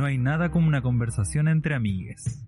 No 0.00 0.06
hay 0.06 0.16
nada 0.16 0.50
como 0.50 0.66
una 0.66 0.80
conversación 0.80 1.46
entre 1.46 1.74
amigues. 1.74 2.42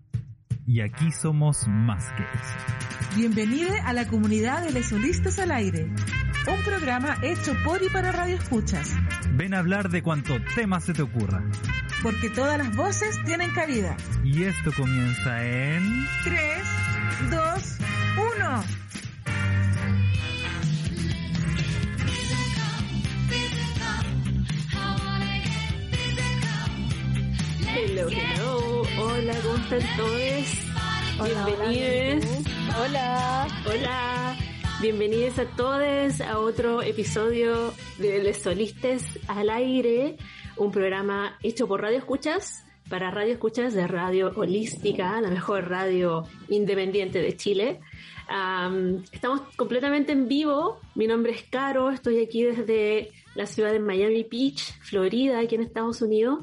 Y 0.66 0.80
aquí 0.80 1.12
somos 1.12 1.68
más 1.68 2.02
que 2.12 2.22
eso. 2.22 3.14
Bienvenido 3.14 3.68
a 3.84 3.92
la 3.92 4.08
comunidad 4.08 4.64
de 4.64 4.72
Lesolistas 4.72 5.38
al 5.38 5.50
Aire, 5.50 5.84
un 5.84 6.64
programa 6.64 7.18
hecho 7.20 7.52
por 7.62 7.82
y 7.82 7.90
para 7.90 8.10
Radio 8.10 8.36
Escuchas. 8.36 8.96
Ven 9.34 9.52
a 9.52 9.58
hablar 9.58 9.90
de 9.90 10.02
cuanto 10.02 10.38
tema 10.54 10.80
se 10.80 10.94
te 10.94 11.02
ocurra. 11.02 11.44
Porque 12.02 12.30
todas 12.30 12.56
las 12.56 12.74
voces 12.74 13.22
tienen 13.26 13.50
cabida. 13.50 13.98
Y 14.24 14.44
esto 14.44 14.70
comienza 14.74 15.44
en... 15.44 16.06
3, 16.24 16.40
2, 17.30 17.78
1. 18.38 18.64
Hello, 28.02 28.10
hello. 28.10 28.82
Hola, 28.98 29.34
¿cómo 29.44 29.54
están 29.54 29.96
todos? 29.96 31.46
Bienvenidos. 31.46 32.24
Hola. 32.76 33.46
Hola. 33.64 34.36
Bienvenidos 34.80 35.38
a 35.38 35.44
todos 35.44 36.20
a 36.20 36.40
otro 36.40 36.82
episodio 36.82 37.72
de 37.98 38.20
Les 38.24 38.38
Solistes 38.38 39.04
al 39.28 39.50
Aire, 39.50 40.16
un 40.56 40.72
programa 40.72 41.38
hecho 41.44 41.68
por 41.68 41.80
Radio 41.80 41.98
Escuchas 41.98 42.64
para 42.90 43.12
Radio 43.12 43.34
Escuchas 43.34 43.72
de 43.72 43.86
Radio 43.86 44.32
Holística, 44.34 45.20
la 45.20 45.30
mejor 45.30 45.68
radio 45.68 46.24
independiente 46.48 47.20
de 47.20 47.36
Chile. 47.36 47.78
Um, 48.28 49.04
estamos 49.12 49.42
completamente 49.54 50.10
en 50.10 50.26
vivo. 50.26 50.80
Mi 50.96 51.06
nombre 51.06 51.34
es 51.34 51.44
Caro, 51.44 51.92
estoy 51.92 52.20
aquí 52.20 52.42
desde 52.42 53.12
la 53.36 53.46
ciudad 53.46 53.70
de 53.70 53.78
Miami 53.78 54.26
Beach, 54.28 54.74
Florida, 54.80 55.38
aquí 55.38 55.54
en 55.54 55.62
Estados 55.62 56.02
Unidos 56.02 56.40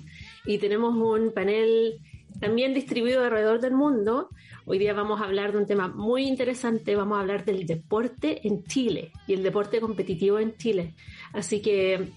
y 0.49 0.57
tenemos 0.57 0.95
un 0.95 1.31
panel 1.31 1.99
también 2.39 2.73
distribuido 2.73 3.23
alrededor 3.23 3.61
del 3.61 3.73
mundo. 3.75 4.29
Hoy 4.65 4.79
día 4.79 4.93
vamos 4.93 5.21
a 5.21 5.25
hablar 5.25 5.51
de 5.51 5.59
un 5.59 5.67
tema 5.67 5.87
muy 5.87 6.23
interesante, 6.27 6.95
vamos 6.95 7.19
a 7.19 7.21
hablar 7.21 7.45
del 7.45 7.67
deporte 7.67 8.47
en 8.47 8.63
Chile 8.63 9.11
y 9.27 9.33
el 9.33 9.43
deporte 9.43 9.79
competitivo 9.79 10.39
en 10.39 10.57
Chile. 10.57 10.95
Así 11.33 11.61
que 11.61 12.09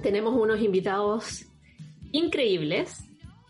tenemos 0.00 0.32
unos 0.32 0.60
invitados 0.60 1.44
increíbles 2.12 3.02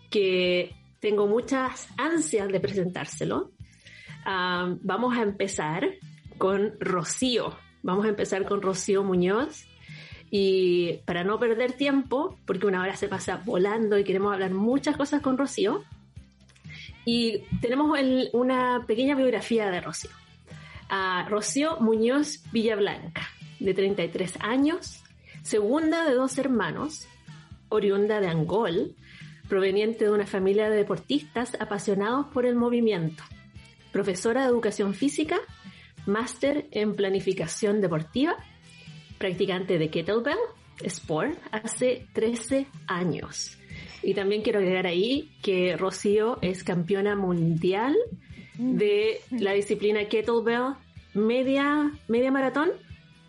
que 0.09 0.77
tengo 1.01 1.27
muchas 1.27 1.89
ansias 1.99 2.49
de 2.49 2.59
presentárselo. 2.59 3.51
Uh, 4.25 4.79
vamos 4.81 5.15
a 5.15 5.21
empezar 5.21 5.91
con 6.39 6.73
Rocío. 6.81 7.55
Vamos 7.83 8.07
a 8.07 8.09
empezar 8.09 8.47
con 8.47 8.63
Rocío 8.63 9.05
Muñoz. 9.05 9.67
Y 10.35 10.95
para 11.05 11.25
no 11.25 11.39
perder 11.39 11.75
tiempo, 11.75 12.39
porque 12.47 12.67
una 12.67 12.81
hora 12.81 12.97
se 12.97 13.07
pasa 13.07 13.43
volando 13.45 13.99
y 13.99 14.05
queremos 14.05 14.33
hablar 14.33 14.53
muchas 14.53 14.97
cosas 14.97 15.21
con 15.21 15.37
Rocío, 15.37 15.85
y 17.05 17.41
tenemos 17.61 17.99
el, 17.99 18.31
una 18.33 18.85
pequeña 18.87 19.15
biografía 19.15 19.71
de 19.71 19.83
Rocío. 19.83 20.11
Uh, 20.91 21.29
Rocío 21.29 21.79
Muñoz 21.81 22.43
Villablanca, 22.51 23.29
de 23.61 23.75
33 23.75 24.39
años, 24.41 25.03
segunda 25.43 26.07
de 26.07 26.15
dos 26.15 26.39
hermanos, 26.39 27.07
oriunda 27.69 28.21
de 28.21 28.29
Angol, 28.29 28.95
proveniente 29.51 30.07
de 30.07 30.13
una 30.13 30.27
familia 30.27 30.71
de 30.71 30.77
deportistas 30.77 31.59
apasionados 31.61 32.29
por 32.29 32.47
el 32.47 32.55
movimiento, 32.55 33.23
profesora 33.93 34.43
de 34.43 34.49
educación 34.49 34.95
física, 34.95 35.39
máster 36.07 36.69
en 36.71 36.95
planificación 36.95 37.83
deportiva, 37.83 38.37
practicante 39.23 39.79
de 39.79 39.89
kettlebell 39.89 40.39
sport 40.83 41.39
hace 41.53 42.09
13 42.13 42.67
años. 42.89 43.57
Y 44.03 44.15
también 44.15 44.43
quiero 44.43 44.59
agregar 44.59 44.89
ahí 44.89 45.31
que 45.45 45.77
Rocío 45.77 46.39
es 46.43 46.65
campeona 46.65 47.15
mundial 47.15 47.95
de 48.59 49.21
la 49.31 49.53
disciplina 49.53 50.09
kettlebell 50.09 50.75
media, 51.15 51.93
media 52.09 52.33
maratón. 52.33 52.73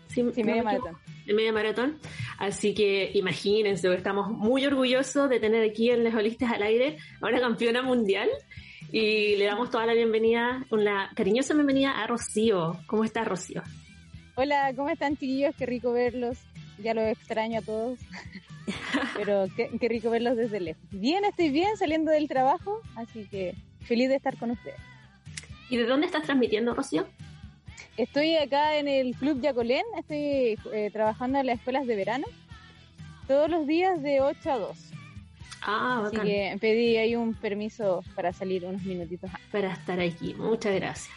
Sí, 0.08 0.24
sí 0.34 0.42
media 0.42 0.64
maratón. 0.64 0.96
De 1.26 1.32
media 1.32 1.52
maratón. 1.52 1.98
Así 2.38 2.74
que 2.74 3.12
imagínense, 3.14 3.86
estamos 3.94 4.32
muy 4.32 4.66
orgullosos 4.66 5.30
de 5.30 5.38
tener 5.38 5.62
aquí 5.62 5.90
en 5.90 6.02
Les 6.02 6.12
Holistas 6.12 6.50
al 6.52 6.64
aire 6.64 6.98
ahora 7.20 7.38
campeona 7.38 7.82
mundial. 7.82 8.28
Y 8.90 9.36
le 9.36 9.44
damos 9.44 9.70
toda 9.70 9.86
la 9.86 9.94
bienvenida, 9.94 10.66
una 10.70 11.12
cariñosa 11.14 11.54
bienvenida 11.54 12.02
a 12.02 12.06
Rocío. 12.08 12.80
¿Cómo 12.88 13.04
estás, 13.04 13.28
Rocío? 13.28 13.62
Hola, 14.36 14.72
¿cómo 14.74 14.88
están 14.88 15.16
chiquillos? 15.16 15.54
Qué 15.56 15.64
rico 15.64 15.92
verlos. 15.92 16.38
Ya 16.82 16.92
los 16.92 17.04
extraño 17.04 17.60
a 17.60 17.62
todos. 17.62 18.00
Pero 19.16 19.46
qué, 19.56 19.70
qué, 19.80 19.88
rico 19.88 20.10
verlos 20.10 20.36
desde 20.36 20.58
lejos. 20.58 20.82
Bien, 20.90 21.24
estoy 21.24 21.50
bien 21.50 21.76
saliendo 21.76 22.10
del 22.10 22.26
trabajo, 22.26 22.80
así 22.96 23.26
que 23.30 23.54
feliz 23.82 24.08
de 24.08 24.16
estar 24.16 24.36
con 24.36 24.50
ustedes. 24.50 24.80
¿Y 25.70 25.76
de 25.76 25.84
dónde 25.84 26.06
estás 26.06 26.24
transmitiendo, 26.24 26.74
Rocío? 26.74 27.06
Estoy 27.96 28.36
acá 28.36 28.76
en 28.76 28.88
el 28.88 29.14
Club 29.14 29.40
Yacolén, 29.40 29.84
estoy 29.96 30.58
eh, 30.72 30.90
trabajando 30.92 31.38
en 31.38 31.46
las 31.46 31.58
escuelas 31.58 31.86
de 31.86 31.94
verano, 31.94 32.26
todos 33.28 33.48
los 33.48 33.68
días 33.68 34.02
de 34.02 34.20
8 34.20 34.50
a 34.50 34.58
2. 34.58 34.78
Ah, 35.62 36.02
Así 36.04 36.16
bacán. 36.16 36.26
que 36.26 36.58
pedí 36.60 36.96
ahí 36.96 37.14
un 37.14 37.34
permiso 37.34 38.02
para 38.16 38.32
salir 38.32 38.64
unos 38.64 38.82
minutitos 38.82 39.30
antes. 39.30 39.48
Para 39.52 39.72
estar 39.72 40.00
aquí, 40.00 40.34
muchas 40.34 40.74
gracias. 40.74 41.16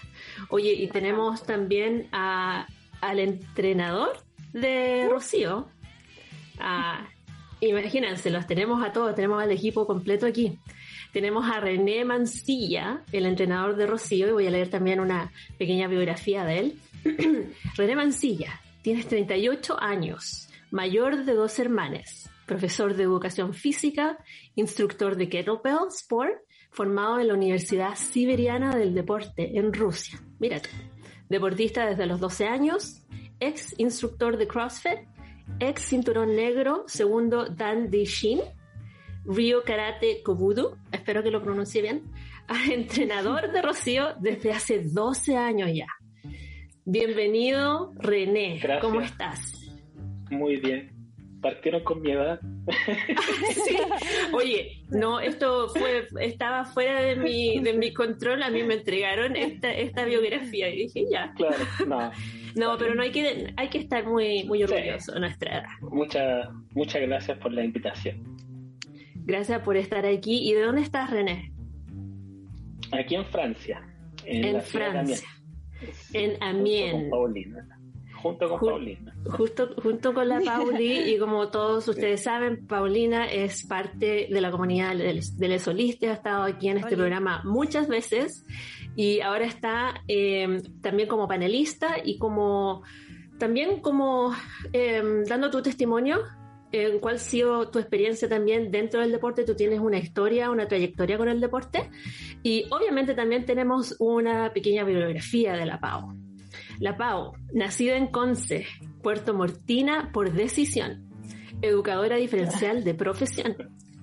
Oye, 0.49 0.73
y 0.73 0.87
tenemos 0.87 1.43
también 1.43 2.07
a, 2.11 2.67
al 3.01 3.19
entrenador 3.19 4.17
de 4.53 5.07
Rocío. 5.09 5.67
Ah, 6.59 7.07
imagínense, 7.59 8.29
los 8.29 8.47
tenemos 8.47 8.83
a 8.83 8.91
todos, 8.91 9.15
tenemos 9.15 9.41
al 9.41 9.51
equipo 9.51 9.85
completo 9.85 10.25
aquí. 10.25 10.57
Tenemos 11.13 11.49
a 11.49 11.59
René 11.59 12.05
Mancilla, 12.05 13.03
el 13.11 13.25
entrenador 13.25 13.75
de 13.75 13.87
Rocío, 13.87 14.27
y 14.27 14.31
voy 14.31 14.47
a 14.47 14.51
leer 14.51 14.69
también 14.69 14.99
una 14.99 15.31
pequeña 15.57 15.87
biografía 15.87 16.43
de 16.43 16.59
él. 16.59 16.79
René 17.75 17.95
Mancilla, 17.95 18.61
tienes 18.81 19.07
38 19.07 19.81
años, 19.81 20.49
mayor 20.71 21.25
de 21.25 21.33
dos 21.33 21.57
hermanas, 21.59 22.29
profesor 22.45 22.95
de 22.95 23.03
educación 23.03 23.53
física, 23.53 24.17
instructor 24.55 25.15
de 25.15 25.29
kettlebell 25.29 25.87
sport, 25.89 26.33
formado 26.71 27.19
en 27.19 27.29
la 27.29 27.33
Universidad 27.33 27.95
Siberiana 27.95 28.75
del 28.75 28.93
Deporte 28.93 29.57
en 29.57 29.73
Rusia. 29.73 30.19
Mírate, 30.39 30.69
deportista 31.29 31.85
desde 31.85 32.05
los 32.05 32.19
12 32.19 32.45
años, 32.45 33.03
ex 33.39 33.77
instructor 33.77 34.37
de 34.37 34.47
CrossFit, 34.47 34.99
ex 35.59 35.81
cinturón 35.81 36.35
negro, 36.35 36.83
segundo 36.87 37.47
Dan 37.49 37.89
Shin, 37.89 38.41
Rio 39.25 39.63
Karate 39.63 40.21
Kobudo, 40.23 40.77
espero 40.91 41.21
que 41.21 41.31
lo 41.31 41.41
pronuncie 41.41 41.81
bien, 41.81 42.03
entrenador 42.71 43.51
de 43.51 43.61
Rocío 43.61 44.15
desde 44.19 44.51
hace 44.51 44.83
12 44.83 45.37
años 45.37 45.69
ya. 45.73 45.87
Bienvenido, 46.85 47.93
René. 47.97 48.59
Gracias. 48.59 48.81
¿Cómo 48.81 49.01
estás? 49.01 49.53
Muy 50.29 50.55
bien. 50.55 50.96
Partieron 51.47 51.81
con 51.85 52.01
mi 52.01 52.11
edad. 52.11 52.41
sí. 53.65 53.77
Oye, 54.33 54.83
no, 54.89 55.21
esto 55.21 55.69
fue, 55.69 56.05
estaba 56.19 56.65
fuera 56.65 56.99
de 56.99 57.15
mi, 57.15 57.61
de 57.61 57.71
mi 57.71 57.93
control. 57.93 58.43
A 58.43 58.49
mí 58.49 58.63
me 58.63 58.73
entregaron 58.73 59.37
esta, 59.37 59.71
esta 59.71 60.03
biografía 60.03 60.67
y 60.67 60.79
dije, 60.79 61.05
ya. 61.09 61.31
Claro, 61.37 61.55
no. 61.87 62.11
No, 62.57 62.77
pero 62.77 62.95
no 62.95 63.03
hay 63.03 63.11
que, 63.11 63.53
hay 63.55 63.69
que 63.69 63.77
estar 63.77 64.05
muy, 64.05 64.43
muy 64.43 64.61
orgulloso 64.63 65.13
de 65.13 65.21
nuestra 65.21 65.59
edad. 65.59 65.69
Muchas, 65.79 66.49
muchas 66.73 67.01
gracias 67.03 67.37
por 67.37 67.53
la 67.53 67.63
invitación. 67.63 68.37
Gracias 69.15 69.61
por 69.61 69.77
estar 69.77 70.05
aquí. 70.05 70.49
¿Y 70.49 70.53
de 70.53 70.63
dónde 70.63 70.81
estás, 70.81 71.09
René? 71.09 71.53
Aquí 72.91 73.15
en 73.15 73.25
Francia. 73.25 73.87
En, 74.25 74.43
En 74.43 74.53
la 74.55 74.59
Francia. 74.59 75.29
En 76.11 76.43
Amiens. 76.43 77.09
Paulina. 77.09 77.76
Junto 78.21 78.49
con 78.49 78.59
Ju- 78.59 78.69
Paulina. 78.71 79.15
Justo, 79.29 79.69
junto 79.81 80.13
con 80.13 80.27
la 80.27 80.39
Pauli, 80.41 81.13
y 81.13 81.17
como 81.19 81.49
todos 81.49 81.87
ustedes 81.87 82.23
saben, 82.23 82.65
Paulina 82.67 83.25
es 83.25 83.65
parte 83.65 84.27
de 84.31 84.41
la 84.41 84.51
comunidad 84.51 84.95
del, 84.95 85.21
del 85.37 85.51
Esoliste, 85.51 86.09
ha 86.09 86.13
estado 86.13 86.43
aquí 86.43 86.69
en 86.69 86.77
este 86.77 86.89
Oli. 86.89 86.95
programa 86.97 87.41
muchas 87.45 87.87
veces 87.87 88.45
y 88.95 89.21
ahora 89.21 89.45
está 89.45 90.01
eh, 90.07 90.61
también 90.81 91.07
como 91.07 91.27
panelista 91.27 91.97
y 92.03 92.17
como 92.17 92.83
también 93.37 93.81
como 93.81 94.33
eh, 94.73 95.03
dando 95.27 95.51
tu 95.51 95.61
testimonio 95.61 96.19
en 96.71 96.99
cuál 96.99 97.15
ha 97.15 97.19
sido 97.19 97.69
tu 97.69 97.79
experiencia 97.79 98.27
también 98.27 98.71
dentro 98.71 98.99
del 98.99 99.11
deporte. 99.11 99.43
Tú 99.45 99.55
tienes 99.55 99.79
una 99.79 99.99
historia, 99.99 100.49
una 100.51 100.67
trayectoria 100.67 101.17
con 101.17 101.29
el 101.29 101.39
deporte 101.39 101.89
y 102.43 102.65
obviamente 102.71 103.13
también 103.13 103.45
tenemos 103.45 103.95
una 103.99 104.51
pequeña 104.51 104.83
bibliografía 104.83 105.53
de 105.53 105.65
la 105.65 105.79
Pau. 105.79 106.13
La 106.79 106.95
Pau, 106.95 107.33
nacida 107.53 107.97
en 107.97 108.07
Conce, 108.07 108.65
Puerto 109.01 109.33
Mortina 109.33 110.11
por 110.13 110.31
decisión, 110.31 111.09
educadora 111.61 112.17
diferencial 112.17 112.83
de 112.83 112.93
profesión, 112.93 113.55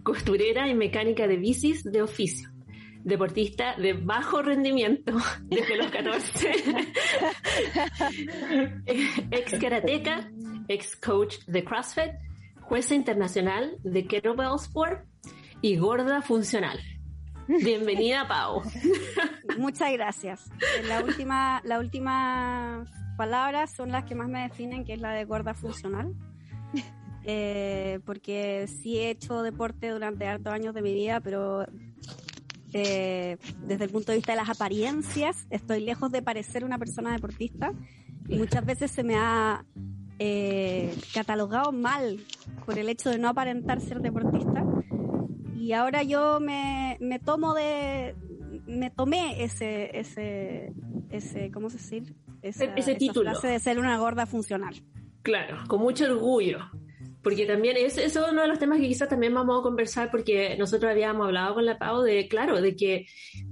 costurera 0.03 0.69
y 0.69 0.75
mecánica 0.75 1.29
de 1.29 1.37
bicis 1.37 1.85
de 1.85 2.03
oficio, 2.03 2.49
deportista 3.05 3.76
de 3.76 3.93
bajo 3.93 4.43
rendimiento 4.43 5.12
desde 5.44 5.76
los 5.76 5.87
14, 5.88 6.50
ex 9.31 9.53
karateca, 9.61 10.31
ex 10.67 10.97
coach 10.97 11.37
de 11.47 11.62
CrossFit, 11.62 12.12
jueza 12.61 12.94
internacional 12.94 13.77
de 13.85 14.06
Kettlebell 14.06 14.56
Sport 14.56 15.06
y 15.62 15.77
gorda 15.77 16.23
funcional. 16.23 16.81
Bienvenida, 17.49 18.26
Pau. 18.26 18.62
Muchas 19.58 19.93
gracias. 19.93 20.50
Eh, 20.61 20.87
La 20.87 21.02
última, 21.02 21.61
la 21.64 21.79
última 21.79 22.85
palabras 23.17 23.70
son 23.75 23.91
las 23.91 24.05
que 24.05 24.14
más 24.14 24.29
me 24.29 24.43
definen, 24.43 24.85
que 24.85 24.94
es 24.94 25.00
la 25.00 25.12
de 25.12 25.25
gorda 25.25 25.55
funcional. 25.55 26.14
Eh, 27.26 28.00
porque 28.05 28.67
sí 28.67 28.99
he 28.99 29.08
hecho 29.08 29.43
deporte 29.43 29.88
durante 29.88 30.26
hartos 30.26 30.52
años 30.52 30.75
de 30.75 30.82
mi 30.82 30.93
vida, 30.93 31.20
pero 31.20 31.64
eh, 32.75 33.38
desde 33.67 33.85
el 33.85 33.91
punto 33.91 34.12
de 34.12 34.19
vista 34.19 34.32
de 34.32 34.37
las 34.37 34.50
apariencias, 34.50 35.46
estoy 35.49 35.81
lejos 35.81 36.12
de 36.12 36.20
parecer 36.20 36.64
una 36.64 36.79
persona 36.79 37.12
deportista. 37.12 37.73
Y 38.29 38.37
muchas 38.37 38.64
veces 38.64 38.91
se 38.91 39.05
me 39.05 39.17
ha 39.17 39.64
eh, 40.19 40.94
catalogado 41.14 41.73
mal 41.73 42.20
por 42.67 42.79
el 42.79 42.88
hecho 42.88 43.11
de 43.11 43.19
no 43.19 43.29
aparentar 43.29 43.81
ser 43.81 44.00
deportista. 44.00 44.64
Y 45.56 45.73
ahora 45.73 46.03
yo 46.03 46.41
me, 46.41 46.97
me 47.01 47.19
tomo 47.19 47.55
de. 47.55 48.15
Me 48.67 48.91
tomé 48.91 49.43
ese, 49.45 49.99
ese, 49.99 50.73
ese, 51.11 51.51
¿cómo 51.51 51.71
se 51.71 51.79
decir? 51.79 52.15
Esa, 52.43 52.65
Ese 52.65 52.93
esa 52.93 52.99
título. 52.99 53.31
frase 53.31 53.49
de 53.49 53.59
ser 53.59 53.79
una 53.79 53.99
gorda 53.99 54.27
funcional. 54.27 54.75
Claro, 55.23 55.59
con 55.69 55.81
mucho 55.81 56.05
orgullo. 56.05 56.59
Porque 57.23 57.47
también 57.47 57.79
es, 57.79 57.97
eso 57.97 58.27
es 58.27 58.33
uno 58.33 58.43
de 58.43 58.49
los 58.49 58.59
temas 58.59 58.79
que 58.79 58.87
quizás 58.87 59.09
también 59.09 59.33
vamos 59.33 59.59
a 59.59 59.62
conversar 59.62 60.11
porque 60.11 60.59
nosotros 60.59 60.93
habíamos 60.93 61.25
hablado 61.27 61.55
con 61.55 61.65
la 61.65 61.79
Pau 61.79 62.03
de, 62.03 62.29
claro, 62.29 62.61
de 62.61 62.77
que 62.77 63.06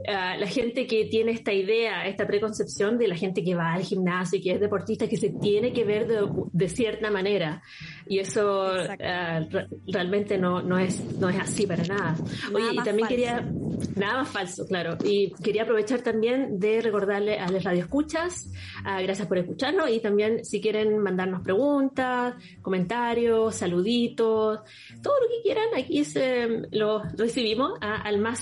ah, 0.07 0.37
la 0.37 0.47
gente 0.47 0.87
que 0.87 1.07
tiene 1.07 1.33
esta 1.33 1.55
idea, 1.55 2.07
esta 2.07 2.27
preconcepción 2.27 2.99
de 2.99 3.09
la 3.09 3.17
gente 3.17 3.43
que 3.43 3.55
va 3.55 3.73
al 3.73 3.83
gimnasio 3.83 4.39
y 4.39 4.43
que 4.43 4.53
es 4.53 4.61
deportista, 4.61 5.09
que 5.09 5.17
se 5.17 5.31
tiene 5.31 5.73
que 5.73 5.85
ver 5.85 6.07
de, 6.07 6.29
de 6.53 6.69
cierta 6.69 7.11
manera. 7.11 7.63
Y 8.13 8.19
eso 8.19 8.67
ah, 8.67 9.41
re- 9.51 9.69
realmente 9.87 10.37
no, 10.37 10.61
no, 10.61 10.77
es, 10.79 11.03
no 11.19 11.31
es 11.31 11.39
así 11.41 11.67
para 11.67 11.83
nada. 11.85 12.15
Oye, 12.53 12.61
Nada 12.67 12.73
y 12.75 12.77
también 12.77 12.99
falso. 12.99 13.09
quería, 13.09 13.49
nada 13.97 14.15
más 14.19 14.29
falso, 14.29 14.67
claro. 14.67 14.99
Y 15.03 15.33
quería 15.43 15.63
aprovechar 15.63 16.03
también 16.03 16.59
de 16.61 16.83
recordarle 16.83 17.39
a 17.39 17.49
las 17.49 17.65
radioescuchas, 17.65 18.51
ah, 18.85 19.01
gracias 19.01 19.27
por 19.27 19.39
escucharnos 19.39 19.89
y 19.91 20.01
también 20.01 20.45
si 20.45 20.61
quieren 20.61 20.99
mandarnos 20.99 21.41
preguntas, 21.43 22.35
comentarios, 22.61 23.55
saluditos, 23.55 24.61
todo 25.03 25.15
lo 25.21 25.29
que 25.29 25.43
quieran, 25.43 25.69
aquí 25.75 26.05
se, 26.05 26.65
lo 26.71 27.03
recibimos 27.17 27.79
a- 27.81 28.03
al 28.03 28.19
más 28.19 28.41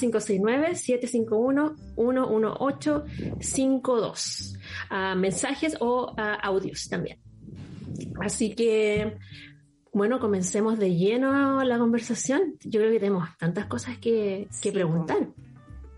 569-751-11852. 3.30 4.56
Ah, 4.90 5.14
mensajes 5.14 5.76
o 5.80 6.12
audios 6.42 6.88
también. 6.88 7.18
Así 8.20 8.54
que, 8.54 9.16
bueno, 9.92 10.20
comencemos 10.20 10.78
de 10.78 10.94
lleno 10.96 11.62
la 11.64 11.78
conversación. 11.78 12.54
Yo 12.64 12.80
creo 12.80 12.92
que 12.92 13.00
tenemos 13.00 13.28
tantas 13.38 13.66
cosas 13.66 13.98
que, 13.98 14.46
que 14.48 14.48
Sí, 14.50 14.70
preguntar. 14.70 15.28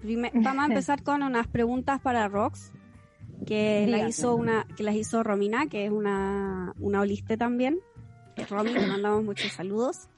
Prime- 0.01 0.33
Vamos 0.35 0.65
a 0.65 0.67
empezar 0.67 1.03
con 1.03 1.23
unas 1.23 1.47
preguntas 1.47 2.01
para 2.01 2.27
Rox, 2.29 2.73
que, 3.47 3.87
la 3.89 4.09
hizo 4.09 4.35
una, 4.35 4.67
que 4.77 4.83
las 4.83 4.95
hizo 4.95 5.23
Romina, 5.23 5.67
que 5.69 5.85
es 5.87 5.91
una, 5.93 6.73
una 6.79 7.01
oliste 7.01 7.37
también. 7.37 7.79
Romy, 8.49 8.73
le 8.73 8.87
mandamos 8.87 9.23
muchos 9.25 9.53
saludos. 9.53 10.09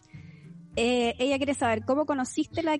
Eh, 0.76 1.14
ella 1.18 1.36
quiere 1.36 1.54
saber 1.54 1.84
cómo 1.84 2.04
conociste 2.06 2.62
la, 2.62 2.78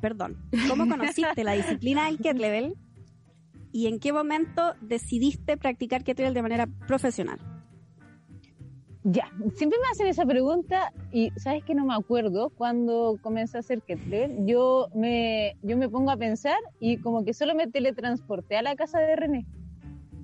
perdón, 0.00 0.36
cómo 0.68 0.88
conociste 0.88 1.42
la 1.42 1.52
disciplina 1.54 2.06
del 2.06 2.18
kettlebell 2.18 2.74
y 3.72 3.88
en 3.88 3.98
qué 3.98 4.12
momento 4.12 4.74
decidiste 4.80 5.56
practicar 5.56 6.04
kettlebell 6.04 6.34
de 6.34 6.42
manera 6.42 6.66
profesional. 6.86 7.38
Ya, 9.06 9.30
siempre 9.54 9.78
me 9.78 9.88
hacen 9.92 10.06
esa 10.06 10.24
pregunta 10.24 10.90
y 11.12 11.30
sabes 11.36 11.62
que 11.62 11.74
no 11.74 11.84
me 11.84 11.94
acuerdo 11.94 12.48
cuando 12.48 13.18
comencé 13.20 13.58
a 13.58 13.60
hacer 13.60 13.82
kettlebell. 13.82 14.46
Yo 14.46 14.88
me, 14.94 15.56
yo 15.62 15.76
me 15.76 15.90
pongo 15.90 16.10
a 16.10 16.16
pensar 16.16 16.56
y 16.80 16.96
como 16.96 17.22
que 17.22 17.34
solo 17.34 17.54
me 17.54 17.66
teletransporté 17.66 18.56
a 18.56 18.62
la 18.62 18.74
casa 18.76 19.00
de 19.00 19.14
René. 19.14 19.44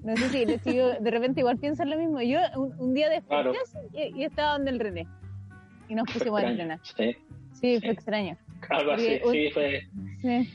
No 0.03 0.17
sé 0.17 0.31
si, 0.31 0.59
si 0.61 0.77
yo 0.77 0.93
de 1.01 1.11
repente 1.11 1.41
igual 1.41 1.59
pienso 1.59 1.83
en 1.83 1.91
lo 1.91 1.99
mismo. 1.99 2.23
Yo 2.23 2.39
un, 2.57 2.73
un 2.81 2.95
día 2.95 3.11
desperté 3.11 3.51
Claro. 3.53 3.89
y, 3.93 4.19
y 4.21 4.25
estaba 4.25 4.53
donde 4.55 4.71
el 4.71 4.81
René. 4.81 5.07
Y 5.91 5.95
nos 5.95 6.11
pusimos 6.11 6.41
a 6.43 6.49
entrenar. 6.49 6.81
Sí, 6.83 7.17
Sí, 7.53 7.75
Sí. 7.75 7.81
fue 7.81 7.91
extraño. 7.91 8.39
algo 8.71 8.93
así, 8.93 9.19
Porque 9.23 9.27
un- 9.27 9.33
sí, 9.35 9.51
fue. 9.53 9.81
Sí. 10.23 10.51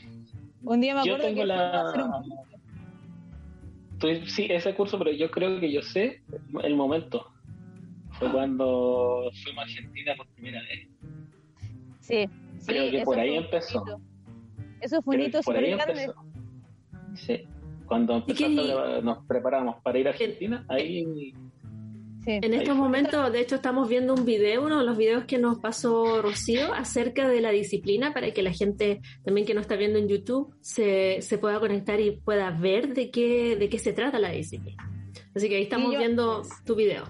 Un 0.64 0.80
día 0.80 0.94
me 0.96 1.06
Yo 1.06 1.14
acuerdo 1.14 1.32
tengo 1.34 1.44
que 1.46 1.52
a 1.52 1.80
hacer 1.82 2.00
la. 2.00 2.06
un- 2.18 2.32
Estoy- 3.92 4.26
sí, 4.28 4.46
ese 4.50 4.74
curso, 4.74 4.98
pero 4.98 5.12
yo 5.12 5.30
creo 5.30 5.60
que 5.60 5.70
yo 5.70 5.80
sé 5.82 6.22
el 6.64 6.74
momento. 6.74 7.28
Fue 8.18 8.30
cuando 8.32 9.30
fuimos 9.42 9.58
a 9.58 9.62
Argentina 9.62 10.14
por 10.16 10.26
primera 10.28 10.60
vez. 10.62 10.88
Sí, 12.00 12.24
sí, 12.58 12.66
Creo 12.66 12.90
que 12.90 13.02
por 13.04 13.18
ahí 13.18 13.36
empezó. 13.36 13.82
hito. 13.86 14.00
Eso 14.80 15.02
fue 15.02 15.16
un 15.16 15.22
hito 15.22 15.42
súper 15.42 15.64
ahí 15.64 15.70
grande. 15.72 16.02
empezó. 16.04 16.24
Sí. 17.14 17.40
Cuando 17.86 18.24
¿Y 18.26 18.34
qué- 18.34 18.46
empezamos 18.46 18.88
a- 18.98 19.00
nos 19.00 19.26
preparamos 19.26 19.76
para 19.82 19.98
ir 19.98 20.06
a 20.06 20.10
Argentina, 20.10 20.64
ahí 20.68 21.32
Sí. 22.24 22.40
En 22.42 22.54
estos 22.54 22.74
momentos, 22.76 23.32
de 23.32 23.38
hecho, 23.40 23.54
estamos 23.54 23.88
viendo 23.88 24.12
un 24.12 24.24
video, 24.24 24.64
uno 24.64 24.80
de 24.80 24.84
los 24.84 24.96
videos 24.98 25.26
que 25.26 25.38
nos 25.38 25.60
pasó 25.60 26.20
Rocío, 26.22 26.74
acerca 26.74 27.28
de 27.28 27.40
la 27.40 27.50
disciplina 27.50 28.12
para 28.12 28.32
que 28.32 28.42
la 28.42 28.52
gente 28.52 29.00
también 29.24 29.46
que 29.46 29.54
nos 29.54 29.60
está 29.62 29.76
viendo 29.76 30.00
en 30.00 30.08
YouTube 30.08 30.52
se, 30.60 31.22
se 31.22 31.38
pueda 31.38 31.60
conectar 31.60 32.00
y 32.00 32.16
pueda 32.16 32.50
ver 32.50 32.94
de 32.94 33.12
qué, 33.12 33.54
de 33.54 33.68
qué 33.68 33.78
se 33.78 33.92
trata 33.92 34.18
la 34.18 34.30
disciplina. 34.32 34.90
Así 35.36 35.48
que 35.48 35.54
ahí 35.54 35.62
estamos 35.62 35.92
yo- 35.92 35.98
viendo 36.00 36.42
tu 36.64 36.74
video. 36.74 37.04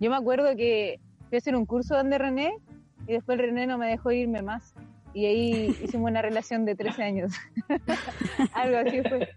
Yo 0.00 0.10
me 0.10 0.16
acuerdo 0.16 0.54
que 0.56 1.00
fui 1.28 1.36
a 1.36 1.38
hacer 1.38 1.56
un 1.56 1.66
curso 1.66 1.96
donde 1.96 2.18
René 2.18 2.52
y 3.06 3.12
después 3.12 3.38
René 3.38 3.66
no 3.66 3.78
me 3.78 3.88
dejó 3.88 4.12
irme 4.12 4.42
más. 4.42 4.74
Y 5.14 5.24
ahí 5.26 5.74
hicimos 5.82 6.10
una 6.10 6.20
relación 6.22 6.64
de 6.64 6.74
13 6.74 7.02
años. 7.02 7.32
Algo 8.54 8.78
así 8.78 9.02
fue. 9.02 9.28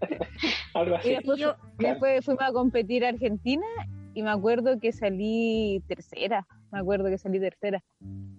algo 0.73 0.95
Y 0.95 0.97
así. 0.97 1.09
después, 1.11 1.39
yo- 1.39 1.55
después 1.77 2.25
fuimos 2.25 2.43
a 2.43 2.51
competir 2.51 3.05
a 3.05 3.09
Argentina 3.09 3.65
y 4.13 4.23
me 4.23 4.29
acuerdo 4.29 4.79
que 4.79 4.91
salí 4.91 5.81
tercera. 5.87 6.45
Me 6.71 6.79
acuerdo 6.79 7.05
que 7.09 7.17
salí 7.17 7.39
tercera. 7.39 7.83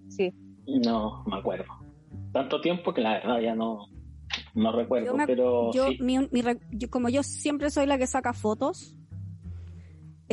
Sí. 0.09 0.33
No 0.67 1.23
me 1.25 1.37
acuerdo. 1.37 1.65
Tanto 2.31 2.61
tiempo 2.61 2.93
que 2.93 3.01
la 3.01 3.13
verdad 3.13 3.39
ya 3.39 3.55
no, 3.55 3.87
no 4.53 4.71
recuerdo, 4.71 5.07
Yo 5.07 5.15
me- 5.15 5.25
pero 5.27 5.71
yo, 5.73 5.87
sí. 5.87 5.97
mi- 6.01 6.27
mi 6.31 6.43
yo- 6.71 6.89
como 6.89 7.09
yo 7.09 7.23
siempre 7.23 7.69
soy 7.71 7.87
la 7.87 7.97
que 7.97 8.07
saca 8.07 8.33
fotos, 8.33 8.95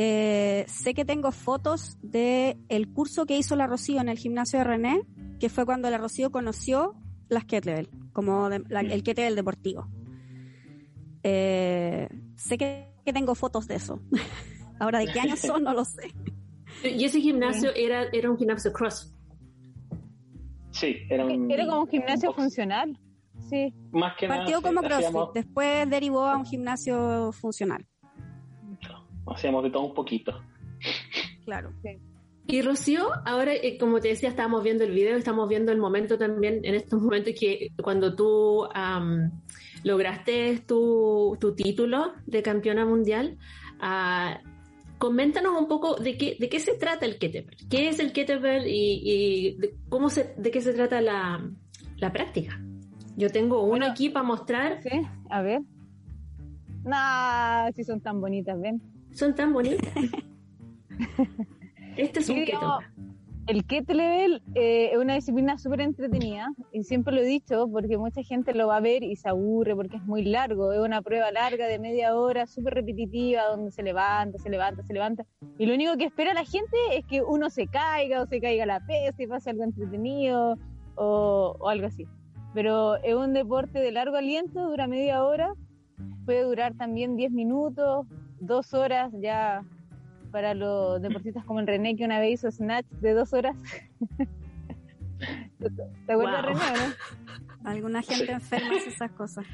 eh, 0.01 0.63
sé 0.69 0.93
que 0.93 1.03
tengo 1.03 1.33
fotos 1.33 1.97
de 2.01 2.57
el 2.69 2.87
curso 2.93 3.25
que 3.25 3.37
hizo 3.37 3.57
la 3.57 3.67
Rocío 3.67 3.99
en 3.99 4.07
el 4.07 4.17
gimnasio 4.17 4.59
de 4.59 4.63
René, 4.63 5.01
que 5.41 5.49
fue 5.49 5.65
cuando 5.65 5.89
la 5.89 5.97
Rocío 5.97 6.31
conoció 6.31 6.95
las 7.27 7.43
kettlebell, 7.43 7.89
como 8.13 8.49
de- 8.49 8.63
la- 8.69 8.79
el 8.79 9.03
kettlebell 9.03 9.35
deportivo. 9.35 9.89
Eh, 11.23 12.07
sé 12.35 12.57
que, 12.57 12.87
que 13.05 13.11
tengo 13.11 13.35
fotos 13.35 13.67
de 13.67 13.75
eso. 13.75 13.99
Ahora, 14.79 14.99
¿de 14.99 15.07
qué 15.11 15.19
años 15.19 15.39
son? 15.39 15.63
No 15.63 15.73
lo 15.73 15.83
sé. 15.83 16.13
Y 16.83 17.03
ese 17.03 17.19
gimnasio 17.19 17.71
era, 17.75 18.03
era 18.13 18.31
un 18.31 18.37
gimnasio 18.37 18.71
cross. 18.71 19.13
Sí, 20.71 20.95
era 21.09 21.25
un. 21.25 21.51
Era 21.51 21.65
como 21.65 21.81
un 21.81 21.87
gimnasio 21.89 22.31
funcional. 22.33 22.97
Sí. 23.49 23.73
Más 23.91 24.15
que 24.17 24.27
Partió 24.27 24.61
nada. 24.61 24.61
como 24.61 24.79
sí, 24.81 24.87
CrossFit, 24.87 25.07
Hacíamos, 25.07 25.33
después 25.33 25.89
derivó 25.89 26.23
a 26.25 26.37
un 26.37 26.45
gimnasio 26.45 27.31
funcional. 27.33 27.85
Hacíamos 29.27 29.63
de 29.63 29.69
todo 29.71 29.83
un 29.83 29.93
poquito. 29.93 30.41
Claro. 31.45 31.71
Y 32.47 32.61
Rocío, 32.61 33.09
ahora, 33.25 33.53
eh, 33.53 33.77
como 33.77 33.99
te 33.99 34.07
decía, 34.09 34.29
estábamos 34.29 34.63
viendo 34.63 34.83
el 34.83 34.91
video, 34.91 35.17
estamos 35.17 35.47
viendo 35.47 35.71
el 35.71 35.77
momento 35.77 36.17
también, 36.17 36.61
en 36.63 36.73
estos 36.75 37.01
momentos 37.01 37.33
que 37.39 37.69
cuando 37.83 38.15
tú 38.15 38.65
am, 38.73 39.31
lograste 39.83 40.63
tu, 40.67 41.37
tu 41.39 41.53
título 41.53 42.13
de 42.25 42.41
campeona 42.41 42.85
mundial, 42.85 43.37
ah, 43.79 44.39
coméntanos 44.97 45.59
un 45.59 45.67
poco 45.67 45.95
de 45.95 46.17
qué, 46.17 46.37
de 46.39 46.49
qué 46.49 46.59
se 46.59 46.73
trata 46.73 47.05
el 47.05 47.19
kettlebell, 47.19 47.55
qué 47.69 47.89
es 47.89 47.99
el 47.99 48.11
kettlebell 48.13 48.65
y, 48.67 49.01
y 49.03 49.57
de, 49.57 49.75
cómo 49.87 50.09
se, 50.09 50.33
de 50.35 50.49
qué 50.49 50.61
se 50.61 50.73
trata 50.73 51.01
la, 51.01 51.47
la 51.97 52.11
práctica. 52.11 52.59
Yo 53.15 53.29
tengo 53.29 53.59
uno 53.61 53.69
Bueno. 53.69 53.85
aquí 53.91 54.09
para 54.09 54.25
mostrar, 54.25 54.81
Sí. 54.81 54.89
A 55.29 55.41
ver. 55.41 55.61
Nah, 56.83 57.71
si 57.73 57.83
son 57.83 57.99
tan 58.01 58.21
bonitas, 58.21 58.59
ven. 58.59 58.81
Son 59.13 59.35
tan 59.35 59.53
bonitas. 59.53 59.89
Este 61.97 62.19
es 62.21 62.29
un 62.29 62.45
kettlebell. 62.45 63.09
El 63.47 63.65
kettlebell 63.65 64.43
eh, 64.53 64.91
es 64.93 64.97
una 64.99 65.15
disciplina 65.15 65.57
súper 65.57 65.81
entretenida 65.81 66.49
y 66.71 66.83
siempre 66.83 67.15
lo 67.15 67.21
he 67.21 67.25
dicho 67.25 67.67
porque 67.67 67.97
mucha 67.97 68.21
gente 68.21 68.53
lo 68.53 68.67
va 68.67 68.77
a 68.77 68.79
ver 68.79 69.03
y 69.03 69.15
se 69.15 69.27
aburre 69.27 69.75
porque 69.75 69.97
es 69.97 70.03
muy 70.03 70.23
largo, 70.23 70.71
es 70.71 70.79
una 70.79 71.01
prueba 71.01 71.31
larga 71.31 71.65
de 71.65 71.79
media 71.79 72.15
hora, 72.15 72.45
súper 72.45 72.75
repetitiva, 72.75 73.45
donde 73.49 73.71
se 73.71 73.81
levanta, 73.81 74.37
se 74.37 74.51
levanta, 74.51 74.83
se 74.83 74.93
levanta 74.93 75.25
y 75.57 75.65
lo 75.65 75.73
único 75.73 75.97
que 75.97 76.05
espera 76.05 76.33
la 76.33 76.45
gente 76.45 76.77
es 76.93 77.03
que 77.05 77.23
uno 77.23 77.49
se 77.49 77.65
caiga 77.65 78.21
o 78.21 78.27
se 78.27 78.39
caiga 78.39 78.67
la 78.67 78.85
pesa 78.85 79.23
y 79.23 79.27
pase 79.27 79.49
algo 79.49 79.63
entretenido 79.63 80.55
o, 80.95 81.57
o 81.59 81.69
algo 81.69 81.87
así. 81.87 82.05
Pero 82.53 82.97
es 82.97 83.15
un 83.15 83.33
deporte 83.33 83.79
de 83.79 83.91
largo 83.91 84.15
aliento, 84.15 84.69
dura 84.69 84.85
media 84.85 85.23
hora, 85.23 85.53
puede 86.25 86.43
durar 86.43 86.75
también 86.75 87.15
10 87.15 87.31
minutos, 87.31 88.05
dos 88.39 88.73
horas 88.73 89.11
ya 89.19 89.63
para 90.31 90.53
los 90.53 91.01
deportistas 91.01 91.43
como 91.45 91.59
el 91.59 91.67
René 91.67 91.95
que 91.95 92.05
una 92.05 92.19
vez 92.19 92.33
hizo 92.39 92.51
snatch 92.51 92.85
de 93.01 93.13
dos 93.13 93.33
horas. 93.33 93.55
¿Te 96.05 96.13
acuerdas, 96.13 96.43
Wow. 96.45 96.53
René, 96.53 96.61
o 96.71 96.87
no? 97.63 97.69
Alguna 97.69 98.01
gente 98.01 98.25
Sí. 98.25 98.31
enferma 98.31 98.75
hace 98.77 98.89
esas 98.89 99.11
cosas. 99.11 99.45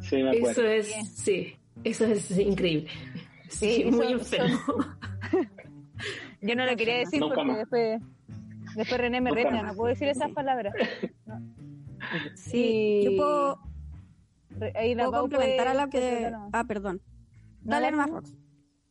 Sí, 0.00 0.22
me 0.22 0.30
acuerdo. 0.36 0.50
Eso 0.50 0.64
es, 0.64 1.08
sí, 1.14 1.56
eso 1.84 2.04
es 2.04 2.30
increíble. 2.38 2.88
Sí, 3.48 3.76
Sí, 3.76 3.84
muy 3.90 4.06
son- 4.08 4.12
enfermo. 4.18 4.58
Yo 6.42 6.54
no 6.54 6.66
lo 6.66 6.76
quería 6.76 6.98
decir 6.98 7.20
porque 7.20 7.52
después, 7.54 8.00
después 8.76 9.00
René 9.00 9.20
me 9.20 9.30
Nunca 9.30 9.42
reta, 9.50 9.62
no 9.62 9.74
puedo 9.74 9.88
decir 9.88 10.08
esas 10.08 10.30
palabras. 10.30 10.74
Sí, 12.34 13.02
yo 13.04 13.16
puedo, 13.16 13.58
Ahí 14.76 14.94
la 14.94 15.04
puedo 15.04 15.12
Pau 15.12 15.20
complementar 15.22 15.66
puede 15.66 15.78
a 15.78 15.84
lo 15.84 15.90
que... 15.90 16.32
Ah, 16.52 16.64
perdón. 16.64 17.00
No, 17.68 17.74
Dale 17.74 17.90
no, 17.92 17.96
nomás, 17.98 18.08
no. 18.10 18.14
Rox. 18.16 18.34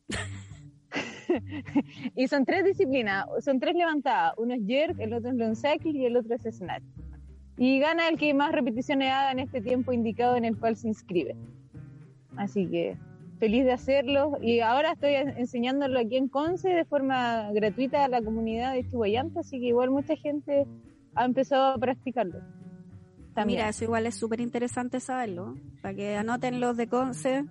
Y 2.16 2.28
son 2.28 2.44
tres 2.46 2.64
disciplinas, 2.64 3.26
son 3.40 3.60
tres 3.60 3.74
levantadas. 3.74 4.32
Uno 4.38 4.54
es 4.54 4.60
jerk, 4.66 4.98
el 4.98 5.12
otro 5.12 5.30
es 5.30 5.36
long 5.36 5.54
cycle 5.54 5.90
y 5.92 6.06
el 6.06 6.16
otro 6.16 6.34
es 6.34 6.42
snatch. 6.56 6.82
Y 7.58 7.78
gana 7.80 8.08
el 8.08 8.18
que 8.18 8.32
más 8.34 8.52
repeticiones 8.52 9.10
haga 9.10 9.32
en 9.32 9.40
este 9.40 9.60
tiempo 9.60 9.92
indicado 9.92 10.36
en 10.36 10.44
el 10.44 10.56
cual 10.56 10.76
se 10.76 10.88
inscribe. 10.88 11.36
Así 12.36 12.66
que 12.66 12.96
feliz 13.40 13.64
de 13.64 13.72
hacerlo. 13.72 14.38
Y 14.40 14.60
ahora 14.60 14.92
estoy 14.92 15.14
en- 15.14 15.36
enseñándolo 15.36 15.98
aquí 15.98 16.16
en 16.16 16.28
Conce 16.28 16.68
de 16.70 16.84
forma 16.84 17.50
gratuita 17.52 18.04
a 18.04 18.08
la 18.08 18.22
comunidad 18.22 18.74
de 18.74 18.88
Chihuayante, 18.88 19.40
así 19.40 19.58
que 19.60 19.66
igual 19.66 19.90
mucha 19.90 20.16
gente 20.16 20.66
ha 21.14 21.24
empezado 21.24 21.74
a 21.74 21.78
practicarlo. 21.78 22.40
También. 23.34 23.58
Mira, 23.58 23.68
eso 23.68 23.84
igual 23.84 24.06
es 24.06 24.14
súper 24.16 24.40
interesante 24.40 24.98
saberlo. 25.00 25.54
Para 25.82 25.94
que 25.94 26.16
anoten 26.16 26.60
los 26.60 26.76
de 26.76 26.88
Conce, 26.88 27.44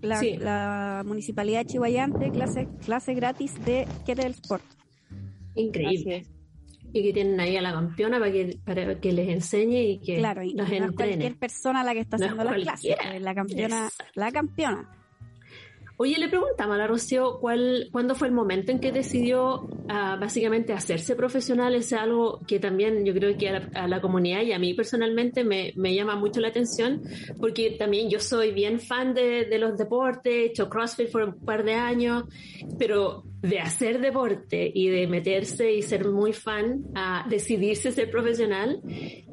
la, 0.00 0.18
Sí. 0.18 0.36
la 0.36 1.02
Municipalidad 1.06 1.60
de 1.60 1.66
Chihuayante, 1.66 2.30
clase, 2.30 2.68
clase 2.84 3.14
gratis 3.14 3.54
de 3.64 3.86
Kettle 4.06 4.26
Sport. 4.30 4.64
Increíble. 5.54 6.26
Y 6.94 7.02
que 7.02 7.12
tienen 7.12 7.40
ahí 7.40 7.56
a 7.56 7.62
la 7.62 7.72
campeona 7.72 8.18
para 8.18 8.30
que, 8.32 8.58
para 8.64 9.00
que 9.00 9.12
les 9.12 9.28
enseñe 9.28 9.82
y 9.92 9.98
que 10.00 10.18
Claro, 10.18 10.42
y 10.42 10.52
los 10.54 10.68
no 10.68 10.74
es 10.74 10.92
cualquier 10.92 11.36
persona 11.38 11.82
la 11.84 11.94
que 11.94 12.00
está 12.00 12.18
No 12.18 12.24
es 12.26 12.30
haciendo 12.32 12.50
las 12.52 12.62
clases, 12.62 12.94
cualquiera. 12.96 13.16
es 13.16 13.22
la 13.22 13.34
campeona, 13.34 13.84
Exacto. 13.86 14.12
la 14.14 14.32
campeona. 14.32 14.90
Oye, 15.96 16.18
le 16.18 16.28
preguntamos 16.28 16.74
a 16.74 16.78
la 16.78 16.86
Rocío 16.86 17.38
cuál, 17.40 17.88
cuándo 17.92 18.14
fue 18.14 18.28
el 18.28 18.34
momento 18.34 18.72
en 18.72 18.80
que 18.80 18.92
decidió 18.92 19.68
ah, 19.88 20.16
básicamente 20.20 20.72
hacerse 20.72 21.14
profesional. 21.14 21.74
Es 21.74 21.92
algo 21.92 22.40
que 22.46 22.58
también 22.58 23.04
yo 23.04 23.14
creo 23.14 23.36
que 23.36 23.48
a 23.48 23.52
la, 23.52 23.70
a 23.74 23.88
la 23.88 24.00
comunidad 24.00 24.42
y 24.42 24.52
a 24.52 24.58
mí 24.58 24.74
personalmente 24.74 25.44
me, 25.44 25.72
me 25.76 25.94
llama 25.94 26.16
mucho 26.16 26.40
la 26.40 26.48
atención 26.48 27.02
porque 27.38 27.76
también 27.78 28.10
yo 28.10 28.20
soy 28.20 28.52
bien 28.52 28.80
fan 28.80 29.14
de, 29.14 29.44
de 29.44 29.58
los 29.58 29.76
deportes, 29.76 30.32
he 30.32 30.44
hecho 30.46 30.68
CrossFit 30.68 31.10
por 31.10 31.22
un 31.22 31.34
par 31.44 31.64
de 31.64 31.74
años, 31.74 32.24
pero 32.78 33.24
de 33.42 33.58
hacer 33.58 34.00
deporte 34.00 34.70
y 34.72 34.88
de 34.88 35.06
meterse 35.08 35.72
y 35.72 35.82
ser 35.82 36.08
muy 36.08 36.32
fan 36.32 36.84
a 36.94 37.26
decidirse 37.28 37.90
ser 37.90 38.10
profesional, 38.10 38.80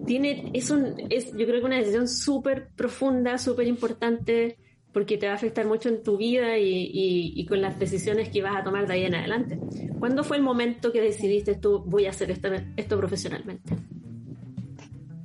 tiene, 0.06 0.52
es 0.54 0.72
un, 0.72 0.96
es, 1.10 1.32
yo 1.32 1.46
creo 1.46 1.60
que 1.60 1.66
una 1.66 1.78
decisión 1.78 2.08
súper 2.08 2.70
profunda, 2.76 3.38
súper 3.38 3.68
importante 3.68 4.58
porque 4.94 5.18
te 5.18 5.28
va 5.28 5.34
a 5.34 5.36
afectar 5.36 5.66
mucho 5.68 5.90
en 5.90 6.02
tu 6.04 6.18
vida 6.18 6.58
y, 6.58 6.68
y- 6.68 7.34
y 7.36 7.46
con 7.46 7.62
las 7.62 7.78
decisiones 7.78 8.30
que 8.30 8.42
vas 8.42 8.56
a 8.58 8.64
tomar 8.64 8.88
de 8.88 8.94
ahí 8.94 9.04
en 9.04 9.16
adelante. 9.16 9.60
¿Cuándo 10.00 10.24
fue 10.24 10.38
el 10.38 10.44
momento 10.44 10.92
que 10.92 11.02
decidiste 11.02 11.56
tú, 11.56 11.84
voy 11.86 12.06
a 12.06 12.10
hacer 12.10 12.32
esto, 12.32 12.50
esto 12.76 12.98
profesionalmente? 12.98 13.76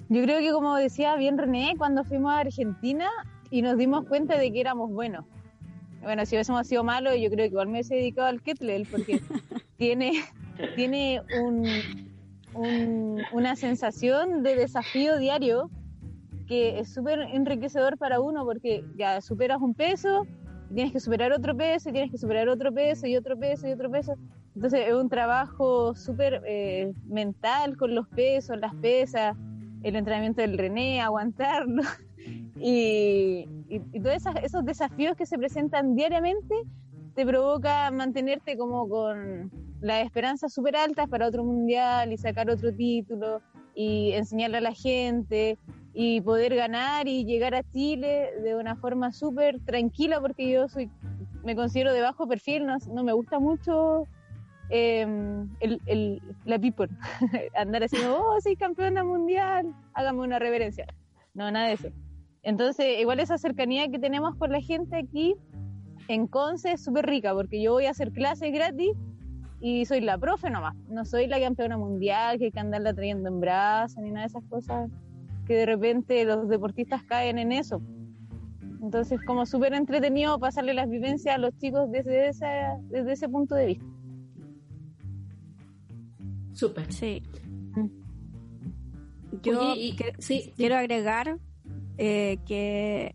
Yo 0.09 0.23
creo 0.23 0.40
que 0.40 0.52
como 0.52 0.76
decía 0.76 1.16
bien 1.16 1.38
René, 1.38 1.75
cuando 1.78 2.04
fuimos 2.04 2.30
a 2.33 2.40
Argentina 2.40 3.09
y 3.50 3.62
nos 3.62 3.76
dimos 3.78 4.04
cuenta 4.06 4.38
de 4.38 4.52
que 4.52 4.61
éramos 4.61 4.90
buenos. 4.90 5.25
Bueno, 6.02 6.26
si 6.26 6.37
hubiésemos 6.37 6.66
sido 6.66 6.85
malos, 6.85 7.14
yo 7.18 7.30
creo 7.30 7.44
que 7.47 7.52
igual 7.52 7.68
me 7.68 7.73
hubiese 7.75 7.94
dedicado 7.94 8.28
al 8.28 8.42
kettlebell 8.42 8.87
porque 8.87 9.18
tiene, 9.78 10.12
tiene 10.76 11.23
un, 11.30 12.11
un- 12.52 13.25
una 13.33 13.56
sensación 13.56 14.42
de 14.42 14.54
desafío 14.56 15.16
diario 15.18 15.71
que 16.47 16.79
es 16.79 16.93
súper 16.93 17.21
enriquecedor 17.21 17.97
para 17.99 18.21
uno 18.21 18.45
porque 18.45 18.85
ya 18.97 19.21
superas 19.21 19.61
un 19.61 19.75
peso, 19.75 20.27
y 20.71 20.75
tienes 20.75 20.93
que 20.93 21.01
superar 21.01 21.33
otro 21.33 21.57
peso, 21.57 21.89
y 21.89 21.93
tienes 21.93 22.11
que 22.11 22.19
superar 22.19 22.49
otro 22.49 22.73
peso 22.73 23.07
y 23.07 23.17
otro 23.17 23.39
peso 23.39 23.69
y 23.69 23.73
otro 23.73 23.91
peso. 23.91 24.15
Entonces 24.55 24.89
es 24.89 24.95
un 24.95 25.09
trabajo 25.09 25.95
súper 25.95 26.43
eh, 26.47 26.93
mental 27.07 27.77
con 27.77 27.95
los 27.95 28.09
pesos, 28.09 28.59
las 28.59 28.75
pesas, 28.77 29.37
el 29.83 29.97
entrenamiento 29.97 30.41
del 30.41 30.59
René, 30.59 31.01
aguantarlo. 31.01 31.83
Y, 32.57 33.47
y, 33.69 33.83
y 33.93 34.01
todos 34.01 34.23
esos 34.43 34.65
desafíos 34.65 35.15
que 35.15 35.27
se 35.27 35.37
presentan 35.37 35.95
diariamente 35.95 36.55
te 37.15 37.27
provoca 37.27 37.91
mantenerte 37.91 38.57
como 38.57 38.89
con 38.89 39.51
las 39.81 40.05
esperanzas 40.05 40.55
súper 40.55 40.77
altas 40.77 41.09
para 41.09 41.27
otro 41.27 41.45
mundial 41.45 42.13
y 42.13 42.17
sacar 42.17 42.49
otro 42.49 42.73
título 42.73 43.43
y 43.75 44.13
enseñarle 44.13 44.59
a 44.59 44.61
la 44.63 44.73
gente 44.73 45.59
y 45.95 46.21
poder 46.21 46.55
ganar 46.57 47.07
y 47.07 47.25
llegar 47.25 47.55
a 47.55 47.63
Chile 47.63 48.31
de 48.43 48.57
una 48.57 48.75
forma 48.77 49.13
súper 49.13 49.61
tranquila 49.61 50.21
porque 50.21 50.51
yo 50.51 50.69
soy 50.69 50.91
me 51.45 51.55
considero 51.55 51.93
de 51.93 52.01
bajo 52.01 52.27
perfil, 52.27 52.67
no, 52.67 52.77
no 52.93 53.05
me 53.05 53.13
gusta 53.13 53.39
mucho 53.39 54.07
eh, 54.71 55.03
el, 55.61 55.81
el- 55.87 56.23
la 56.47 56.59
people, 56.59 56.89
andar 57.55 57.85
haciendo, 57.85 58.19
oh, 58.19 58.41
soy 58.41 58.57
campeona 58.57 59.05
mundial, 59.05 59.75
hágame 59.93 60.21
una 60.23 60.39
reverencia. 60.39 60.87
No, 61.35 61.51
nada 61.51 61.67
de 61.69 61.75
eso. 61.75 61.89
Entonces, 62.43 62.99
igual 62.99 63.21
esa 63.21 63.37
cercanía 63.39 63.89
que 63.89 63.99
tenemos 63.99 64.35
con 64.37 64.53
la 64.53 64.61
gente 64.61 64.97
aquí 64.97 65.35
en 66.09 66.27
Conce 66.27 66.73
es 66.73 66.83
súper 66.85 67.07
rica 67.07 67.35
porque 67.35 67.61
yo 67.63 67.73
voy 67.73 67.87
a 67.87 67.91
hacer 67.91 68.11
clases 68.13 68.53
gratis 68.53 68.93
y 69.61 69.85
soy 69.87 70.01
la 70.01 70.17
profe 70.19 70.49
nomás. 70.51 70.75
No 70.89 71.05
soy 71.05 71.27
la 71.27 71.39
campeona 71.41 71.77
mundial 71.77 72.39
que 72.39 72.47
hay 72.47 72.51
que 72.53 72.61
andarla 72.61 72.95
trayendo 72.95 73.29
en 73.29 73.41
brazos 73.41 73.99
ni 74.03 74.11
nada 74.11 74.23
de 74.23 74.27
esas 74.29 74.45
cosas 74.45 74.91
que 75.47 75.55
de 75.55 75.67
repente 75.67 76.25
los 76.25 76.49
deportistas 76.49 77.03
caen 77.05 77.39
en 77.39 77.53
eso. 77.53 77.81
Entonces, 78.83 79.19
como 79.27 79.47
súper 79.47 79.73
entretenido 79.75 80.39
pasarle 80.39 80.75
las 80.75 80.89
vivencias 80.91 81.35
a 81.35 81.39
los 81.39 81.57
chicos 81.59 81.91
desde, 81.91 82.29
esa, 82.29 82.77
desde 82.91 83.13
ese 83.13 83.29
punto 83.29 83.55
de 83.55 83.67
vista. 83.67 83.85
Súper. 86.53 86.93
Sí. 86.93 87.23
Yo 89.43 89.73
Oye, 89.73 89.81
y 89.81 89.97
que, 89.97 90.13
sí, 90.19 90.53
quiero 90.57 90.77
agregar 90.77 91.39
eh, 91.99 92.39
que 92.47 93.15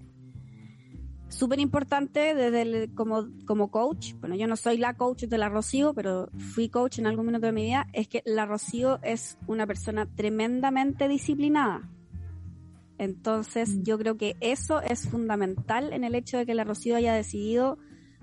súper 1.30 1.60
importante 1.60 2.34
desde 2.36 2.62
el- 2.64 2.94
como, 2.96 3.28
como 3.46 3.70
coach, 3.72 4.14
bueno, 4.20 4.36
yo 4.36 4.48
no 4.48 4.56
soy 4.56 4.78
la 4.78 4.96
coach 4.96 5.24
de 5.26 5.38
la 5.38 5.48
Rocío, 5.50 5.94
pero 5.94 6.30
fui 6.38 6.70
coach 6.70 7.00
en 7.00 7.08
algún 7.08 7.28
minuto 7.28 7.46
de 7.46 7.52
mi 7.54 7.64
vida, 7.64 7.88
es 7.94 8.08
que 8.08 8.22
la 8.26 8.46
Rocío 8.46 9.00
es 9.04 9.38
una 9.48 9.66
persona 9.68 10.06
tremendamente 10.08 11.08
disciplinada. 11.08 11.88
Entonces, 13.00 13.82
yo 13.82 13.98
creo 13.98 14.18
que 14.18 14.36
eso 14.42 14.82
es 14.82 15.08
fundamental 15.08 15.94
en 15.94 16.04
el 16.04 16.16
hecho 16.16 16.38
de 16.38 16.46
que 16.46 16.54
la 16.54 16.66
Rocío 16.66 16.98
haya 16.98 17.14
decidido 17.14 17.78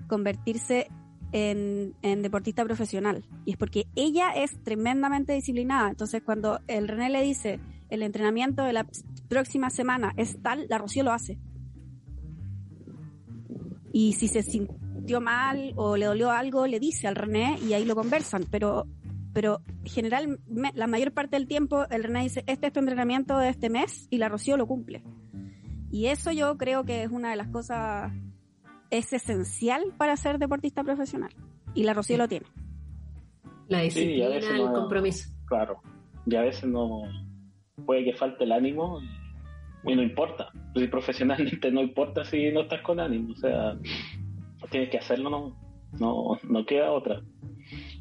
convertirse 0.06 0.88
en, 1.32 1.94
en 2.02 2.22
deportista 2.22 2.64
profesional. 2.64 3.24
Y 3.46 3.52
es 3.52 3.56
porque 3.56 3.86
ella 3.96 4.30
es 4.30 4.62
tremendamente 4.62 5.32
disciplinada. 5.32 5.88
Entonces, 5.88 6.22
cuando 6.22 6.60
el 6.68 6.88
René 6.88 7.10
le 7.10 7.22
dice 7.22 7.58
el 7.88 8.02
entrenamiento 8.02 8.62
de 8.64 8.74
la 8.74 8.86
próxima 9.28 9.70
semana 9.70 10.12
es 10.16 10.40
tal, 10.42 10.66
la 10.68 10.78
Rocío 10.78 11.02
lo 11.02 11.12
hace. 11.12 11.38
Y 13.92 14.12
si 14.12 14.28
se 14.28 14.42
sintió 14.42 15.22
mal 15.22 15.72
o 15.76 15.96
le 15.96 16.04
dolió 16.04 16.30
algo, 16.30 16.66
le 16.66 16.78
dice 16.78 17.08
al 17.08 17.16
René 17.16 17.58
y 17.66 17.72
ahí 17.72 17.86
lo 17.86 17.94
conversan. 17.94 18.44
Pero, 18.50 18.86
pero 19.36 19.60
general, 19.84 20.38
me- 20.48 20.72
la 20.74 20.86
mayor 20.86 21.12
parte 21.12 21.36
del 21.36 21.46
tiempo 21.46 21.84
el 21.90 22.04
René 22.04 22.22
dice, 22.22 22.42
este 22.46 22.68
es 22.68 22.72
tu 22.72 22.80
entrenamiento 22.80 23.36
de 23.36 23.50
este 23.50 23.68
mes 23.68 24.08
y 24.08 24.16
la 24.16 24.30
Rocío 24.30 24.56
lo 24.56 24.66
cumple. 24.66 25.02
Y 25.90 26.06
eso 26.06 26.32
yo 26.32 26.56
creo 26.56 26.84
que 26.84 27.02
es 27.02 27.10
una 27.10 27.28
de 27.28 27.36
las 27.36 27.48
cosas, 27.48 28.14
es 28.90 29.12
esencial 29.12 29.92
para 29.98 30.16
ser 30.16 30.38
deportista 30.38 30.82
profesional. 30.82 31.34
Y 31.74 31.82
la 31.82 31.92
Rocío 31.92 32.16
lo 32.16 32.28
tiene. 32.28 32.46
la 33.68 33.80
Sí, 33.90 34.00
y 34.06 34.22
a 34.22 34.30
disciplina, 34.30 34.56
el 34.56 34.64
no- 34.64 34.72
compromiso. 34.72 35.28
Claro. 35.44 35.82
Y 36.24 36.34
a 36.34 36.40
veces 36.40 36.64
no 36.64 37.02
puede 37.84 38.04
que 38.04 38.14
falte 38.14 38.44
el 38.44 38.52
ánimo 38.52 39.00
y, 39.02 39.92
y 39.92 39.96
no 39.96 40.02
importa. 40.02 40.48
Si 40.74 40.86
profesionalmente 40.88 41.70
no 41.70 41.82
importa 41.82 42.24
si 42.24 42.50
no 42.52 42.62
estás 42.62 42.80
con 42.80 43.00
ánimo. 43.00 43.34
O 43.34 43.36
sea, 43.36 43.76
tienes 44.70 44.88
que 44.88 44.96
hacerlo, 44.96 45.28
no, 45.28 45.56
no, 46.00 46.38
no 46.48 46.64
queda 46.64 46.90
otra. 46.90 47.20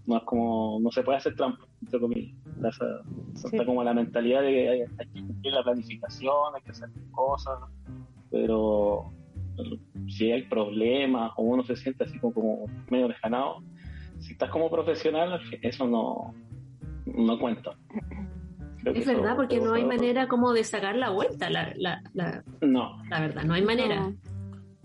No 0.07 0.17
es 0.17 0.23
como, 0.23 0.79
no 0.81 0.91
se 0.91 1.01
puede 1.03 1.17
hacer 1.17 1.35
trampa, 1.35 1.65
entre 1.81 1.99
comillas. 1.99 2.35
Esa- 2.59 2.69
esa 3.33 3.49
Sí. 3.49 3.55
Está 3.55 3.65
como 3.65 3.83
la 3.83 3.93
mentalidad 3.93 4.41
de 4.41 4.51
que 4.51 4.69
hay, 4.69 4.81
hay 4.81 5.07
que 5.13 5.21
cumplir 5.21 5.53
la 5.53 5.63
planificación, 5.63 6.55
hay 6.55 6.61
que 6.61 6.71
hacer 6.71 6.89
cosas, 7.11 7.59
pero 8.31 9.11
si 10.07 10.31
hay 10.31 10.43
problemas 10.43 11.31
o 11.37 11.43
uno 11.43 11.63
se 11.63 11.75
siente 11.75 12.03
así 12.03 12.19
como, 12.19 12.33
como 12.33 12.65
medio 12.89 13.07
desganado, 13.07 13.63
si 14.19 14.33
estás 14.33 14.49
como 14.49 14.69
profesional, 14.69 15.39
eso 15.61 15.87
no, 15.87 16.33
no 17.05 17.39
cuenta. 17.39 17.71
Creo 18.81 18.93
Es 18.93 19.07
eso- 19.07 19.17
verdad, 19.17 19.35
porque 19.35 19.59
no 19.59 19.73
hay 19.73 19.85
manera 19.85 20.27
como 20.27 20.53
de 20.53 20.63
sacar 20.63 20.95
la 20.95 21.09
vuelta, 21.09 21.49
la, 21.49 21.73
la, 21.77 22.01
la, 22.13 22.43
No, 22.61 23.01
la 23.09 23.19
verdad, 23.21 23.43
no 23.43 23.53
hay 23.55 23.63
manera. 23.63 24.11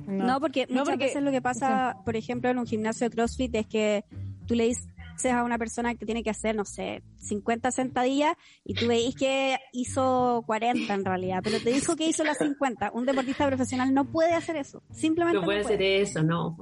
No, 0.06 0.40
porque 0.40 0.66
No, 0.66 0.80
muchas 0.80 0.88
porque- 0.90 1.04
veces 1.06 1.22
lo 1.22 1.30
que 1.30 1.42
pasa, 1.42 1.96
por 2.04 2.16
ejemplo, 2.16 2.48
en 2.50 2.58
un 2.58 2.66
gimnasio 2.66 3.08
de 3.08 3.14
CrossFit 3.14 3.54
es 3.54 3.66
que 3.66 4.04
tú 4.46 4.54
le 4.54 4.64
dices, 4.64 4.88
a 5.28 5.44
una 5.44 5.58
persona 5.58 5.94
que 5.94 6.06
tiene 6.06 6.22
que 6.22 6.30
hacer, 6.30 6.54
no 6.54 6.64
sé, 6.64 7.02
50 7.18 7.70
sentadillas 7.70 8.36
y 8.64 8.74
tú 8.74 8.86
veis 8.86 9.14
que 9.14 9.58
hizo 9.72 10.42
40 10.46 10.92
en 10.92 11.04
realidad, 11.04 11.40
pero 11.42 11.58
te 11.60 11.70
dijo 11.70 11.96
que 11.96 12.06
hizo 12.06 12.24
las 12.24 12.38
50. 12.38 12.92
Un 12.94 13.06
deportista 13.06 13.46
profesional 13.46 13.92
no 13.92 14.06
puede 14.06 14.32
hacer 14.32 14.56
eso. 14.56 14.82
Simplemente 14.92 15.40
no 15.40 15.44
puede, 15.44 15.60
hacer 15.60 15.82
eso, 15.82 16.22
no. 16.22 16.56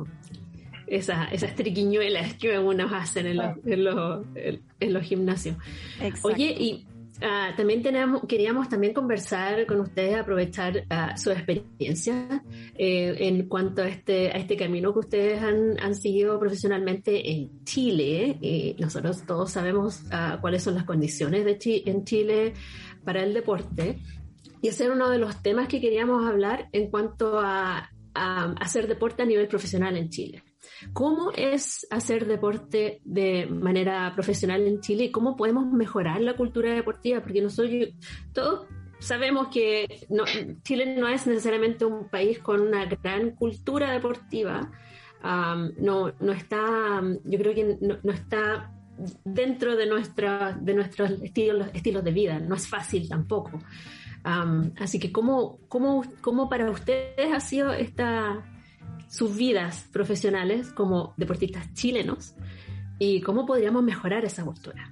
Esa, 0.87 1.27
esas 1.27 1.55
triquiñuelas 1.55 2.35
que 2.35 2.55
algunos 2.55 2.93
hacen 2.93 3.27
en, 3.27 3.37
los, 3.37 3.57
en, 3.65 3.85
los, 3.85 4.27
en 4.35 4.93
los 4.93 5.03
gimnasios. 5.03 5.57
Exacto. 6.01 6.29
Oye, 6.29 6.57
y 6.59 6.87
Ah, 7.21 7.53
también 7.57 7.83
queríamos 8.29 8.69
también 8.69 8.95
conversar 8.95 9.67
con 9.67 9.81
ustedes, 9.81 10.17
aprovechar 10.17 10.85
uh, 10.89 11.19
su 11.19 11.33
experiencia 11.33 12.45
eh, 12.77 13.17
en 13.19 13.49
cuanto 13.49 13.83
a 13.83 13.89
este, 13.89 14.29
a 14.29 14.37
este 14.37 14.57
camino 14.57 14.93
que 14.93 15.01
ustedes 15.01 15.43
han, 15.43 15.81
han 15.81 15.97
seguido 15.97 16.39
profesionalmente 16.39 17.31
en 17.33 17.65
Chile. 17.65 18.39
Eh, 18.41 18.77
nosotros 18.79 19.25
todos 19.27 19.51
sabemos 19.51 20.03
uh, 20.07 20.41
cuáles 20.41 20.63
son 20.63 20.77
las 20.77 20.85
condiciones 20.85 21.45
de 21.45 21.59
en 21.87 22.05
Chile 22.05 22.55
para 23.05 23.25
el 23.25 23.35
deporte. 23.35 23.99
Y 24.63 24.69
ese 24.69 24.85
era 24.85 24.95
uno 24.95 25.11
de 25.11 25.19
los 25.19 25.43
temas 25.43 25.67
que 25.67 25.81
queríamos 25.81 26.25
hablar 26.25 26.69
en 26.73 26.89
cuanto 26.91 27.41
a 27.41 27.91
hacer 28.15 28.89
deporte 28.89 29.23
a 29.23 29.27
nivel 29.27 29.47
profesional 29.47 29.97
en 29.97 30.09
Chile. 30.09 30.43
¿Cómo 30.93 31.33
es 31.35 31.87
hacer 31.91 32.27
deporte 32.27 33.01
de 33.05 33.47
manera 33.47 34.13
profesional 34.15 34.67
en 34.67 34.81
Chile 34.81 35.11
cómo 35.11 35.37
podemos 35.37 35.67
mejorar 35.67 36.21
la 36.21 36.37
cultura 36.37 36.73
deportiva? 36.75 37.21
Porque 37.21 37.43
nosotros 37.43 37.89
todos 38.33 38.67
sabemos 38.99 39.49
que 39.49 40.07
Chile 40.63 40.97
no 40.97 41.09
es 41.09 41.27
necesariamente 41.27 41.85
un 41.85 42.09
país 42.09 42.39
con 42.39 42.61
una 42.61 42.87
gran 42.87 43.31
cultura 43.33 43.93
deportiva. 43.93 44.71
no, 45.23 46.13
no 46.21 46.33
está, 46.33 47.03
yo 47.25 47.39
creo 47.39 47.55
que 47.55 47.79
no, 47.81 48.13
está 48.13 48.73
dentro 49.25 49.77
de, 49.77 49.87
nuestra, 49.87 50.53
de 50.61 50.75
nuestros 50.75 51.11
estilos 51.23 52.05
de 52.05 52.13
vida. 52.13 52.39
No 52.39 52.57
es 52.57 52.69
fácil 52.69 53.09
tampoco. 53.09 53.59
así 54.25 54.99
que, 54.99 55.13
¿cómo, 55.13 55.59
cómo, 55.69 56.05
¿cómo 56.21 56.49
para 56.49 56.71
ustedes 56.71 57.33
ha 57.33 57.41
sido 57.41 57.73
esta, 57.73 58.45
sus 59.09 59.37
vidas 59.37 59.89
profesionales 59.93 60.73
como 60.73 61.15
deportistas 61.17 61.73
chilenos 61.75 62.35
y 62.99 63.21
cómo 63.23 63.47
podríamos 63.47 63.83
mejorar 63.83 64.25
esa 64.25 64.45
cultura. 64.45 64.91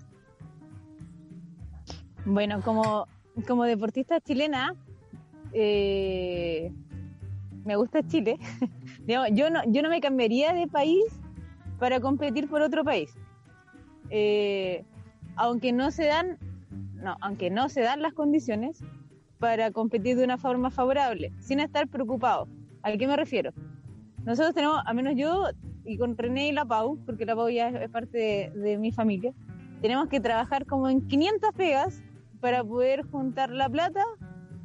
Bueno, 2.25 2.61
como, 2.63 3.07
como 3.47 3.65
deportista 3.65 4.21
chilena, 4.21 4.75
eh, 5.53 6.73
me 7.65 7.77
gusta 7.77 8.07
Chile. 8.07 8.39
yo, 9.07 9.51
no, 9.51 9.63
yo 9.67 9.83
no 9.83 9.89
me 9.89 10.01
cambiaría 10.01 10.53
de 10.53 10.67
país 10.67 11.05
para 11.79 12.01
competir 12.01 12.49
por 12.49 12.63
otro 12.63 12.85
país. 12.85 13.15
Eh, 14.11 14.85
aunque 15.37 15.73
no 15.73 15.91
se 15.91 16.07
dan, 16.07 16.39
no, 16.95 17.17
aunque 17.21 17.51
no 17.51 17.69
se 17.69 17.83
dan 17.83 18.03
las 18.03 18.15
condiciones 18.15 18.83
para 19.39 19.71
competir 19.71 20.17
de 20.17 20.25
una 20.25 20.39
forma 20.39 20.71
favorable, 20.71 21.33
sin 21.41 21.61
estar 21.61 21.89
preocupado. 21.89 22.49
¿A 22.83 22.93
qué 22.97 23.07
me 23.07 23.17
refiero? 23.17 23.53
Nosotros 24.27 24.55
tenemos, 24.55 24.83
a 24.85 24.93
menos 24.93 25.15
yo 25.17 25.45
y 25.85 25.97
con 25.99 26.19
René 26.19 26.49
y 26.49 26.53
la 26.53 26.65
Pau, 26.65 26.99
porque 27.07 27.25
la 27.25 27.37
Pau 27.37 27.49
ya 27.49 27.69
es, 27.69 27.89
parte 27.91 28.51
de, 28.53 28.77
mi 28.77 28.91
familia, 28.91 29.33
tenemos 29.81 30.09
que 30.09 30.19
trabajar 30.19 30.67
como 30.67 30.89
en 30.89 31.07
500 31.07 31.53
pegas 31.53 32.03
para 32.41 32.65
poder 32.65 33.03
juntar 33.05 33.51
la 33.51 33.69
plata 33.69 34.03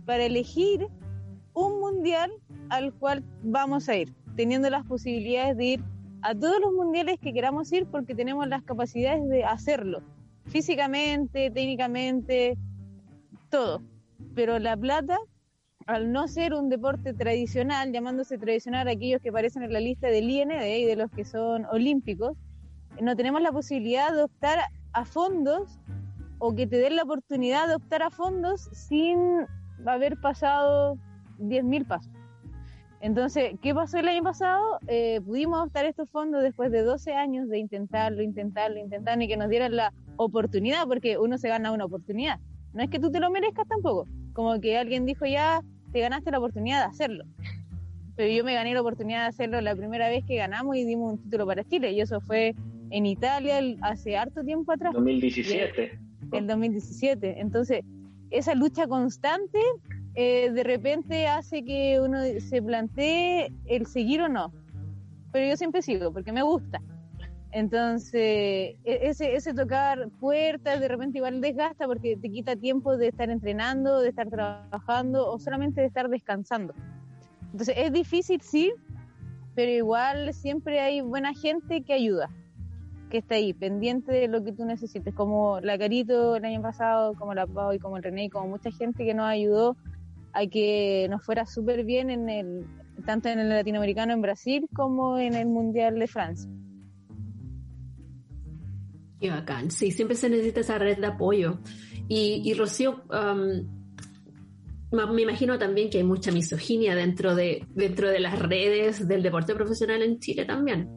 para 0.06 0.26
elegir 0.26 0.88
un 1.54 1.80
mundial 1.80 2.32
al 2.70 2.92
cual 2.94 3.24
vamos 3.44 3.88
a 3.88 3.96
ir, 3.96 4.12
teniendo 4.36 4.68
las 4.72 4.84
posibilidades 4.84 5.56
de 5.58 5.66
ir 5.66 5.84
a 6.24 6.34
todos 6.34 6.60
los 6.60 6.74
mundiales 6.74 7.20
que 7.20 7.32
queramos 7.32 7.72
ir 7.72 7.86
porque 7.86 8.16
tenemos 8.16 8.48
las 8.48 8.64
capacidades 8.64 9.30
de 9.30 9.44
hacerlo, 9.44 10.02
físicamente, 10.48 11.52
técnicamente, 11.52 12.58
todo. 13.50 13.84
Pero 14.34 14.58
la 14.58 14.76
plata 14.76 15.20
al 15.92 16.12
no 16.12 16.28
ser 16.28 16.54
un 16.54 16.70
deporte 16.70 17.14
tradicional, 17.14 17.92
llamándose 17.92 18.38
tradicional 18.38 18.88
aquellos 18.88 19.22
que 19.22 19.30
aparecen 19.30 19.64
en 19.64 19.74
la 19.74 19.82
lista 19.82 20.08
del 20.08 20.30
IND 20.30 20.52
y 20.52 20.86
de 20.86 20.96
los 20.96 21.12
que 21.12 21.26
son 21.26 21.66
olímpicos, 21.66 22.38
no 23.02 23.16
tenemos 23.16 23.42
la 23.42 23.52
posibilidad 23.52 24.14
de 24.14 24.24
optar 24.24 24.60
a 24.94 25.06
fondos 25.06 25.80
o 26.40 26.56
que 26.56 26.66
te 26.66 26.78
den 26.78 26.96
la 26.96 27.04
oportunidad 27.04 27.68
de 27.68 27.76
optar 27.76 28.04
a 28.04 28.10
fondos 28.10 28.70
sin 28.72 29.46
haber 29.86 30.20
pasado 30.22 30.98
10.000 31.40 31.86
pasos. 31.86 32.12
Entonces, 33.02 33.56
¿qué 33.62 33.74
pasó 33.74 33.98
el 33.98 34.08
año 34.08 34.24
pasado? 34.24 34.80
Eh, 34.88 35.20
pudimos 35.26 35.62
optar 35.66 35.86
estos 35.86 36.10
fondos 36.10 36.42
después 36.42 36.72
de 36.72 36.84
12 36.84 37.14
años 37.16 37.50
de 37.50 37.58
intentarlo, 37.58 38.22
intentarlo, 38.22 38.80
intentarlo 38.80 39.24
y 39.24 39.28
que 39.28 39.38
nos 39.38 39.50
dieran 39.50 39.76
la 39.76 39.92
oportunidad, 40.16 40.86
porque 40.88 41.18
uno 41.18 41.38
se 41.38 41.50
gana 41.50 41.72
una 41.72 41.86
oportunidad. 41.86 42.40
No 42.74 42.82
es 42.82 42.90
que 42.90 43.00
tú 43.00 43.12
te 43.12 43.20
lo 43.20 43.30
merezcas 43.30 43.68
tampoco. 43.68 44.08
Como 44.34 44.60
que 44.62 44.78
alguien 44.78 45.06
dijo 45.06 45.26
ya, 45.26 45.62
te 45.92 46.00
ganaste 46.00 46.32
la 46.32 46.40
oportunidad 46.40 46.80
de 46.80 46.86
hacerlo. 46.86 47.26
Pero 48.16 48.34
yo 48.34 48.44
me 48.44 48.54
gané 48.54 48.74
la 48.74 48.82
oportunidad 48.82 49.22
de 49.22 49.28
hacerlo 49.28 49.62
la 49.62 49.76
primera 49.76 50.10
vez 50.10 50.24
que 50.26 50.36
ganamos 50.36 50.76
y 50.76 50.86
dimos 50.86 51.14
un 51.14 51.24
título 51.24 51.46
para 51.46 51.64
Chile. 51.64 51.92
Y 51.92 52.02
eso 52.02 52.20
fue 52.22 52.56
en 52.90 53.06
Italia 53.06 53.60
hace 53.82 54.18
harto 54.18 54.44
tiempo 54.44 54.72
atrás. 54.72 54.94
2017. 54.94 56.00
El 56.32 56.48
2017. 56.48 57.40
Entonces, 57.40 57.84
esa 58.30 58.54
lucha 58.54 58.88
constante 58.88 59.60
eh, 60.16 60.52
de 60.52 60.64
repente 60.64 61.28
hace 61.28 61.64
que 61.64 62.00
uno 62.02 62.20
se 62.40 62.62
plantee 62.62 63.52
el 63.66 63.86
seguir 63.86 64.22
o 64.22 64.30
no. 64.30 64.54
Pero 65.32 65.48
yo 65.48 65.58
siempre 65.58 65.82
sigo 65.82 66.12
porque 66.12 66.34
me 66.34 66.44
gusta. 66.44 66.82
Entonces, 67.52 68.14
e-, 68.14 68.76
ese, 68.86 69.54
tocar 69.54 70.10
puertas 70.20 70.80
de 70.80 70.88
repente 70.88 71.18
igual 71.18 71.42
desgasta 71.42 71.86
porque 71.86 72.16
te 72.16 72.30
quita 72.30 72.56
tiempo 72.56 72.98
de 72.98 73.10
estar 73.10 73.30
entrenando, 73.30 74.00
de 74.00 74.10
estar 74.10 74.30
trabajando 74.30 75.30
o 75.30 75.40
solamente 75.40 75.82
de 75.82 75.88
estar 75.88 76.10
descansando. 76.10 76.74
Entonces, 77.52 77.76
es 77.78 77.92
difícil, 77.92 78.42
sí, 78.42 78.72
pero 79.56 79.72
igual 79.72 80.34
siempre 80.34 80.80
hay 80.80 81.02
buena 81.02 81.34
gente 81.34 81.82
que 81.82 81.94
ayuda, 81.94 82.30
que 83.10 83.18
está 83.18 83.36
ahí, 83.36 83.54
pendiente 83.54 84.14
de 84.14 84.28
lo 84.30 84.42
que 84.44 84.54
tú 84.54 84.64
necesites, 84.64 85.14
como 85.14 85.60
la 85.60 85.78
Carito 85.78 86.38
el 86.38 86.46
año 86.46 86.62
pasado, 86.62 87.14
como 87.16 87.34
la 87.34 87.46
Pau 87.46 87.74
y 87.74 87.80
como 87.80 87.98
el 87.98 88.04
René, 88.04 88.30
como 88.30 88.48
mucha 88.48 88.72
gente 88.72 89.04
que 89.04 89.14
nos 89.14 89.26
ayudó 89.26 89.76
a 90.32 90.46
que 90.48 91.08
nos 91.10 91.26
fuera 91.26 91.46
súper 91.46 91.84
bien 91.84 92.10
en 92.10 92.30
el, 92.30 92.66
tanto 93.06 93.28
en 93.28 93.40
el 93.40 93.50
latinoamericano 93.50 94.14
en 94.14 94.22
Brasil 94.22 94.66
como 94.74 95.20
en 95.20 95.34
el 95.34 95.48
Mundial 95.48 96.00
de 96.00 96.08
Francia. 96.08 96.50
Qué 99.22 99.30
bacán. 99.30 99.70
Sí, 99.70 99.92
siempre 99.92 100.18
se 100.18 100.30
necesita 100.30 100.62
esa 100.62 100.80
red 100.80 100.98
de 100.98 101.06
apoyo. 101.06 101.60
Y, 102.08 102.54
Rocío, 102.56 103.04
um, 103.12 103.68
me 104.92 105.22
imagino 105.22 105.60
también 105.60 105.92
que 105.92 106.00
hay 106.00 106.04
mucha 106.04 106.32
misoginia 106.32 106.96
dentro 106.96 107.36
de, 107.36 107.66
dentro 107.70 108.10
de 108.10 108.20
las 108.20 108.40
redes 108.40 109.08
del 109.08 109.22
deporte 109.22 109.54
profesional 109.54 110.02
en 110.02 110.20
Chile 110.20 110.46
también. 110.46 110.90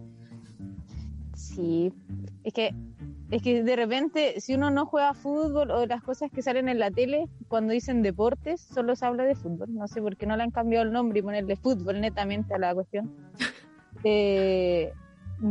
Sí, 1.36 1.92
es 2.42 2.54
que, 2.54 2.74
es 3.30 3.42
que 3.42 3.62
de 3.62 3.76
repente, 3.76 4.40
si 4.40 4.54
uno 4.54 4.70
no 4.70 4.86
juega 4.86 5.12
fútbol 5.12 5.70
o 5.70 5.84
las 5.84 6.02
cosas 6.02 6.30
que 6.32 6.40
salen 6.40 6.70
en 6.70 6.78
la 6.78 6.90
tele, 6.90 7.28
cuando 7.46 7.74
dicen 7.74 8.02
deportes, 8.02 8.62
solo 8.62 8.96
se 8.96 9.04
habla 9.04 9.24
de 9.24 9.34
fútbol. 9.34 9.72
No 9.74 9.86
sé 9.86 10.00
por 10.00 10.16
qué 10.16 10.26
no 10.26 10.36
le 10.36 10.44
han 10.44 10.50
cambiado 10.50 10.86
el 10.86 10.92
nombre 10.92 11.18
y 11.18 11.22
ponerle 11.22 11.56
fútbol 11.56 12.00
netamente 12.00 12.54
a 12.54 12.58
la 12.58 12.74
cuestión. 12.74 13.14
Eh, 14.06 14.92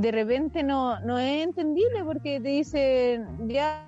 de 0.01 0.11
repente 0.11 0.63
no, 0.63 0.99
no 1.01 1.19
es 1.19 1.43
entendible 1.43 2.03
porque 2.03 2.39
te 2.39 2.49
dicen, 2.49 3.47
ya 3.47 3.85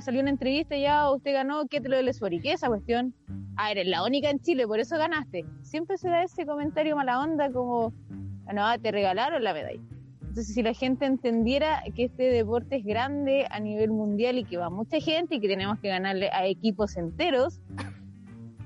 salió 0.00 0.22
una 0.22 0.30
entrevista, 0.30 0.74
ya 0.74 1.10
usted 1.10 1.34
ganó, 1.34 1.66
¿qué 1.66 1.82
te 1.82 1.90
lo 1.90 1.96
del 1.96 2.08
Esfori? 2.08 2.40
¿Qué 2.40 2.52
es 2.52 2.54
esa 2.56 2.68
cuestión? 2.68 3.14
Ah, 3.56 3.70
eres 3.70 3.86
la 3.86 4.04
única 4.04 4.30
en 4.30 4.40
Chile, 4.40 4.66
por 4.66 4.80
eso 4.80 4.96
ganaste. 4.96 5.44
Siempre 5.60 5.98
se 5.98 6.08
da 6.08 6.22
ese 6.22 6.46
comentario 6.46 6.96
mala 6.96 7.20
onda 7.20 7.50
como, 7.52 7.92
no, 8.54 8.80
te 8.80 8.90
regalaron 8.90 9.44
la 9.44 9.52
medalla. 9.52 9.80
Entonces, 10.22 10.54
si 10.54 10.62
la 10.62 10.72
gente 10.72 11.04
entendiera 11.04 11.82
que 11.94 12.04
este 12.04 12.22
deporte 12.22 12.76
es 12.76 12.84
grande 12.84 13.46
a 13.50 13.60
nivel 13.60 13.90
mundial 13.90 14.38
y 14.38 14.44
que 14.44 14.56
va 14.56 14.70
mucha 14.70 14.98
gente 14.98 15.34
y 15.34 15.40
que 15.40 15.48
tenemos 15.48 15.78
que 15.78 15.88
ganarle 15.88 16.30
a 16.30 16.46
equipos 16.46 16.96
enteros, 16.96 17.60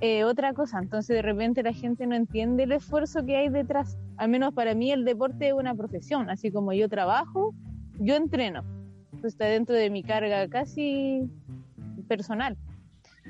eh, 0.00 0.24
otra 0.24 0.52
cosa. 0.52 0.78
Entonces, 0.78 1.16
de 1.16 1.22
repente 1.22 1.62
la 1.62 1.72
gente 1.72 2.06
no 2.06 2.14
entiende 2.14 2.64
el 2.64 2.72
esfuerzo 2.72 3.24
que 3.24 3.36
hay 3.36 3.48
detrás 3.48 3.96
al 4.16 4.30
menos 4.30 4.54
para 4.54 4.74
mí 4.74 4.90
el 4.92 5.04
deporte 5.04 5.48
es 5.48 5.54
una 5.54 5.74
profesión, 5.74 6.30
así 6.30 6.50
como 6.50 6.72
yo 6.72 6.88
trabajo, 6.88 7.54
yo 7.98 8.16
entreno. 8.16 8.64
está 9.22 9.46
dentro 9.46 9.74
de 9.74 9.90
mi 9.90 10.02
carga 10.02 10.48
casi 10.48 11.28
personal. 12.08 12.56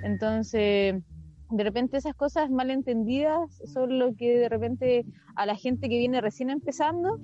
Entonces, 0.02 1.02
de 1.50 1.64
repente 1.64 1.96
esas 1.96 2.14
cosas 2.14 2.50
mal 2.50 2.70
entendidas 2.70 3.62
son 3.64 3.98
lo 3.98 4.14
que 4.14 4.36
de 4.38 4.48
repente 4.48 5.06
a 5.34 5.46
la 5.46 5.54
gente 5.54 5.88
que 5.88 5.98
viene 5.98 6.20
recién 6.20 6.50
empezando 6.50 7.20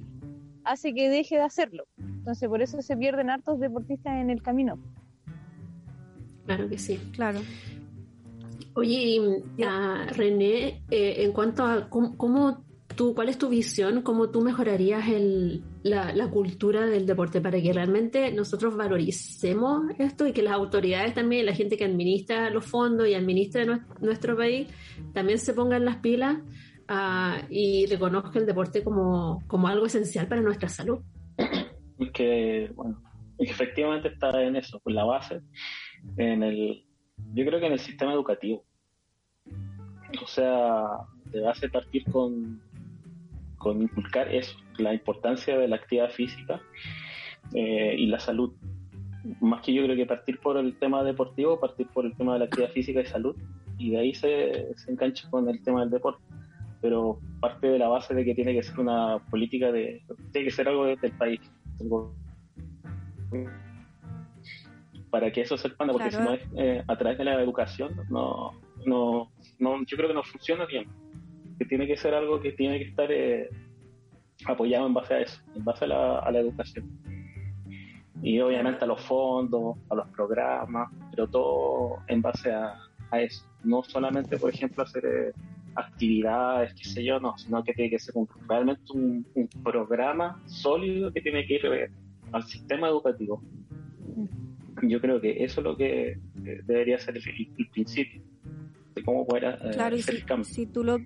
hace 0.64 0.94
que 0.94 1.10
deje 1.10 1.36
de 1.36 1.42
hacerlo. 1.42 1.84
Entonces, 1.98 2.48
por 2.48 2.62
eso 2.62 2.80
se 2.82 2.96
pierden 2.96 3.30
hartos 3.30 3.58
deportistas 3.60 4.20
en 4.20 4.30
el 4.30 4.42
camino. 4.42 4.78
Claro 6.46 6.68
que 6.68 6.78
sí, 6.78 6.98
claro. 7.12 7.40
Oye, 8.74 9.42
René, 10.16 10.82
eh, 10.90 11.14
en 11.18 11.32
cuanto 11.32 11.64
a 11.64 11.88
cómo 11.88 12.64
tú, 12.96 13.14
¿cuál 13.14 13.28
es 13.28 13.38
tu 13.38 13.48
visión? 13.48 14.02
¿Cómo 14.02 14.30
tú 14.30 14.40
mejorarías 14.40 15.08
el, 15.08 15.62
la, 15.82 16.14
la, 16.14 16.30
cultura 16.30 16.86
del 16.86 17.06
deporte 17.06 17.40
para 17.40 17.60
que 17.60 17.72
realmente 17.72 18.32
nosotros 18.32 18.76
valoricemos 18.76 19.82
esto 19.98 20.26
y 20.26 20.32
que 20.32 20.42
las 20.42 20.54
autoridades 20.54 21.14
también, 21.14 21.46
la 21.46 21.54
gente 21.54 21.76
que 21.76 21.84
administra 21.84 22.50
los 22.50 22.64
fondos 22.64 23.08
y 23.08 23.14
administra 23.14 23.86
nuestro, 24.00 24.36
país, 24.36 24.68
también 25.12 25.38
se 25.38 25.54
pongan 25.54 25.84
las 25.84 25.96
pilas 25.96 26.38
uh, 26.88 27.44
y 27.50 27.86
reconozca 27.86 28.38
el 28.38 28.46
deporte 28.46 28.82
como, 28.82 29.42
como 29.46 29.68
algo 29.68 29.86
esencial 29.86 30.28
para 30.28 30.40
nuestra 30.40 30.68
salud? 30.68 31.00
Que, 32.14 32.70
bueno, 32.74 33.02
efectivamente 33.38 34.08
está 34.08 34.42
en 34.42 34.56
eso, 34.56 34.80
en 34.84 34.94
la 34.94 35.04
base, 35.04 35.40
en 36.16 36.42
el, 36.42 36.84
yo 37.34 37.44
creo 37.44 37.60
que 37.60 37.66
en 37.66 37.72
el 37.72 37.78
sistema 37.78 38.12
educativo. 38.12 38.64
O 40.22 40.26
sea, 40.26 40.84
de 41.26 41.40
base 41.40 41.68
partir 41.68 42.04
con, 42.10 42.60
con 43.56 43.80
inculcar 43.80 44.28
eso, 44.34 44.56
la 44.78 44.92
importancia 44.92 45.56
de 45.56 45.68
la 45.68 45.76
actividad 45.76 46.10
física 46.10 46.60
eh, 47.54 47.94
y 47.98 48.06
la 48.06 48.18
salud. 48.18 48.52
Más 49.40 49.62
que 49.62 49.72
yo 49.72 49.84
creo 49.84 49.96
que 49.96 50.06
partir 50.06 50.38
por 50.40 50.56
el 50.56 50.76
tema 50.78 51.04
deportivo, 51.04 51.60
partir 51.60 51.86
por 51.88 52.04
el 52.04 52.14
tema 52.16 52.34
de 52.34 52.40
la 52.40 52.44
actividad 52.46 52.70
física 52.70 53.00
y 53.00 53.06
salud, 53.06 53.36
y 53.78 53.90
de 53.90 53.98
ahí 53.98 54.14
se, 54.14 54.74
se 54.76 54.90
engancha 54.90 55.30
con 55.30 55.48
el 55.48 55.62
tema 55.62 55.80
del 55.80 55.90
deporte. 55.90 56.22
Pero 56.80 57.20
parte 57.40 57.68
de 57.68 57.78
la 57.78 57.88
base 57.88 58.12
de 58.14 58.24
que 58.24 58.34
tiene 58.34 58.54
que 58.54 58.62
ser 58.62 58.80
una 58.80 59.18
política 59.30 59.70
de, 59.70 60.02
tiene 60.32 60.48
que 60.48 60.50
ser 60.50 60.68
algo 60.68 60.86
del 60.86 61.12
país. 61.12 61.40
Para 65.12 65.30
que 65.30 65.42
eso 65.42 65.56
se 65.56 65.68
expanda, 65.68 65.92
porque 65.92 66.10
si 66.10 66.16
no 66.16 66.32
es 66.32 66.40
eh, 66.56 66.82
a 66.88 66.96
través 66.96 67.18
de 67.18 67.24
la 67.24 67.40
educación, 67.40 67.94
no, 68.10 68.52
no, 68.86 69.30
no, 69.60 69.84
yo 69.84 69.96
creo 69.96 70.08
que 70.08 70.14
no 70.14 70.24
funciona 70.24 70.66
bien 70.66 70.88
que 71.58 71.66
tiene 71.66 71.86
que 71.86 71.96
ser 71.96 72.14
algo 72.14 72.40
que 72.40 72.52
tiene 72.52 72.78
que 72.78 72.86
estar 72.86 73.12
eh, 73.12 73.48
apoyado 74.46 74.86
en 74.86 74.94
base 74.94 75.14
a 75.14 75.20
eso, 75.20 75.40
en 75.54 75.64
base 75.64 75.84
a 75.84 76.30
la, 76.30 76.40
educación. 76.40 76.90
Y 78.22 78.40
obviamente 78.40 78.84
a 78.84 78.88
los 78.88 79.00
fondos, 79.02 79.76
a 79.90 79.94
los 79.94 80.08
programas, 80.08 80.90
pero 81.10 81.28
todo 81.28 81.98
en 82.08 82.22
base 82.22 82.52
a, 82.52 82.74
eso. 83.12 83.46
No 83.62 83.82
solamente, 83.82 84.38
por 84.38 84.48
ejemplo, 84.48 84.82
hacer 84.82 85.04
eh, 85.04 85.32
actividades, 85.74 86.72
qué 86.74 86.84
sé 86.84 87.04
yo, 87.04 87.20
no, 87.20 87.36
sino 87.36 87.62
que 87.62 87.74
tiene 87.74 87.90
que 87.90 87.98
ser 87.98 88.14
realmente 88.48 88.82
un, 88.94 89.26
programa 89.62 90.40
sólido 90.46 91.12
que 91.12 91.20
tiene 91.20 91.46
que 91.46 91.54
ir 91.54 91.66
eh, 91.66 91.90
al 92.32 92.42
sistema 92.44 92.88
educativo. 92.88 93.42
Yo 94.82 95.00
creo 95.00 95.20
que 95.20 95.44
eso 95.44 95.60
es 95.60 95.64
lo 95.64 95.76
que 95.76 96.18
debería 96.34 96.98
ser 96.98 97.16
el, 97.16 97.68
principio 97.70 98.22
de 98.94 99.02
cómo 99.02 99.26
poder 99.26 99.58
claro, 99.72 99.96
hacer 99.96 100.16
el 100.16 100.24
cambio. 100.24 100.44
Si 100.44 100.66
tú 100.66 100.84
lo 100.84 100.98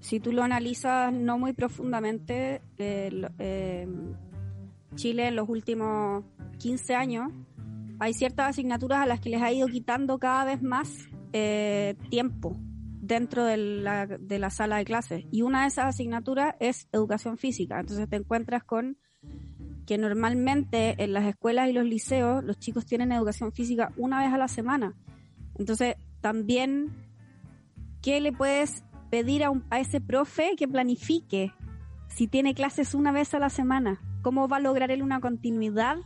si 0.00 0.20
tú 0.20 0.32
lo 0.32 0.42
analizas 0.42 1.12
no 1.12 1.38
muy 1.38 1.54
profundamente, 1.54 2.60
eh, 2.76 3.26
eh, 3.38 3.88
Chile 4.96 5.28
en 5.28 5.36
los 5.36 5.48
últimos 5.48 6.24
15 6.58 6.94
años 6.94 7.32
hay 7.98 8.12
ciertas 8.12 8.50
asignaturas 8.50 9.00
a 9.00 9.06
las 9.06 9.20
que 9.20 9.30
les 9.30 9.40
ha 9.40 9.50
ido 9.50 9.66
quitando 9.68 10.18
cada 10.18 10.44
vez 10.44 10.62
más 10.62 11.08
eh, 11.32 11.94
tiempo 12.10 12.56
dentro 13.00 13.44
de 13.44 13.56
la, 13.56 14.06
de 14.06 14.38
la 14.38 14.50
sala 14.50 14.76
de 14.76 14.84
clases. 14.84 15.24
Y 15.30 15.42
una 15.42 15.62
de 15.62 15.68
esas 15.68 15.86
asignaturas 15.86 16.54
es 16.60 16.88
educación 16.92 17.38
física. 17.38 17.80
Entonces 17.80 18.08
te 18.08 18.16
encuentras 18.16 18.62
con 18.64 18.98
que 19.86 19.98
normalmente 19.98 21.02
en 21.02 21.12
las 21.12 21.24
escuelas 21.26 21.68
y 21.68 21.72
los 21.72 21.84
liceos 21.84 22.42
los 22.44 22.58
chicos 22.58 22.86
tienen 22.86 23.12
educación 23.12 23.52
física 23.52 23.92
una 23.96 24.22
vez 24.22 24.32
a 24.32 24.38
la 24.38 24.48
semana. 24.48 24.94
Entonces 25.58 25.96
también, 26.20 26.90
¿qué 28.02 28.20
le 28.20 28.32
puedes 28.32 28.84
pedir 29.10 29.44
a, 29.44 29.52
a 29.70 29.80
ese 29.80 30.00
profe 30.00 30.56
que 30.56 30.66
planifique 30.66 31.52
si 32.08 32.28
tiene 32.28 32.54
clases 32.54 32.94
una 32.94 33.12
vez 33.12 33.34
a 33.34 33.38
la 33.38 33.50
semana. 33.50 34.00
¿Cómo 34.22 34.48
va 34.48 34.58
a 34.58 34.60
lograr 34.60 34.90
él 34.90 35.02
una 35.02 35.20
continuidad 35.20 35.98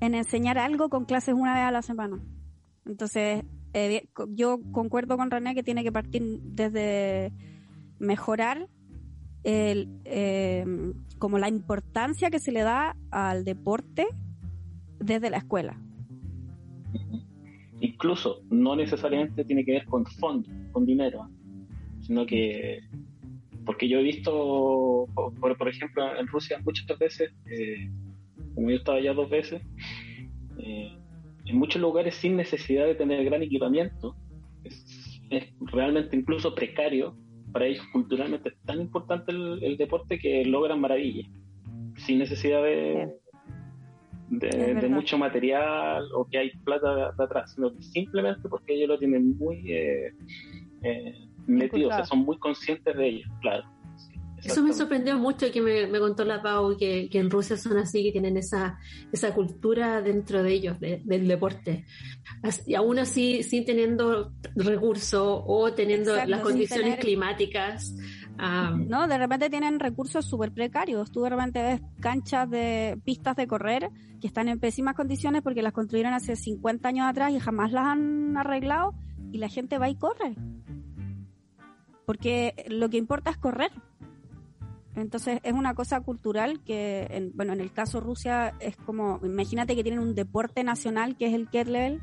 en 0.00 0.14
enseñar 0.14 0.58
algo 0.58 0.88
con 0.88 1.04
clases 1.04 1.34
una 1.34 1.54
vez 1.54 1.64
a 1.64 1.70
la 1.70 1.82
semana? 1.82 2.20
Entonces, 2.86 3.44
eh, 3.72 4.08
yo 4.28 4.60
concuerdo 4.72 5.16
con 5.16 5.30
René 5.30 5.54
que 5.54 5.62
tiene 5.62 5.82
que 5.82 5.92
partir 5.92 6.40
desde 6.42 7.32
mejorar 7.98 8.68
el, 9.44 9.88
eh, 10.04 10.64
como 11.18 11.38
la 11.38 11.48
importancia 11.48 12.30
que 12.30 12.38
se 12.38 12.52
le 12.52 12.60
da 12.60 12.96
al 13.10 13.44
deporte 13.44 14.06
desde 14.98 15.30
la 15.30 15.38
escuela. 15.38 15.80
Incluso 17.80 18.42
no 18.50 18.76
necesariamente 18.76 19.44
tiene 19.44 19.64
que 19.64 19.72
ver 19.72 19.86
con 19.86 20.04
fondos, 20.04 20.52
con 20.72 20.84
dinero 20.84 21.28
sino 22.00 22.26
que 22.26 22.80
porque 23.64 23.88
yo 23.88 24.00
he 24.00 24.02
visto, 24.02 25.06
por, 25.14 25.68
ejemplo, 25.68 26.18
en 26.18 26.26
Rusia 26.26 26.60
muchas 26.64 26.98
veces, 26.98 27.30
eh, 27.46 27.88
como 28.54 28.70
yo 28.70 28.76
estaba 28.76 28.98
allá 28.98 29.12
dos 29.12 29.30
veces, 29.30 29.62
eh, 30.58 30.92
en 31.44 31.56
muchos 31.56 31.80
lugares 31.80 32.16
sin 32.16 32.36
necesidad 32.36 32.86
de 32.86 32.96
tener 32.96 33.24
gran 33.24 33.42
equipamiento, 33.42 34.16
es, 34.64 35.52
realmente 35.60 36.16
incluso 36.16 36.54
precario, 36.54 37.16
para 37.52 37.66
ellos 37.66 37.84
culturalmente 37.92 38.50
es 38.50 38.56
tan 38.64 38.80
importante 38.80 39.32
el, 39.32 39.76
deporte 39.76 40.18
que 40.18 40.44
logran 40.44 40.80
maravillas, 40.80 41.30
sin 41.96 42.18
necesidad 42.18 42.62
de, 42.62 43.08
de, 44.28 44.88
mucho 44.88 45.18
material 45.18 46.04
o 46.14 46.26
que 46.26 46.38
hay 46.38 46.50
plata 46.64 47.12
de, 47.16 47.24
atrás, 47.24 47.52
sino 47.54 47.70
simplemente 47.80 48.48
porque 48.48 48.74
ellos 48.74 48.88
lo 48.88 48.98
tienen 48.98 49.36
muy... 49.38 49.62
Eh, 49.72 50.12
metidos, 51.46 51.92
o 51.92 51.96
sea, 51.96 52.04
son 52.04 52.20
muy 52.20 52.38
conscientes 52.38 52.96
de 52.96 53.08
ello, 53.08 53.26
claro. 53.40 53.64
Eso 54.50 54.62
me 54.62 54.72
sorprendió 54.72 55.18
mucho 55.18 55.50
que 55.52 55.60
me, 55.60 55.98
contó 55.98 56.24
la 56.24 56.42
Pau 56.42 56.76
que, 56.76 57.08
que, 57.08 57.18
en 57.18 57.30
Rusia 57.30 57.56
son 57.56 57.78
así, 57.78 58.02
que 58.02 58.12
tienen 58.12 58.36
esa, 58.36 58.78
esa 59.12 59.34
cultura 59.34 60.02
dentro 60.02 60.42
de 60.42 60.52
ellos, 60.52 60.80
del 60.80 61.28
deporte. 61.28 61.84
Y 62.66 62.74
aún 62.74 62.98
así, 62.98 63.42
sin 63.42 63.64
teniendo 63.64 64.32
recursos 64.54 65.42
o 65.46 65.72
teniendo 65.72 66.14
las 66.26 66.40
condiciones 66.40 66.98
climáticas. 66.98 67.94
no, 68.88 69.06
de 69.06 69.18
repente 69.18 69.50
tienen 69.50 69.78
recursos 69.78 70.24
súper 70.24 70.52
precarios. 70.52 71.10
Tú 71.10 71.22
de 71.22 71.30
repente 71.30 71.62
ves 71.62 71.80
canchas 72.00 72.48
de 72.50 72.98
pistas 73.04 73.36
de 73.36 73.46
correr 73.46 73.90
que 74.20 74.26
están 74.26 74.48
en 74.48 74.58
pésimas 74.58 74.94
condiciones 74.94 75.42
porque 75.42 75.62
las 75.62 75.72
construyeron 75.72 76.12
hace 76.12 76.36
50 76.36 76.88
años 76.88 77.06
atrás 77.08 77.32
y 77.32 77.40
jamás 77.40 77.72
las 77.72 77.86
han 77.86 78.36
arreglado 78.36 78.94
y 79.32 79.38
la 79.38 79.48
gente 79.48 79.78
va 79.78 79.88
y 79.88 79.94
corre 79.96 80.36
porque 82.10 82.66
lo 82.68 82.90
que 82.90 82.96
importa 82.96 83.30
es 83.30 83.36
correr. 83.36 83.70
Entonces 85.00 85.40
es 85.42 85.52
una 85.52 85.74
cosa 85.74 86.00
cultural 86.00 86.60
que, 86.64 87.06
en, 87.10 87.32
bueno, 87.34 87.52
en 87.52 87.60
el 87.60 87.72
caso 87.72 88.00
Rusia 88.00 88.54
es 88.60 88.76
como, 88.76 89.20
imagínate 89.22 89.74
que 89.74 89.82
tienen 89.82 90.00
un 90.00 90.14
deporte 90.14 90.64
nacional 90.64 91.16
que 91.16 91.26
es 91.26 91.34
el 91.34 91.48
kettlebell. 91.48 92.00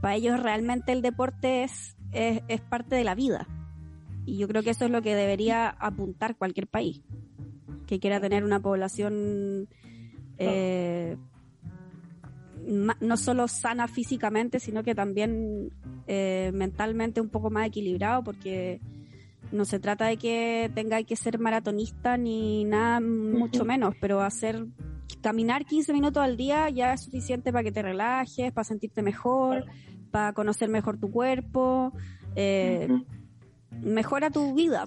Para 0.00 0.16
ellos 0.16 0.40
realmente 0.40 0.92
el 0.92 1.02
deporte 1.02 1.64
es, 1.64 1.96
es, 2.12 2.60
parte 2.60 2.96
de 2.96 3.04
la 3.04 3.14
vida. 3.14 3.46
Y 4.26 4.36
yo 4.38 4.48
creo 4.48 4.62
que 4.62 4.70
eso 4.70 4.84
es 4.84 4.90
lo 4.90 5.02
que 5.02 5.14
debería 5.14 5.68
apuntar 5.68 6.36
cualquier 6.36 6.66
país 6.66 7.02
que 7.86 8.00
quiera 8.00 8.20
tener 8.20 8.44
una 8.44 8.60
población 8.60 9.68
eh, 10.38 11.16
no 12.66 13.16
solo 13.16 13.48
sana 13.48 13.88
físicamente, 13.88 14.60
sino 14.60 14.82
que 14.82 14.94
también 14.94 15.72
eh, 16.06 16.50
mentalmente 16.54 17.20
un 17.20 17.28
poco 17.28 17.50
más 17.50 17.66
equilibrado, 17.66 18.22
porque 18.22 18.80
no 19.52 19.64
se 19.64 19.78
trata 19.78 20.06
de 20.06 20.16
que 20.16 20.70
tenga 20.74 21.02
que 21.02 21.16
ser 21.16 21.38
maratonista 21.38 22.16
ni 22.16 22.64
nada 22.64 23.00
mucho 23.00 23.64
menos, 23.64 23.94
pero 24.00 24.22
hacer 24.22 24.66
caminar 25.20 25.64
15 25.64 25.92
minutos 25.92 26.22
al 26.22 26.36
día 26.36 26.68
ya 26.70 26.94
es 26.94 27.02
suficiente 27.02 27.52
para 27.52 27.62
que 27.62 27.72
te 27.72 27.82
relajes, 27.82 28.52
para 28.52 28.64
sentirte 28.64 29.02
mejor, 29.02 29.66
para 30.10 30.32
conocer 30.32 30.68
mejor 30.68 30.98
tu 30.98 31.10
cuerpo, 31.10 31.92
eh, 32.34 32.88
mejora 33.80 34.30
tu 34.30 34.54
vida. 34.54 34.84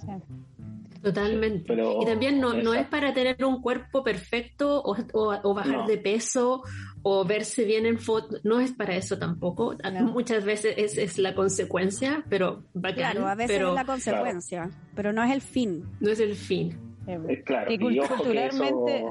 Totalmente. 1.06 1.72
y 1.72 2.06
también 2.08 2.40
no, 2.40 2.56
no 2.56 2.74
es 2.74 2.88
para 2.88 3.14
tener 3.14 3.46
un 3.46 3.62
cuerpo 3.62 4.04
perfecto 4.04 4.82
o, 4.84 5.54
bajar 5.54 5.86
de 5.86 6.00
peso 6.00 6.64
o 7.04 7.24
verse 7.24 7.64
bien 7.64 7.86
en 7.86 8.00
foto, 8.00 8.38
no 8.44 8.60
es 8.60 8.72
para 8.72 8.96
eso 8.96 9.20
tampoco. 9.20 9.78
Muchas 10.02 10.44
veces 10.44 10.74
es, 10.78 10.98
es, 10.98 11.20
la 11.20 11.36
consecuencia, 11.36 12.24
pero 12.28 12.64
bacán. 12.74 13.12
Claro, 13.12 13.28
a 13.28 13.36
veces 13.36 13.62
es 13.62 13.74
la 13.76 13.86
consecuencia, 13.86 14.72
pero 14.96 15.14
no 15.14 15.22
es 15.22 15.32
el 15.32 15.42
fin. 15.42 15.84
No 16.00 16.10
es 16.10 16.20
el 16.20 16.34
fin. 16.34 16.76
Eh, 17.06 17.44
claro, 17.46 17.72
y, 17.72 17.78
culturalmente... 17.78 19.06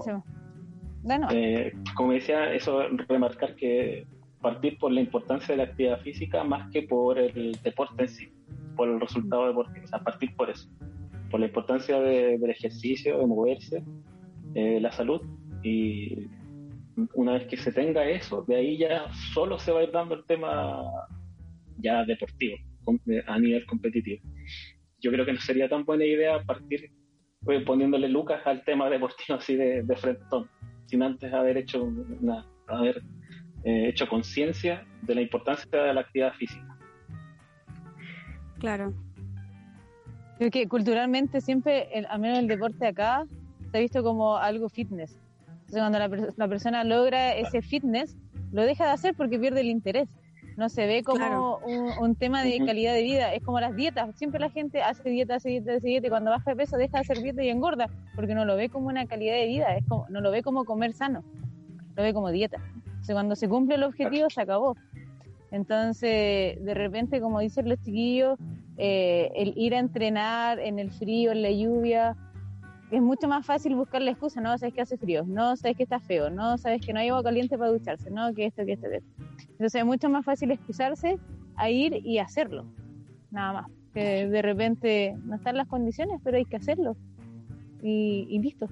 Eh, 1.31 1.75
como 1.95 2.11
decía, 2.11 2.53
eso 2.53 2.89
remarcar 3.07 3.55
que 3.55 4.05
partir 4.41 4.79
por 4.79 4.91
la 4.91 5.01
importancia 5.01 5.55
de 5.55 5.59
la 5.59 5.71
actividad 5.71 6.01
física 6.01 6.43
más 6.43 6.73
que 6.73 6.83
por 6.83 7.21
el 7.21 7.57
deporte 7.63 8.03
en 8.03 8.09
sí, 8.09 8.33
por 8.75 8.89
el 8.89 9.01
resultado 9.01 9.47
deportivo, 9.47 9.85
o 9.85 9.89
sea, 9.89 10.01
partir 10.01 10.35
por 10.35 10.51
eso 10.51 10.69
por 11.35 11.41
la 11.41 11.47
importancia 11.47 11.99
del 11.99 12.49
ejercicio, 12.49 13.19
de 13.19 13.27
moverse, 13.27 13.83
eh, 14.55 14.79
la 14.81 14.93
salud. 14.93 15.21
Y 15.65 16.29
una 17.15 17.33
vez 17.33 17.49
que 17.49 17.57
se 17.57 17.73
tenga 17.73 18.09
eso, 18.09 18.45
de 18.47 18.55
ahí 18.55 18.79
ya 18.79 19.13
solo 19.33 19.59
se 19.59 19.73
va 19.73 19.81
a 19.81 19.83
ir 19.83 19.91
dando 19.91 20.15
el 20.15 20.25
tema 20.27 20.81
ya 21.79 22.05
deportivo, 22.05 22.57
a 23.27 23.39
nivel 23.41 23.67
competitivo. 23.67 24.23
Yo 25.01 25.11
creo 25.11 25.27
que 25.27 25.33
no 25.33 25.41
sería 25.41 25.69
tan 25.69 25.85
buena 25.85 26.05
idea 26.05 26.41
partir 26.45 26.93
eh, 27.49 27.61
poniéndole 27.67 28.09
lucas 28.09 28.41
al 28.47 28.63
tema 28.63 28.89
deportivo 28.89 29.37
así 29.37 29.57
de, 29.57 29.83
de 29.83 29.97
frentón, 29.97 30.49
sin 30.87 31.03
antes 31.03 31.33
haber 31.33 31.57
hecho 31.57 31.83
una, 31.83 32.47
haber 32.69 33.03
eh, 33.65 33.89
hecho 33.89 34.07
conciencia 34.07 34.87
de 35.03 35.17
la 35.17 35.23
importancia 35.23 35.83
de 35.83 35.95
la 35.95 36.03
actividad 36.03 36.33
física. 36.35 36.79
Claro. 38.61 38.95
Creo 40.39 40.51
que 40.51 40.67
culturalmente 40.69 41.41
siempre, 41.41 41.89
el, 41.97 42.07
al 42.07 42.21
menos 42.21 42.39
el 42.39 42.49
deporte 42.49 42.87
acá, 42.87 43.25
se 43.71 43.77
ha 43.79 43.81
visto 43.81 44.03
como 44.03 44.37
algo 44.37 44.69
fitness. 44.69 45.19
Entonces 45.67 45.81
cuando 45.81 45.99
la, 45.99 46.33
la 46.37 46.49
persona 46.49 46.85
logra 46.85 47.35
ese 47.35 47.63
fitness, 47.63 48.17
lo 48.53 48.63
deja 48.63 48.85
de 48.85 48.91
hacer 48.93 49.15
porque 49.15 49.39
pierde 49.39 49.61
el 49.61 49.69
interés. 49.69 50.09
No 50.57 50.69
se 50.69 50.87
ve 50.87 51.03
como 51.03 51.19
Claro. 51.19 51.59
un, 51.67 51.91
un 52.01 52.15
tema 52.15 52.45
de 52.45 52.65
calidad 52.65 52.95
de 52.95 53.03
vida. 53.03 53.35
Es 53.35 53.43
como 53.43 53.59
las 53.59 53.75
dietas. 53.75 54.15
Siempre 54.17 54.39
la 54.39 54.51
gente 54.51 54.83
hace 54.83 55.09
dieta, 55.09 55.37
hace 55.37 55.49
dieta, 55.49 55.75
hace 55.75 55.89
dieta 55.89 56.07
y 56.07 56.11
cuando 56.11 56.31
baja 56.31 56.51
de 56.51 56.57
peso 56.57 56.77
deja 56.77 56.99
de 56.99 57.01
hacer 57.01 57.21
dieta 57.23 57.43
y 57.43 57.49
engorda 57.49 57.89
porque 58.15 58.37
no 58.37 58.45
lo 58.45 58.55
ve 58.55 58.69
como 58.69 58.87
una 58.87 59.05
calidad 59.07 59.35
de 59.35 59.47
vida. 59.47 59.75
Es 59.77 59.85
como, 59.89 60.07
no 60.11 60.21
lo 60.21 60.31
ve 60.31 60.43
como 60.43 60.65
comer 60.65 60.93
sano. 60.93 61.25
Lo 61.97 62.03
ve 62.05 62.15
como 62.15 62.31
dieta. 62.31 62.59
Entonces 62.87 63.15
cuando 63.15 63.35
se 63.35 63.49
cumple 63.49 63.75
el 63.75 63.83
objetivo 63.83 64.31
se 64.31 64.41
acabó. 64.43 64.77
Entonces, 65.55 66.59
de 66.65 66.75
repente, 66.75 67.21
como 67.21 67.39
dicen 67.39 67.69
los 67.69 67.81
chiquillos, 67.81 68.37
eh, 68.77 69.31
el 69.37 69.53
ir 69.57 69.77
a 69.77 69.79
entrenar 69.79 70.59
en 70.59 70.81
el 70.81 70.91
frío, 70.91 71.31
en 71.31 71.43
la 71.43 71.53
lluvia, 71.53 72.17
es 72.91 73.01
mucho 73.01 73.29
más 73.29 73.47
fácil 73.47 73.77
buscar 73.77 74.03
la 74.03 74.11
excusa, 74.11 74.41
no 74.41 74.59
sabes 74.59 74.75
que 74.75 74.81
hace 74.81 74.97
frío, 74.97 75.23
no 75.25 75.55
sabes 75.55 75.77
que 75.77 75.85
está 75.85 76.01
feo, 76.01 76.29
no 76.29 76.59
sabes 76.59 76.85
que 76.85 76.93
no 76.93 76.99
hay 76.99 77.09
agua 77.11 77.23
caliente 77.23 77.57
para 77.57 77.71
ducharse, 77.71 78.11
no 78.11 78.35
que 78.35 78.47
esto, 78.47 78.65
que 78.65 78.73
esto, 78.73 78.89
que 78.91 78.97
esto. 78.97 79.11
Entonces 79.51 79.77
es 79.77 79.87
mucho 79.87 80.09
más 80.09 80.25
fácil 80.25 80.51
excusarse 80.51 81.21
a 81.55 81.71
ir 81.71 82.05
y 82.05 82.19
hacerlo, 82.19 82.67
nada 83.31 83.53
más. 83.53 83.71
Que 83.93 84.27
de 84.27 84.43
repente 84.43 85.15
no 85.25 85.37
están 85.37 85.57
las 85.57 85.69
condiciones, 85.69 86.21
pero 86.25 86.37
hay 86.37 86.47
que 86.47 86.57
hacerlo. 86.57 86.97
Y, 87.87 88.27
y 88.31 88.39
listo. 88.41 88.67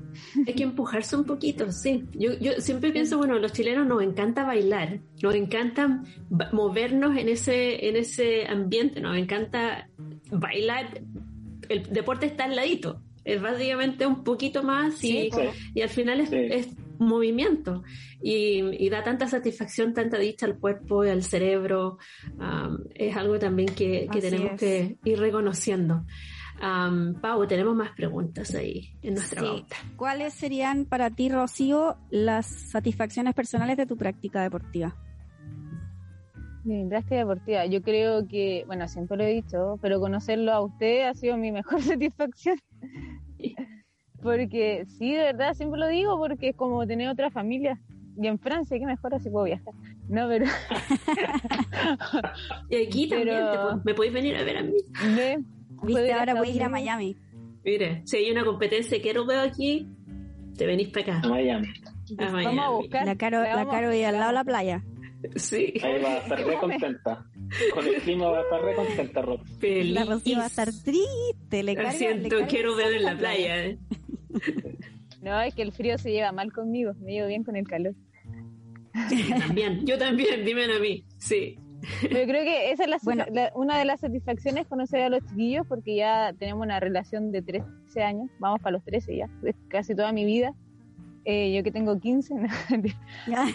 Hay 0.47 0.55
que 0.55 0.63
empujarse 0.63 1.15
un 1.17 1.25
poquito, 1.25 1.71
sí. 1.71 2.05
Yo, 2.15 2.33
yo 2.39 2.53
siempre 2.61 2.93
pienso, 2.93 3.19
bueno, 3.19 3.39
los 3.39 3.53
chilenos 3.53 3.87
nos 3.87 4.03
encanta 4.03 4.43
bailar, 4.43 5.01
nos 5.23 5.35
encanta 5.35 6.03
movernos 6.53 7.19
en 7.19 7.29
ese, 7.29 7.89
en 7.89 7.97
ese 7.97 8.47
ambiente, 8.47 9.03
nos 9.03 9.19
encanta 9.19 9.91
bailar. 10.31 11.03
El 11.69 11.83
deporte 11.93 12.25
está 12.25 12.45
al 12.45 12.57
ladito, 12.57 13.03
es 13.23 13.41
básicamente 13.43 14.07
un 14.07 14.25
poquito 14.25 14.63
más 14.63 15.05
y, 15.05 15.31
Sí. 15.31 15.31
y 15.75 15.83
al 15.83 15.91
final 15.91 16.21
es, 16.21 16.31
Sí. 16.31 16.37
es 16.51 16.69
movimiento 16.99 17.83
y, 18.23 18.63
y 18.83 18.89
da 18.89 19.03
tanta 19.05 19.27
satisfacción, 19.29 19.93
tanta 19.93 20.17
dicha 20.19 20.47
al 20.47 20.59
cuerpo 20.59 21.05
y 21.05 21.11
al 21.11 21.23
cerebro. 21.23 21.99
Um, 22.39 22.79
es 22.95 23.15
algo 23.15 23.39
también 23.39 23.69
que, 23.75 24.09
que 24.11 24.21
tenemos 24.23 24.53
es. 24.53 24.61
que 24.61 24.97
ir 25.05 25.19
reconociendo. 25.19 26.07
Um, 26.63 27.15
Pau, 27.21 27.45
tenemos 27.49 27.75
más 27.75 27.91
preguntas 27.91 28.55
ahí 28.55 28.91
en 29.03 29.15
nuestra 29.15 29.41
Sí. 29.41 29.47
pauta. 29.49 29.77
¿Cuáles 29.97 30.33
serían 30.35 30.85
para 30.85 31.11
ti, 31.11 31.29
Rocío, 31.29 31.97
las 32.11 32.47
satisfacciones 32.47 33.35
personales 33.35 33.77
de 33.77 33.87
tu 33.87 33.97
práctica 33.97 34.43
deportiva? 34.43 34.95
Mi 36.65 36.87
práctica 36.89 37.17
deportiva, 37.17 37.67
yo 37.67 37.83
creo 37.83 38.29
que, 38.29 38.63
bueno, 38.69 38.87
siempre 38.87 39.17
lo 39.17 39.25
he 39.25 39.33
dicho, 39.35 39.79
pero 39.83 39.99
conocerlo 39.99 40.53
a 40.53 40.61
usted 40.61 41.09
ha 41.09 41.15
sido 41.15 41.37
mi 41.37 41.51
mejor 41.53 41.83
satisfacción. 41.83 42.57
Porque 44.23 44.85
sí, 44.87 45.13
de 45.15 45.25
verdad, 45.25 45.55
siempre 45.55 45.81
lo 45.81 45.89
digo, 45.89 46.17
porque 46.17 46.51
es 46.51 46.57
como 46.57 46.87
tener 46.87 47.09
otra 47.09 47.29
familia. 47.33 47.81
Y 48.17 48.29
en 48.29 48.39
Francia, 48.39 48.79
qué 48.79 48.87
mejor 48.87 49.17
así 49.17 49.29
puedo 49.31 49.47
viajar. 49.47 49.75
No, 50.09 50.29
pero 50.29 50.45
Y 52.69 52.77
aquí 52.87 53.07
Pero- 53.11 53.33
también 53.33 53.81
te 53.81 53.85
me 53.85 53.95
podéis 53.95 54.15
venir 54.15 54.37
a 54.37 54.45
ver 54.45 54.59
a 54.59 54.63
mí. 54.63 54.77
Viste, 55.83 56.13
a 56.13 56.19
ahora 56.21 56.37
puedes 56.37 56.55
ir 56.55 56.63
a. 56.63 56.69
Miami. 56.69 57.17
Mire, 57.65 58.03
si 58.07 58.17
hay 58.17 58.31
una 58.31 58.45
competencia 58.45 59.01
que 59.01 59.15
no 59.15 59.25
veo 59.27 59.41
aquí, 59.41 59.87
te 60.57 60.67
venís 60.67 60.89
para 60.89 61.17
A 61.17 61.19
acá. 61.19 61.29
Miami. 61.29 61.69
A 61.69 62.25
Vamos 62.25 62.47
a 62.47 62.53
Miami. 62.53 62.77
buscar. 62.77 63.07
La 63.07 63.17
Caro, 63.17 63.43
la 63.43 63.67
Caro 63.69 63.95
y 63.95 64.03
al 64.03 64.15
lado 64.15 64.29
de 64.29 64.35
la 64.35 64.45
playa. 64.45 64.85
Sí, 65.37 65.73
Ahí 65.85 66.03
va 66.03 66.15
a 66.15 66.19
estar 66.19 66.45
re 66.45 66.55
contenta. 66.61 67.27
Con 67.73 67.87
el 67.87 67.95
clima 68.03 68.29
va 68.31 68.39
a 68.39 68.43
estar 68.43 68.61
re 68.63 68.75
contenta, 68.75 69.23
feliz. 69.61 69.93
La 69.95 70.05
Rocío 70.05 70.39
va 70.39 70.45
a 70.45 70.47
estar 70.49 70.69
triste. 70.73 71.63
Le 71.63 71.75
Lo 71.75 71.77
carga, 71.77 71.93
le 71.93 71.99
siento, 71.99 72.29
carga 72.31 72.47
quiero 72.49 72.75
ver 72.77 72.93
en 72.95 73.03
la 73.05 73.17
playa. 73.17 73.65
eh. 73.67 73.79
No, 75.23 75.41
es 75.41 75.55
que 75.55 75.63
el 75.63 75.71
frío 75.71 75.97
se 75.99 76.11
lleva 76.11 76.33
mal 76.33 76.53
conmigo, 76.53 76.95
me 77.01 77.13
llevo 77.13 77.29
bien 77.29 77.45
con 77.45 77.55
el 77.55 77.65
calor. 77.69 77.95
También, 79.39 79.87
yo 79.87 79.97
también, 79.97 80.45
dime 80.45 80.65
a 80.65 80.81
mí. 80.81 81.05
Sí. 81.19 81.59
Pero 82.03 82.27
creo 82.27 82.45
que 82.45 82.71
esa 82.71 82.85
es 82.85 82.91
la, 82.91 82.99
Bueno. 83.03 83.25
la- 83.33 83.53
una 83.55 83.79
de 83.79 83.85
las 83.85 84.01
satisfacciones 84.01 84.67
conocer 84.67 85.03
a 85.03 85.09
los 85.09 85.25
chiquillos 85.27 85.67
porque 85.67 85.97
ya 85.97 86.33
tenemos 86.39 86.65
una 86.65 86.81
relación 86.81 87.33
de 87.33 87.43
13 87.43 88.03
años, 88.03 88.31
vamos 88.39 88.61
para 88.61 88.73
los 88.73 88.85
13 88.85 89.17
ya, 89.17 89.29
es 89.45 89.57
casi 89.69 89.95
toda 89.95 90.13
mi 90.13 90.25
vida. 90.25 90.55
Eh, 91.25 91.55
yo 91.55 91.63
que 91.63 91.71
tengo 91.71 92.01
15, 92.01 92.35
no, 92.39 92.49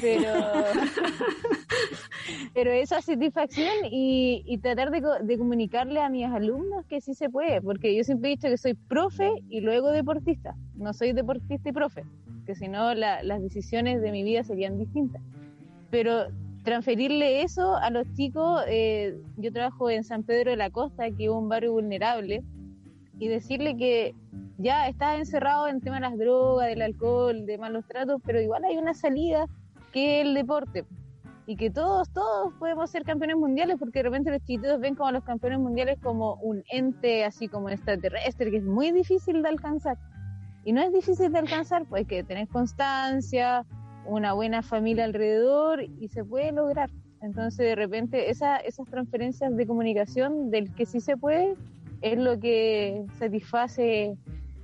pero, 0.01 0.31
pero 2.53 2.71
esa 2.71 3.01
satisfacción 3.01 3.69
y, 3.91 4.43
y 4.45 4.57
tratar 4.59 4.91
de, 4.91 5.01
de 5.23 5.37
comunicarle 5.37 6.01
a 6.01 6.09
mis 6.09 6.25
alumnos 6.25 6.85
que 6.87 7.01
sí 7.01 7.13
se 7.13 7.29
puede, 7.29 7.61
porque 7.61 7.95
yo 7.95 8.03
siempre 8.03 8.29
he 8.29 8.35
dicho 8.35 8.47
que 8.47 8.57
soy 8.57 8.73
profe 8.73 9.29
y 9.49 9.61
luego 9.61 9.91
deportista, 9.91 10.55
no 10.75 10.93
soy 10.93 11.13
deportista 11.13 11.69
y 11.69 11.73
profe, 11.73 12.03
que 12.45 12.55
si 12.55 12.67
no 12.67 12.93
la- 12.93 13.23
las 13.23 13.41
decisiones 13.41 14.01
de 14.01 14.11
mi 14.11 14.23
vida 14.23 14.43
serían 14.43 14.77
distintas. 14.77 15.21
Pero 15.89 16.27
transferirle 16.67 17.43
eso 17.43 17.77
a 17.77 17.89
los 17.91 18.11
chicos, 18.11 18.61
eh, 18.67 19.17
yo 19.37 19.53
trabajo 19.53 19.89
en 19.89 20.03
San 20.03 20.23
Pedro 20.23 20.51
de 20.51 20.57
la 20.57 20.69
Costa, 20.69 21.09
que 21.11 21.23
es 21.23 21.29
un 21.29 21.47
barrio 21.47 21.71
vulnerable, 21.71 22.43
y 23.17 23.29
decirle 23.29 23.77
que 23.77 24.13
ya 24.57 24.89
estás 24.89 25.17
encerrado 25.17 25.69
en 25.69 25.79
tema 25.79 25.95
de 25.95 26.01
las 26.01 26.17
drogas, 26.17 26.67
del 26.67 26.81
alcohol, 26.81 27.45
de 27.45 27.57
malos 27.57 27.85
tratos, 27.87 28.21
pero 28.25 28.41
igual 28.41 28.65
hay 28.65 28.77
una 28.77 28.93
salida 28.93 29.45
que 29.93 30.19
es 30.19 30.27
el 30.27 30.33
deporte. 30.33 30.83
Y 31.45 31.55
que 31.55 31.69
todos, 31.69 32.11
todos 32.11 32.53
podemos 32.59 32.89
ser 32.89 33.03
campeones 33.03 33.37
mundiales, 33.37 33.77
porque 33.79 33.99
de 33.99 34.03
repente 34.03 34.29
los 34.29 34.41
chiquitos 34.41 34.77
ven 34.81 34.95
como 34.95 35.07
a 35.07 35.13
los 35.13 35.23
campeones 35.23 35.59
mundiales 35.59 35.97
como 36.03 36.33
un 36.41 36.65
ente 36.69 37.23
así 37.23 37.47
como 37.47 37.69
extraterrestre, 37.69 38.51
que 38.51 38.57
es 38.57 38.65
muy 38.65 38.91
difícil 38.91 39.41
de 39.41 39.47
alcanzar. 39.47 39.97
Y 40.65 40.73
no 40.73 40.81
es 40.81 40.91
difícil 40.91 41.31
de 41.31 41.39
alcanzar, 41.39 41.85
pues 41.85 42.01
hay 42.01 42.05
que 42.05 42.25
tener 42.25 42.49
constancia, 42.49 43.65
una 44.07 44.33
buena 44.33 44.61
familia 44.63 45.03
alrededor 45.05 45.83
y 45.83 46.07
se 46.09 46.23
puede 46.23 46.51
lograr. 46.51 46.89
Entonces, 47.21 47.65
de 47.65 47.75
repente, 47.75 48.29
esa, 48.29 48.57
esas 48.57 48.87
transferencias 48.87 49.55
de 49.55 49.65
comunicación 49.67 50.51
del 50.51 50.73
que 50.73 50.85
sí 50.85 50.99
se 51.01 51.17
puede 51.17 51.55
es 52.01 52.17
lo 52.17 52.39
que 52.39 53.05
satisface 53.17 54.15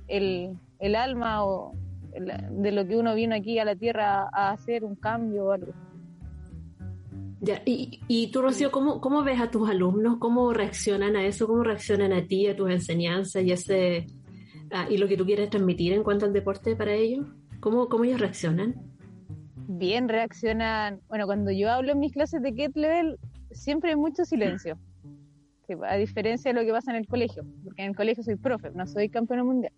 el, 0.08 0.52
el 0.78 0.94
alma 0.94 1.44
o 1.44 1.72
el- 2.12 2.62
de 2.62 2.72
lo 2.72 2.86
que 2.86 2.96
uno 2.96 3.14
vino 3.14 3.34
aquí 3.34 3.58
a 3.58 3.64
la 3.64 3.74
tierra 3.74 4.28
a 4.32 4.50
hacer 4.50 4.84
un 4.84 4.94
cambio 4.94 5.46
o 5.46 5.52
algo. 5.52 5.72
Ya, 7.40 7.60
y, 7.66 8.00
y 8.08 8.28
tú, 8.30 8.40
Rocío, 8.40 8.70
¿cómo, 8.70 9.00
¿cómo 9.00 9.22
ves 9.22 9.40
a 9.40 9.50
tus 9.50 9.68
alumnos? 9.68 10.16
¿Cómo 10.18 10.52
reaccionan 10.54 11.16
a 11.16 11.26
eso? 11.26 11.46
¿Cómo 11.46 11.62
reaccionan 11.62 12.12
a 12.12 12.24
ti, 12.26 12.46
a 12.46 12.56
tus 12.56 12.70
enseñanzas 12.70 13.42
y, 13.42 13.52
ese, 13.52 14.06
ah, 14.70 14.86
y 14.88 14.96
lo 14.96 15.06
que 15.08 15.16
tú 15.16 15.26
quieres 15.26 15.50
transmitir 15.50 15.92
en 15.92 16.02
cuanto 16.02 16.24
al 16.24 16.32
deporte 16.32 16.74
para 16.76 16.94
ellos? 16.94 17.26
¿Cómo, 17.60 17.88
cómo 17.88 18.04
ellos 18.04 18.20
reaccionan? 18.20 18.93
Bien 19.66 20.08
reaccionan. 20.08 21.00
Bueno, 21.08 21.26
cuando 21.26 21.50
yo 21.50 21.70
hablo 21.70 21.92
en 21.92 22.00
mis 22.00 22.12
clases 22.12 22.42
de 22.42 22.52
Get 22.52 22.76
Level, 22.76 23.18
siempre 23.50 23.90
hay 23.90 23.96
mucho 23.96 24.24
silencio. 24.24 24.78
A 25.88 25.96
diferencia 25.96 26.52
de 26.52 26.60
lo 26.60 26.66
que 26.66 26.72
pasa 26.72 26.90
en 26.90 26.98
el 26.98 27.06
colegio, 27.06 27.44
porque 27.64 27.82
en 27.82 27.90
el 27.90 27.96
colegio 27.96 28.22
soy 28.22 28.36
profe, 28.36 28.70
no 28.74 28.86
soy 28.86 29.08
campeona 29.08 29.44
mundial. 29.44 29.72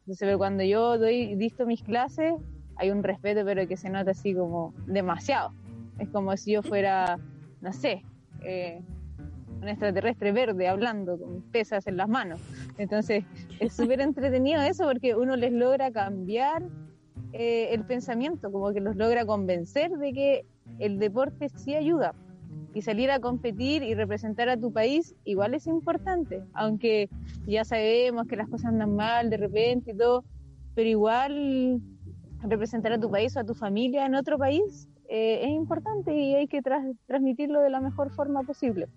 Entonces, 0.00 0.26
pero 0.26 0.36
cuando 0.36 0.62
yo 0.62 0.98
doy, 0.98 1.34
dicto 1.36 1.64
mis 1.64 1.82
clases, 1.82 2.34
hay 2.76 2.90
un 2.90 3.02
respeto, 3.02 3.42
pero 3.44 3.66
que 3.66 3.76
se 3.76 3.88
nota 3.88 4.10
así 4.10 4.34
como 4.34 4.74
demasiado. 4.86 5.54
Es 5.98 6.08
como 6.10 6.36
si 6.36 6.52
yo 6.52 6.62
fuera, 6.62 7.18
no 7.62 7.72
sé, 7.72 8.02
eh, 8.42 8.82
un 9.62 9.68
extraterrestre 9.68 10.32
verde 10.32 10.68
hablando 10.68 11.18
con 11.18 11.40
pesas 11.52 11.86
en 11.86 11.96
las 11.96 12.08
manos. 12.08 12.40
Entonces, 12.76 13.24
es 13.60 13.72
súper 13.72 14.00
entretenido 14.00 14.60
eso 14.60 14.84
porque 14.84 15.14
uno 15.14 15.36
les 15.36 15.52
logra 15.52 15.90
cambiar 15.92 16.64
eh, 17.32 17.68
el 17.72 17.84
pensamiento, 17.84 18.50
como 18.52 18.72
que 18.72 18.80
los 18.80 18.96
logra 18.96 19.24
convencer 19.24 19.90
de 19.92 20.12
que 20.12 20.46
el 20.78 20.98
deporte 20.98 21.48
sí 21.48 21.74
ayuda. 21.74 22.14
Y 22.74 22.82
salir 22.82 23.10
a 23.10 23.20
competir 23.20 23.82
y 23.82 23.94
representar 23.94 24.48
a 24.48 24.56
tu 24.56 24.72
país 24.72 25.14
igual 25.24 25.54
es 25.54 25.66
importante, 25.66 26.42
aunque 26.54 27.10
ya 27.46 27.64
sabemos 27.64 28.26
que 28.26 28.36
las 28.36 28.48
cosas 28.48 28.72
andan 28.72 28.96
mal 28.96 29.28
de 29.28 29.36
repente 29.36 29.92
y 29.92 29.96
todo, 29.96 30.24
pero 30.74 30.88
igual 30.88 31.80
representar 32.42 32.92
a 32.92 32.98
tu 32.98 33.10
país 33.10 33.36
o 33.36 33.40
a 33.40 33.44
tu 33.44 33.54
familia 33.54 34.06
en 34.06 34.14
otro 34.14 34.38
país 34.38 34.88
eh, 35.08 35.40
es 35.42 35.50
importante 35.50 36.14
y 36.14 36.34
hay 36.34 36.48
que 36.48 36.62
transmitirlo 37.06 37.60
de 37.60 37.70
la 37.70 37.80
mejor 37.80 38.10
forma 38.10 38.42
posible. 38.42 38.88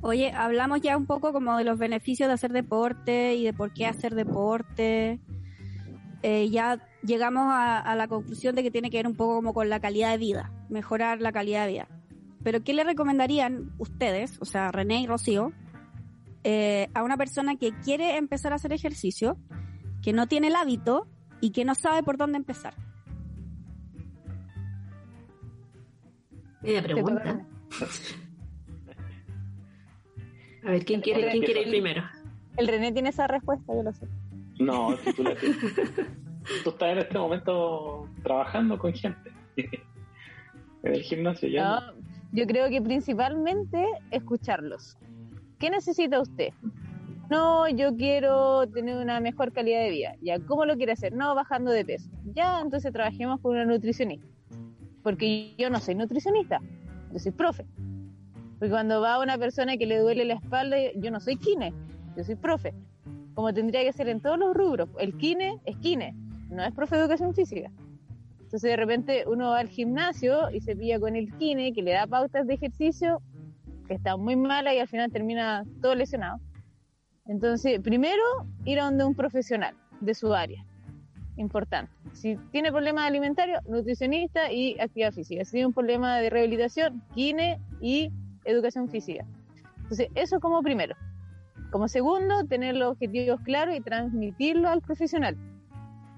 Oye, 0.00 0.30
hablamos 0.32 0.80
ya 0.80 0.96
un 0.96 1.06
poco 1.06 1.32
como 1.32 1.56
de 1.56 1.64
los 1.64 1.78
beneficios 1.78 2.28
de 2.28 2.34
hacer 2.34 2.52
deporte 2.52 3.34
y 3.34 3.44
de 3.44 3.52
por 3.52 3.72
qué 3.72 3.86
hacer 3.86 4.14
deporte. 4.14 5.18
Eh, 6.22 6.48
ya 6.50 6.80
llegamos 7.02 7.44
a, 7.46 7.78
a 7.78 7.94
la 7.94 8.08
conclusión 8.08 8.54
de 8.54 8.62
que 8.62 8.70
tiene 8.70 8.90
que 8.90 8.96
ver 8.96 9.06
un 9.06 9.16
poco 9.16 9.36
como 9.36 9.54
con 9.54 9.68
la 9.68 9.80
calidad 9.80 10.10
de 10.10 10.18
vida, 10.18 10.52
mejorar 10.68 11.20
la 11.20 11.32
calidad 11.32 11.66
de 11.66 11.72
vida. 11.72 11.88
Pero 12.42 12.62
¿qué 12.62 12.72
le 12.72 12.84
recomendarían 12.84 13.72
ustedes, 13.78 14.38
o 14.40 14.44
sea, 14.44 14.70
René 14.70 15.02
y 15.02 15.06
Rocío, 15.06 15.52
eh, 16.44 16.88
a 16.94 17.02
una 17.02 17.16
persona 17.16 17.56
que 17.56 17.72
quiere 17.84 18.16
empezar 18.16 18.52
a 18.52 18.56
hacer 18.56 18.72
ejercicio, 18.72 19.36
que 20.02 20.12
no 20.12 20.26
tiene 20.28 20.48
el 20.48 20.56
hábito 20.56 21.06
y 21.40 21.50
que 21.50 21.64
no 21.64 21.74
sabe 21.74 22.02
por 22.02 22.16
dónde 22.16 22.38
empezar? 22.38 22.74
Media 26.62 26.82
pregunta. 26.82 27.46
A 30.64 30.70
ver, 30.70 30.84
¿quién 30.84 31.00
quiere, 31.00 31.30
¿quién 31.30 31.42
quiere 31.42 31.62
ir 31.62 31.68
primero? 31.68 32.02
El 32.56 32.66
René 32.66 32.92
tiene 32.92 33.10
esa 33.10 33.26
respuesta, 33.26 33.74
yo 33.74 33.82
lo 33.82 33.92
sé. 33.92 34.06
No, 34.58 34.96
si 35.04 35.12
tú, 35.12 35.22
la 35.22 35.34
tú 36.64 36.70
estás 36.70 36.92
en 36.92 36.98
este 36.98 37.18
momento 37.18 38.08
trabajando 38.22 38.78
con 38.78 38.92
gente. 38.92 39.30
en 39.56 40.94
el 40.94 41.02
gimnasio 41.02 41.48
ya. 41.48 41.64
No, 41.64 41.80
yo 42.32 42.46
creo 42.46 42.68
que 42.68 42.82
principalmente 42.82 43.84
escucharlos. 44.10 44.96
¿Qué 45.58 45.70
necesita 45.70 46.20
usted? 46.20 46.52
No, 47.30 47.68
yo 47.68 47.94
quiero 47.96 48.66
tener 48.68 48.96
una 48.96 49.20
mejor 49.20 49.52
calidad 49.52 49.80
de 49.80 49.90
vida. 49.90 50.14
Ya, 50.22 50.38
¿cómo 50.40 50.64
lo 50.64 50.76
quiere 50.76 50.92
hacer? 50.92 51.12
No, 51.12 51.34
bajando 51.34 51.70
de 51.70 51.84
peso. 51.84 52.08
Ya, 52.32 52.60
entonces 52.60 52.92
trabajemos 52.92 53.40
con 53.40 53.52
una 53.52 53.66
nutricionista. 53.66 54.26
Porque 55.02 55.54
yo 55.58 55.68
no 55.68 55.78
soy 55.80 55.94
nutricionista, 55.94 56.60
yo 57.12 57.18
soy 57.18 57.32
profe. 57.32 57.66
Porque 58.58 58.70
cuando 58.70 59.00
va 59.00 59.20
una 59.20 59.36
persona 59.36 59.76
que 59.76 59.86
le 59.86 59.98
duele 59.98 60.24
la 60.24 60.34
espalda, 60.34 60.76
yo 60.96 61.10
no 61.10 61.20
soy 61.20 61.36
kine, 61.36 61.72
yo 62.16 62.24
soy 62.24 62.34
profe. 62.34 62.74
Como 63.38 63.54
tendría 63.54 63.84
que 63.84 63.92
ser 63.92 64.08
en 64.08 64.20
todos 64.20 64.36
los 64.36 64.52
rubros. 64.52 64.88
El 64.98 65.16
kine 65.16 65.60
es 65.64 65.76
kine, 65.76 66.12
no 66.50 66.64
es 66.64 66.74
profe 66.74 66.96
de 66.96 67.02
educación 67.02 67.36
física. 67.36 67.70
Entonces 68.40 68.62
de 68.62 68.76
repente 68.76 69.24
uno 69.28 69.50
va 69.50 69.60
al 69.60 69.68
gimnasio 69.68 70.50
y 70.50 70.60
se 70.60 70.74
pilla 70.74 70.98
con 70.98 71.14
el 71.14 71.32
kine 71.36 71.72
que 71.72 71.82
le 71.82 71.92
da 71.92 72.08
pautas 72.08 72.48
de 72.48 72.54
ejercicio 72.54 73.22
que 73.86 73.94
está 73.94 74.16
muy 74.16 74.34
mala 74.34 74.74
y 74.74 74.80
al 74.80 74.88
final 74.88 75.12
termina 75.12 75.64
todo 75.80 75.94
lesionado. 75.94 76.40
Entonces, 77.26 77.78
primero, 77.78 78.20
ir 78.64 78.80
a 78.80 78.86
donde 78.86 79.04
un 79.04 79.14
profesional 79.14 79.76
de 80.00 80.14
su 80.14 80.34
área. 80.34 80.66
Importante. 81.36 81.92
Si 82.14 82.34
tiene 82.50 82.72
problemas 82.72 83.04
alimentarios, 83.04 83.64
nutricionista 83.68 84.50
y 84.50 84.80
actividad 84.80 85.12
física. 85.12 85.44
Si 85.44 85.52
tiene 85.52 85.68
un 85.68 85.74
problema 85.74 86.18
de 86.18 86.28
rehabilitación, 86.28 87.04
kine 87.14 87.60
y 87.80 88.10
educación 88.44 88.88
física. 88.88 89.24
Entonces, 89.76 90.08
eso 90.16 90.40
como 90.40 90.60
primero. 90.60 90.96
Como 91.70 91.86
segundo, 91.86 92.44
tener 92.44 92.76
los 92.76 92.92
objetivos 92.92 93.40
claros 93.42 93.76
y 93.76 93.80
transmitirlo 93.80 94.68
al 94.68 94.80
profesional. 94.80 95.36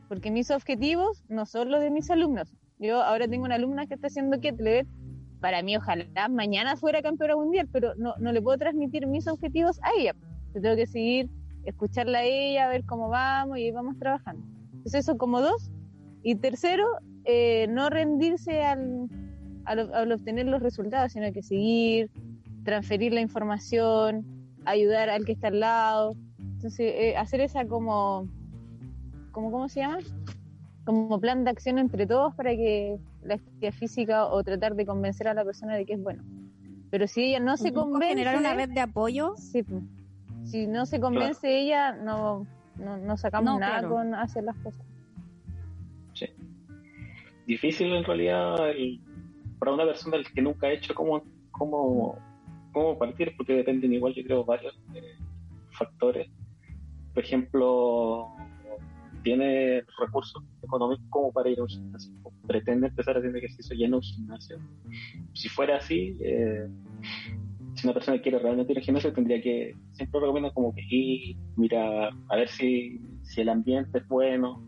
Porque 0.09 0.31
mis 0.31 0.51
objetivos 0.51 1.25
no 1.29 1.45
son 1.45 1.71
los 1.71 1.81
de 1.81 1.91
mis 1.91 2.09
alumnos. 2.11 2.55
Yo 2.79 3.03
ahora 3.03 3.27
tengo 3.27 3.45
una 3.45 3.57
alumna 3.57 3.87
que 3.87 3.95
está 3.95 4.07
haciendo 4.07 4.41
kettlebell. 4.41 4.87
Para 5.41 5.63
mí, 5.63 5.77
ojalá 5.77 6.29
mañana 6.29 6.77
fuera 6.77 7.03
campeona 7.03 7.35
mundial, 7.35 7.69
pero 7.73 7.95
no, 7.97 8.15
no 8.19 8.33
le 8.33 8.41
puedo 8.41 8.59
transmitir 8.59 9.07
mis 9.07 9.27
objetivos 9.27 9.81
a 9.83 9.91
ella. 9.99 10.15
Yo 10.55 10.61
tengo 10.61 10.77
que 10.77 10.87
seguir, 10.87 11.29
escucharla 11.65 12.19
a 12.19 12.25
ella, 12.25 12.69
ver 12.69 12.85
cómo 12.85 13.09
vamos 13.09 13.59
y 13.59 13.71
vamos 13.73 13.99
trabajando. 13.99 14.45
Entonces, 14.73 15.01
eso 15.01 15.19
como 15.19 15.41
dos. 15.41 15.71
Y 16.23 16.37
tercero, 16.37 16.87
eh, 17.25 17.67
no 17.69 17.91
rendirse 17.91 18.63
al, 18.63 19.09
al 19.65 20.13
obtener 20.13 20.47
los 20.47 20.63
resultados, 20.63 21.13
sino 21.13 21.33
que 21.33 21.43
seguir, 21.43 22.11
transferir 22.65 23.13
la 23.13 23.21
información, 23.21 24.40
ayudar 24.65 25.11
al 25.11 25.25
que 25.25 25.33
está 25.33 25.49
al 25.49 25.61
lado. 25.61 26.15
Entonces, 26.39 26.93
eh, 26.95 27.17
hacer 27.17 27.41
esa 27.41 27.67
como, 27.67 28.29
como, 29.33 29.51
¿cómo 29.51 29.69
se 29.69 29.81
llama? 29.81 29.99
Como 30.85 31.21
plan 31.21 31.45
de 31.45 31.51
acción 31.51 31.79
entre 31.79 32.07
todos 32.07 32.35
para 32.35 32.51
que 32.51 32.99
la 33.23 33.35
actividad 33.35 33.73
física 33.73 34.27
o 34.27 34.43
tratar 34.43 34.75
de 34.75 34.87
convencer 34.87 35.29
a 35.29 35.35
la 35.35 35.45
persona 35.45 35.75
de 35.77 35.85
que 35.87 35.95
es 35.95 36.03
bueno. 36.03 36.23
Pero 36.91 37.07
si 37.07 37.23
ella 37.25 37.41
no 37.41 37.57
se 37.57 37.73
convence... 37.73 38.09
generar 38.09 38.37
una 38.39 38.55
red 38.55 38.71
de 38.71 38.81
apoyo. 38.81 39.35
Sí, 39.37 39.65
si 40.45 40.67
no 40.67 40.87
se 40.87 40.99
convence 41.01 41.49
ella, 41.61 41.93
no, 41.93 42.47
no, 42.77 42.97
no 42.97 43.17
sacamos 43.17 43.53
No, 43.53 43.59
nada 43.61 43.79
claro. 43.81 43.95
con 43.95 44.15
hacer 44.15 44.43
las 44.45 44.57
cosas. 44.59 44.85
Sí. 46.15 46.27
Difícil 47.47 47.93
en 47.93 48.05
realidad 48.05 48.71
el- 48.71 49.01
para 49.59 49.73
una 49.73 49.85
persona 49.85 50.17
que 50.35 50.43
nunca 50.43 50.67
ha 50.67 50.73
hecho 50.73 50.95
cómo, 50.95 51.23
cómo, 51.53 52.17
cómo 52.73 52.99
partir, 52.99 53.35
porque 53.37 53.55
dependen 53.55 53.93
igual, 53.93 54.15
yo 54.15 54.23
creo, 54.25 54.45
varios 54.45 54.79
eh, 54.95 55.17
factores. 55.73 56.29
Por 57.15 57.25
ejemplo, 57.25 58.29
tiene 59.23 59.83
recursos 59.99 60.43
económicos 60.63 61.05
como 61.11 61.33
para 61.33 61.51
ir 61.51 61.59
a 61.59 61.63
un 61.63 61.69
gimnasio, 61.69 62.13
pretende 62.47 62.89
empezar 62.89 63.17
haciendo 63.17 63.39
ejercicio 63.39 63.77
lleno 63.77 63.97
un 63.97 64.03
gimnasio. 64.03 64.59
Si 65.35 65.49
fuera 65.49 65.77
así, 65.77 66.17
eh, 66.21 66.69
si 67.75 67.87
una 67.87 67.95
persona 67.95 68.21
quiere 68.21 68.39
realmente 68.39 68.73
ir 68.73 68.79
al 68.79 68.85
gimnasio, 68.85 69.13
tendría 69.13 69.41
que, 69.41 69.77
siempre 69.93 70.21
recomiendo 70.21 70.53
como 70.53 70.75
que 70.75 70.83
ir, 70.89 71.37
mirar, 71.57 72.13
a 72.29 72.37
ver 72.37 72.49
si, 72.49 73.01
si 73.23 73.41
el 73.41 73.49
ambiente 73.49 73.99
es 73.99 74.09
bueno, 74.09 74.65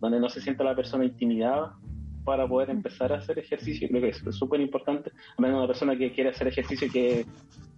donde 0.00 0.20
no 0.20 0.28
se 0.28 0.40
sienta 0.40 0.64
la 0.64 0.74
persona 0.74 1.04
intimidada 1.04 1.76
para 2.24 2.46
poder 2.46 2.70
empezar 2.70 3.12
a 3.12 3.16
hacer 3.16 3.38
ejercicio. 3.38 3.88
Creo 3.88 4.00
que 4.00 4.08
es 4.08 4.22
súper 4.30 4.60
importante. 4.60 5.10
A 5.36 5.42
menos 5.42 5.58
una 5.58 5.66
persona 5.66 5.96
que 5.96 6.12
quiere 6.12 6.30
hacer 6.30 6.48
ejercicio 6.48 6.88
que, 6.92 7.26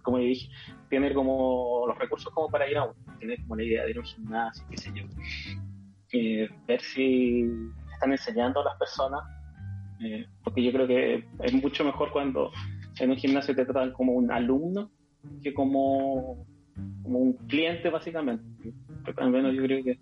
como 0.03 0.19
yo 0.19 0.25
dije, 0.25 0.49
tener 0.89 1.13
como 1.13 1.85
los 1.87 1.97
recursos 1.97 2.31
como 2.33 2.49
para 2.49 2.69
ir 2.69 2.77
a 2.77 2.83
uno, 2.83 2.95
tener 3.19 3.41
como 3.41 3.55
la 3.55 3.63
idea 3.63 3.83
de 3.83 3.91
ir 3.91 3.97
a 3.97 4.01
un 4.01 4.05
gimnasio, 4.05 4.65
qué 4.69 4.77
sé 4.77 4.91
yo. 4.93 5.03
Eh, 6.11 6.49
ver 6.67 6.81
si 6.81 7.45
están 7.93 8.11
enseñando 8.11 8.61
a 8.61 8.65
las 8.65 8.77
personas, 8.77 9.21
eh, 10.01 10.25
porque 10.43 10.63
yo 10.63 10.71
creo 10.71 10.87
que 10.87 11.25
es 11.43 11.53
mucho 11.53 11.83
mejor 11.83 12.11
cuando 12.11 12.51
en 12.99 13.11
un 13.11 13.17
gimnasio 13.17 13.55
te 13.55 13.65
tratan 13.65 13.91
como 13.91 14.13
un 14.13 14.31
alumno 14.31 14.91
que 15.41 15.53
como, 15.53 16.45
como 17.03 17.19
un 17.19 17.33
cliente 17.47 17.89
básicamente. 17.89 18.73
Al 19.17 19.31
menos 19.31 19.53
yo 19.53 19.63
creo 19.63 19.83
que 19.83 19.99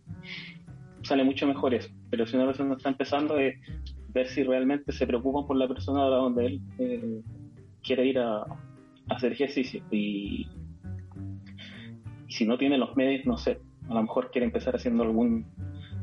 sale 1.03 1.23
mucho 1.23 1.47
mejor 1.47 1.73
eso. 1.73 1.89
Pero 2.09 2.25
si 2.25 2.35
una 2.35 2.45
persona 2.45 2.75
está 2.75 2.89
empezando, 2.89 3.37
es 3.37 3.55
ver 4.13 4.27
si 4.27 4.43
realmente 4.43 4.91
se 4.91 5.07
preocupan 5.07 5.47
por 5.47 5.57
la 5.57 5.67
persona 5.67 6.03
donde 6.03 6.45
él 6.45 6.61
eh, 6.79 7.21
quiere 7.81 8.05
ir 8.05 8.19
a, 8.19 8.45
hacer 9.09 9.33
ejercicio. 9.33 9.83
Y, 9.91 10.47
si 12.29 12.45
no 12.45 12.57
tiene 12.57 12.77
los 12.77 12.95
medios, 12.95 13.25
no 13.25 13.37
sé, 13.37 13.59
a 13.89 13.93
lo 13.93 14.01
mejor 14.01 14.31
quiere 14.31 14.45
empezar 14.45 14.75
haciendo 14.75 15.03
alguna 15.03 15.45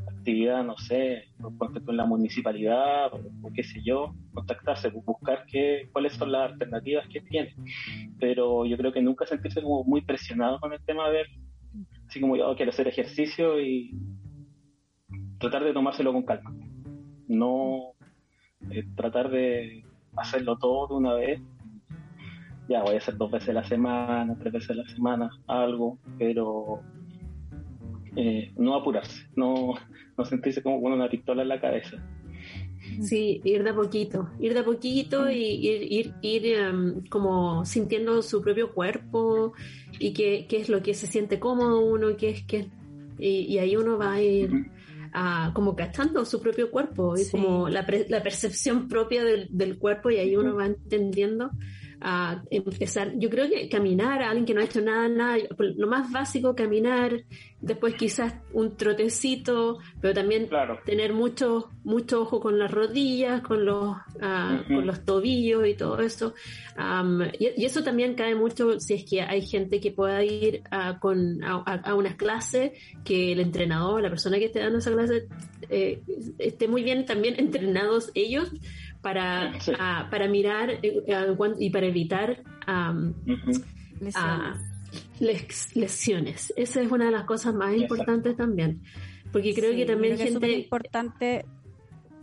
actividad, 0.06 0.62
no 0.62 0.76
sé, 0.76 1.24
ponte 1.58 1.80
tú 1.80 1.90
en 1.90 1.96
la 1.96 2.04
municipalidad 2.04 3.12
o, 3.12 3.50
qué 3.52 3.64
sé 3.64 3.82
yo, 3.82 4.14
contactarse, 4.32 4.92
bu- 4.92 5.04
buscar 5.04 5.44
qué, 5.50 5.88
cuáles 5.92 6.12
son 6.12 6.30
las 6.30 6.52
alternativas 6.52 7.08
que 7.08 7.20
tiene. 7.22 7.54
Pero 8.20 8.66
yo 8.66 8.76
creo 8.76 8.92
que 8.92 9.02
nunca 9.02 9.26
sentirse 9.26 9.62
como 9.62 9.82
muy 9.82 10.02
presionado 10.02 10.60
con 10.60 10.72
el 10.72 10.80
tema 10.84 11.06
de 11.06 11.12
ver, 11.12 11.26
así 12.06 12.20
como 12.20 12.36
yo 12.36 12.54
quiero 12.54 12.70
hacer 12.70 12.86
ejercicio 12.86 13.60
y 13.60 13.90
tratar 15.38 15.64
de 15.64 15.72
tomárselo 15.72 16.12
con 16.12 16.22
calma. 16.22 16.54
No 17.26 17.94
eh, 18.70 18.84
tratar 18.94 19.30
de 19.30 19.84
hacerlo 20.16 20.56
todo 20.56 20.88
de 20.88 20.94
una 20.94 21.14
vez. 21.14 21.40
Ya 22.68 22.82
voy 22.82 22.94
a 22.94 22.98
hacer 22.98 23.16
dos 23.16 23.30
veces 23.30 23.48
a 23.50 23.54
la 23.54 23.64
semana, 23.64 24.36
tres 24.38 24.52
veces 24.52 24.70
a 24.70 24.74
la 24.74 24.88
semana, 24.88 25.30
algo, 25.46 25.98
pero 26.18 26.82
eh, 28.14 28.52
no 28.56 28.74
apurarse, 28.76 29.26
no, 29.34 29.74
no 30.16 30.24
sentirse 30.24 30.62
como 30.62 30.80
con 30.80 30.92
una 30.92 31.08
pistola 31.08 31.42
en 31.42 31.48
la 31.48 31.60
cabeza. 31.60 31.96
Sí, 33.02 33.40
ir 33.44 33.62
de 33.62 33.70
a 33.70 33.74
poquito, 33.74 34.30
ir 34.40 34.54
de 34.54 34.60
a 34.60 34.64
poquito 34.64 35.30
y 35.30 35.36
ir, 35.36 35.92
ir, 35.92 36.14
ir 36.22 36.46
em, 36.46 37.04
como 37.08 37.64
sintiendo 37.64 38.22
su 38.22 38.40
propio 38.40 38.72
cuerpo 38.72 39.52
y 39.98 40.12
qué, 40.12 40.46
qué 40.48 40.58
es 40.58 40.68
lo 40.68 40.82
que 40.82 40.94
se 40.94 41.06
siente 41.06 41.38
cómodo 41.38 41.80
uno, 41.80 42.16
qué 42.16 42.30
es 42.30 42.42
que 42.44 42.68
y, 43.18 43.42
y 43.42 43.58
ahí 43.58 43.76
uno 43.76 43.98
va 43.98 44.14
a 44.14 44.22
ir 44.22 44.50
Ah, 45.12 45.50
como 45.54 45.74
gastando 45.74 46.24
su 46.24 46.40
propio 46.40 46.70
cuerpo 46.70 47.16
y 47.16 47.24
Sí. 47.24 47.30
como 47.32 47.68
la, 47.68 47.84
pre- 47.84 48.06
la 48.08 48.22
percepción 48.22 48.86
propia 48.88 49.24
del, 49.24 49.48
del 49.50 49.76
cuerpo 49.78 50.08
y 50.10 50.16
ahí 50.18 50.36
uno 50.36 50.54
va 50.54 50.66
entendiendo 50.66 51.50
a 52.00 52.42
empezar, 52.50 53.12
yo 53.18 53.28
creo 53.30 53.48
que 53.48 53.68
caminar, 53.68 54.22
a 54.22 54.30
alguien 54.30 54.46
que 54.46 54.54
no 54.54 54.60
ha 54.60 54.64
hecho 54.64 54.80
nada, 54.80 55.08
nada, 55.08 55.36
lo 55.58 55.86
más 55.86 56.10
básico, 56.10 56.54
caminar, 56.54 57.24
después 57.60 57.94
quizás 57.94 58.34
un 58.52 58.76
trotecito, 58.76 59.78
pero 60.00 60.14
también 60.14 60.46
Claro, 60.46 60.78
tener 60.84 61.12
mucho 61.12 61.70
mucho 61.84 62.22
ojo 62.22 62.40
con 62.40 62.58
las 62.58 62.70
rodillas, 62.70 63.40
con 63.42 63.64
los 63.64 63.96
ah, 64.20 64.60
Ujú. 64.64 64.74
con 64.76 64.86
los 64.86 65.04
tobillos 65.04 65.66
y 65.66 65.74
todo 65.74 66.00
eso. 66.00 66.34
Am, 66.76 67.22
y, 67.38 67.60
y 67.62 67.64
eso 67.64 67.82
también 67.82 68.14
cae 68.14 68.34
mucho 68.34 68.78
si 68.80 68.94
es 68.94 69.04
que 69.04 69.22
hay 69.22 69.42
gente 69.42 69.80
que 69.80 69.90
pueda 69.92 70.22
ir 70.24 70.62
a, 70.70 70.98
con, 70.98 71.42
a, 71.44 71.62
a- 71.66 71.90
a 71.90 71.94
unas 71.94 72.14
clases 72.16 72.72
que 73.04 73.32
el 73.32 73.40
entrenador, 73.40 74.02
la 74.02 74.10
persona 74.10 74.38
que 74.38 74.46
esté 74.46 74.60
dando 74.60 74.78
esa 74.78 74.92
clase, 74.92 75.26
eh, 75.68 76.02
esté 76.38 76.68
muy 76.68 76.82
bien 76.82 77.04
también 77.06 77.34
entrenados 77.38 78.10
ellos 78.14 78.50
para, 79.02 79.58
Sí. 79.60 79.72
ah, 79.78 80.08
para 80.10 80.28
mirar 80.28 80.70
eh, 80.82 81.04
ah, 81.14 81.26
cuan- 81.36 81.56
y 81.58 81.70
para 81.70 81.86
evitar 81.86 82.42
Lesiones. 84.00 84.16
a 84.16 84.54
les- 85.20 85.76
lesiones. 85.76 86.52
Esa 86.56 86.80
es 86.82 86.90
una 86.90 87.06
de 87.06 87.10
las 87.12 87.24
cosas 87.24 87.54
más 87.54 87.72
Exacto. 87.72 87.94
importantes 87.94 88.36
también. 88.36 88.82
Porque 89.32 89.54
creo 89.54 89.70
Sí, 89.72 89.76
que 89.78 89.86
también 89.86 90.14
creo 90.16 90.26
que 90.26 90.32
es 90.34 90.40
gente... 90.40 90.52
importante 90.58 91.44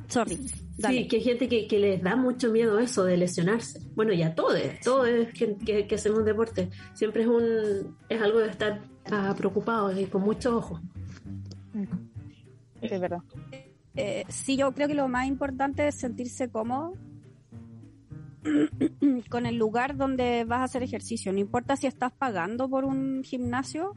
Sorry. 0.09 0.37
Dale. 0.77 0.99
Sí, 0.99 1.07
que 1.07 1.15
hay 1.17 1.21
gente 1.23 1.49
que, 1.49 1.67
que 1.67 1.79
les 1.79 2.01
da 2.01 2.15
mucho 2.15 2.49
miedo 2.51 2.79
eso 2.79 3.03
de 3.03 3.17
lesionarse. 3.17 3.81
Bueno, 3.95 4.13
ya 4.13 4.35
todo 4.35 4.55
es, 4.55 4.79
todo 4.79 5.05
es 5.05 5.33
que, 5.33 5.55
que, 5.57 5.85
que 5.87 5.95
hacemos 5.95 6.23
deporte. 6.23 6.69
Siempre 6.93 7.23
es 7.23 7.27
un 7.27 7.97
es 8.07 8.21
algo 8.21 8.39
de 8.39 8.47
estar 8.49 8.81
ah, 9.11 9.33
preocupado 9.37 9.99
y 9.99 10.05
con 10.05 10.21
mucho 10.21 10.55
ojo. 10.57 10.79
Sí, 11.73 11.87
es 12.81 13.01
verdad. 13.01 13.19
Eh, 13.97 14.25
sí, 14.29 14.57
yo 14.57 14.71
creo 14.73 14.87
que 14.87 14.93
lo 14.93 15.07
más 15.07 15.27
importante 15.27 15.87
es 15.87 15.95
sentirse 15.95 16.49
cómodo 16.49 16.93
con 19.29 19.45
el 19.47 19.55
lugar 19.55 19.97
donde 19.97 20.45
vas 20.45 20.59
a 20.59 20.63
hacer 20.65 20.83
ejercicio. 20.83 21.33
No 21.33 21.39
importa 21.39 21.75
si 21.75 21.87
estás 21.87 22.11
pagando 22.13 22.69
por 22.69 22.85
un 22.85 23.23
gimnasio 23.23 23.95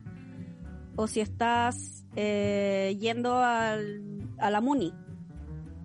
o 0.96 1.07
si 1.07 1.20
estás 1.20 2.07
eh, 2.16 2.96
yendo 2.98 3.38
al, 3.38 4.03
a 4.38 4.51
la 4.51 4.61
MUNI 4.62 4.94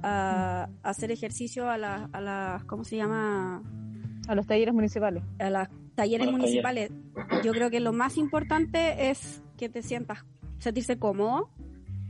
a, 0.02 0.70
a 0.82 0.90
hacer 0.90 1.12
ejercicio 1.12 1.70
a 1.70 1.78
las, 1.78 2.10
a 2.14 2.22
las, 2.22 2.64
¿cómo 2.64 2.86
se 2.86 2.96
llama? 2.96 3.64
A 4.28 4.36
los 4.36 4.48
talleres 4.48 4.74
municipales. 4.74 5.24
A 5.40 5.50
las 5.50 5.70
talleres 5.96 6.28
A 6.28 6.32
los 6.32 6.40
municipales. 6.40 6.92
Yo 7.44 7.52
creo 7.52 7.70
que 7.70 7.82
lo 7.82 7.92
más 7.92 8.18
importante 8.18 9.10
es 9.10 9.44
que 9.58 9.68
te 9.68 9.82
sientas, 9.82 10.26
sentirse 10.60 10.98
cómodo 10.98 11.50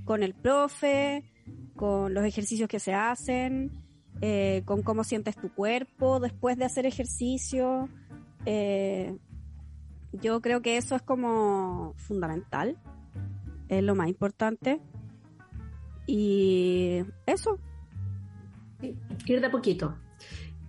con 0.06 0.24
el 0.24 0.36
profe, 0.36 1.24
con 1.76 2.14
los 2.14 2.26
ejercicios 2.26 2.70
que 2.70 2.80
se 2.80 2.94
hacen, 2.94 3.72
eh, 4.22 4.64
con 4.66 4.82
cómo 4.82 5.04
sientes 5.04 5.36
tu 5.36 5.54
cuerpo 5.54 6.20
después 6.20 6.58
de 6.58 6.66
hacer 6.66 6.86
ejercicio. 6.86 7.90
Eh, 8.46 9.18
yo 10.14 10.42
creo 10.42 10.62
que 10.62 10.78
eso 10.78 10.96
es 10.96 11.02
como 11.02 11.94
fundamental, 11.98 12.78
es 13.68 13.84
lo 13.84 13.96
más 13.96 14.08
importante. 14.08 14.80
Y 16.08 17.04
eso, 17.26 17.60
Ir 19.26 19.42
de 19.42 19.48
a 19.48 19.52
poquito. 19.52 19.98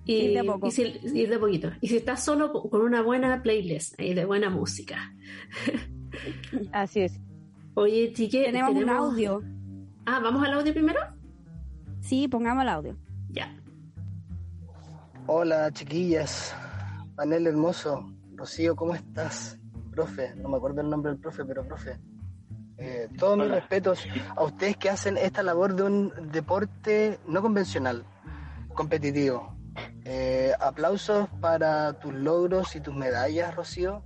Y, 0.04 0.14
Ir 0.14 0.32
de 0.32 0.38
a 0.40 0.44
poco. 0.44 0.68
y 0.68 0.70
si, 0.70 0.82
ir 0.82 1.28
de 1.28 1.34
a 1.34 1.40
poquito. 1.40 1.70
Y 1.80 1.88
si 1.88 1.96
estás 1.96 2.24
solo 2.24 2.52
con 2.52 2.80
una 2.80 3.02
buena 3.02 3.42
playlist 3.42 4.00
y 4.00 4.14
de 4.14 4.24
buena 4.24 4.50
música. 4.50 5.14
Así 6.72 7.00
es. 7.00 7.20
Oye, 7.74 8.12
chique, 8.12 8.44
tenemos 8.44 8.74
un 8.74 8.88
audio. 8.88 9.42
Ah, 10.08 10.20
¿vamos 10.22 10.44
al 10.44 10.54
audio 10.54 10.72
primero? 10.72 11.00
Sí, 12.00 12.28
pongamos 12.28 12.62
el 12.62 12.68
audio. 12.68 12.96
Ya. 13.28 13.52
Hola 15.26 15.72
chiquillas, 15.72 16.54
panel 17.16 17.48
hermoso. 17.48 18.08
Rocío, 18.36 18.76
¿cómo 18.76 18.94
estás? 18.94 19.58
Profe, 19.90 20.32
no 20.36 20.48
me 20.48 20.58
acuerdo 20.58 20.82
el 20.82 20.90
nombre 20.90 21.10
del 21.10 21.20
profe, 21.20 21.44
pero 21.44 21.66
profe. 21.66 21.98
Eh, 22.78 23.08
todos 23.18 23.36
mis 23.36 23.48
respetos 23.48 24.06
a 24.36 24.44
ustedes 24.44 24.76
que 24.76 24.90
hacen 24.90 25.16
esta 25.16 25.42
labor 25.42 25.74
de 25.74 25.82
un 25.82 26.12
deporte 26.30 27.18
no 27.26 27.42
convencional, 27.42 28.04
competitivo. 28.74 29.56
Eh, 30.04 30.52
aplausos 30.60 31.28
para 31.40 31.94
tus 31.94 32.14
logros 32.14 32.76
y 32.76 32.80
tus 32.80 32.94
medallas, 32.94 33.56
Rocío. 33.56 34.04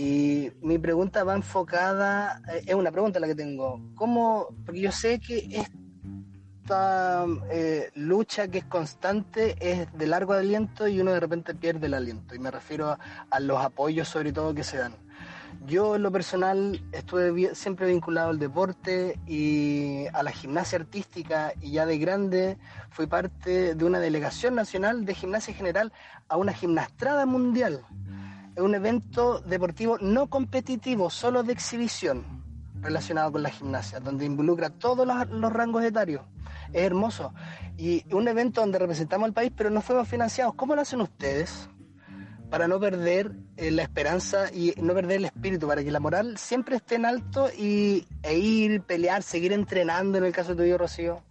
Y 0.00 0.52
mi 0.62 0.78
pregunta 0.78 1.24
va 1.24 1.34
enfocada, 1.34 2.40
eh, 2.52 2.62
es 2.66 2.74
una 2.76 2.92
pregunta 2.92 3.18
la 3.18 3.26
que 3.26 3.34
tengo. 3.34 3.82
¿Cómo? 3.96 4.46
Porque 4.64 4.80
yo 4.80 4.92
sé 4.92 5.18
que 5.18 5.66
esta 6.62 7.26
eh, 7.50 7.90
lucha 7.96 8.46
que 8.46 8.58
es 8.58 8.64
constante 8.66 9.56
es 9.58 9.92
de 9.92 10.06
largo 10.06 10.34
aliento 10.34 10.86
y 10.86 11.00
uno 11.00 11.10
de 11.10 11.18
repente 11.18 11.52
pierde 11.52 11.88
el 11.88 11.94
aliento. 11.94 12.36
Y 12.36 12.38
me 12.38 12.52
refiero 12.52 12.96
a, 13.28 13.40
los 13.40 13.58
apoyos 13.58 14.06
sobre 14.06 14.32
todo 14.32 14.54
que 14.54 14.62
se 14.62 14.76
dan. 14.76 14.94
Yo 15.66 15.96
en 15.96 16.04
lo 16.04 16.12
personal 16.12 16.80
estuve 16.92 17.56
siempre 17.56 17.88
vinculado 17.88 18.30
al 18.30 18.38
deporte 18.38 19.18
y 19.26 20.06
a 20.12 20.22
la 20.22 20.30
gimnasia 20.30 20.78
artística 20.78 21.54
y 21.60 21.72
ya 21.72 21.86
de 21.86 21.98
grande 21.98 22.56
fui 22.90 23.08
parte 23.08 23.74
de 23.74 23.84
una 23.84 23.98
delegación 23.98 24.54
nacional 24.54 25.04
de 25.04 25.14
gimnasia 25.14 25.54
general 25.54 25.92
a 26.28 26.36
una 26.36 26.52
gimnastrada 26.52 27.26
mundial. 27.26 27.84
Es 28.58 28.64
un 28.64 28.74
evento 28.74 29.38
deportivo 29.38 29.98
no 30.00 30.26
competitivo, 30.26 31.10
solo 31.10 31.44
de 31.44 31.52
exhibición 31.52 32.24
relacionado 32.80 33.30
con 33.30 33.44
la 33.44 33.50
gimnasia, 33.50 34.00
donde 34.00 34.24
involucra 34.24 34.68
todos 34.68 35.06
los, 35.06 35.52
rangos 35.52 35.84
etarios. 35.84 36.22
Es 36.72 36.82
hermoso. 36.82 37.32
Y 37.76 38.02
un 38.12 38.26
evento 38.26 38.60
donde 38.60 38.80
representamos 38.80 39.26
al 39.26 39.32
país, 39.32 39.52
pero 39.56 39.70
no 39.70 39.80
fuimos 39.80 40.08
financiados. 40.08 40.54
¿Cómo 40.56 40.74
lo 40.74 40.82
hacen 40.82 41.00
ustedes? 41.00 41.68
para 42.50 42.66
no 42.66 42.80
perder 42.80 43.30
eh, 43.58 43.70
la 43.70 43.82
esperanza 43.82 44.50
y 44.50 44.72
no 44.78 44.94
perder 44.94 45.18
el 45.18 45.26
espíritu, 45.26 45.68
para 45.68 45.84
que 45.84 45.90
la 45.90 46.00
moral 46.00 46.38
siempre 46.38 46.76
esté 46.76 46.94
en 46.94 47.04
alto 47.04 47.50
y, 47.56 48.06
e 48.22 48.38
ir, 48.38 48.80
pelear, 48.80 49.22
seguir 49.22 49.52
entrenando 49.52 50.16
en 50.16 50.24
el 50.24 50.32
caso 50.32 50.56
tuyo, 50.56 50.78
Rocío. 50.78 51.22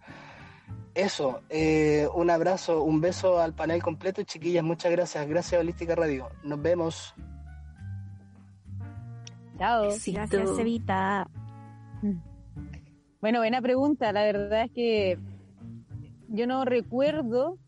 Eso, 0.94 1.42
eh, 1.48 2.08
un 2.14 2.28
abrazo, 2.28 2.82
un 2.82 3.00
beso 3.00 3.38
al 3.38 3.54
panel 3.54 3.82
completo, 3.82 4.22
chiquillas, 4.24 4.64
muchas 4.64 4.90
gracias, 4.90 5.28
gracias 5.28 5.60
Holística 5.60 5.94
Radio, 5.94 6.28
nos 6.42 6.60
vemos. 6.60 7.14
Chao. 9.58 9.86
Besito. 9.86 10.18
Gracias, 10.18 10.58
Evita. 10.58 11.28
Bueno, 13.20 13.40
buena 13.40 13.60
pregunta. 13.60 14.12
La 14.12 14.22
verdad 14.22 14.64
es 14.64 14.70
que 14.70 15.18
yo 16.28 16.46
no 16.46 16.64
recuerdo 16.64 17.58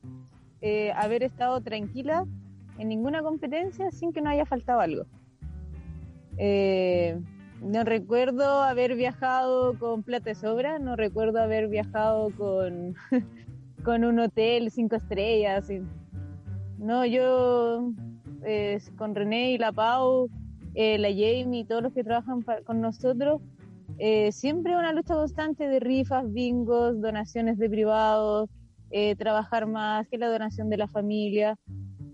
eh, 0.61 0.93
haber 0.93 1.25
estado 1.25 1.61
tranquila 1.61 2.25
en 2.79 2.89
ninguna 2.89 3.23
competencia 3.23 3.91
sin 3.91 4.13
que 4.13 4.21
no 4.21 4.31
haya 4.31 4.47
faltado 4.47 4.81
algo. 4.81 5.05
Eh, 6.37 7.21
no 7.61 7.85
recuerdo 7.85 8.63
haber 8.63 8.97
viajado 8.97 9.79
con 9.79 10.03
plata 10.03 10.31
de 10.31 10.35
sobra, 10.35 10.79
no 10.79 10.97
recuerdo 10.97 11.41
haber 11.41 11.69
viajado 11.69 12.31
con, 12.37 12.95
con 13.85 14.05
un 14.05 14.19
hotel 14.19 14.71
cinco 14.71 14.97
estrellas. 14.97 15.71
y- 15.71 15.83
No, 16.79 17.05
yo 17.05 17.93
con 18.97 19.15
René 19.15 19.53
y 19.53 19.59
la 19.59 19.71
Pau, 19.73 20.29
eh, 20.75 20.99
la 20.99 21.09
Jamie 21.11 21.61
y 21.61 21.65
todos 21.65 21.83
los 21.83 21.93
que 21.93 22.03
trabajan 22.03 22.43
con 22.65 22.81
nosotros, 22.81 23.43
eh, 23.99 24.33
siempre 24.33 24.77
una 24.77 24.93
lucha 24.93 25.15
constante 25.15 25.69
de 25.69 25.79
rifas, 25.81 26.31
bingos, 26.33 26.99
donaciones 27.01 27.59
de 27.59 27.69
privados, 27.69 28.49
eh, 28.91 29.15
trabajar 29.17 29.67
más 29.67 30.09
que 30.09 30.17
la 30.17 30.29
donación 30.31 30.71
de 30.71 30.79
la 30.79 30.89
familia, 30.89 31.57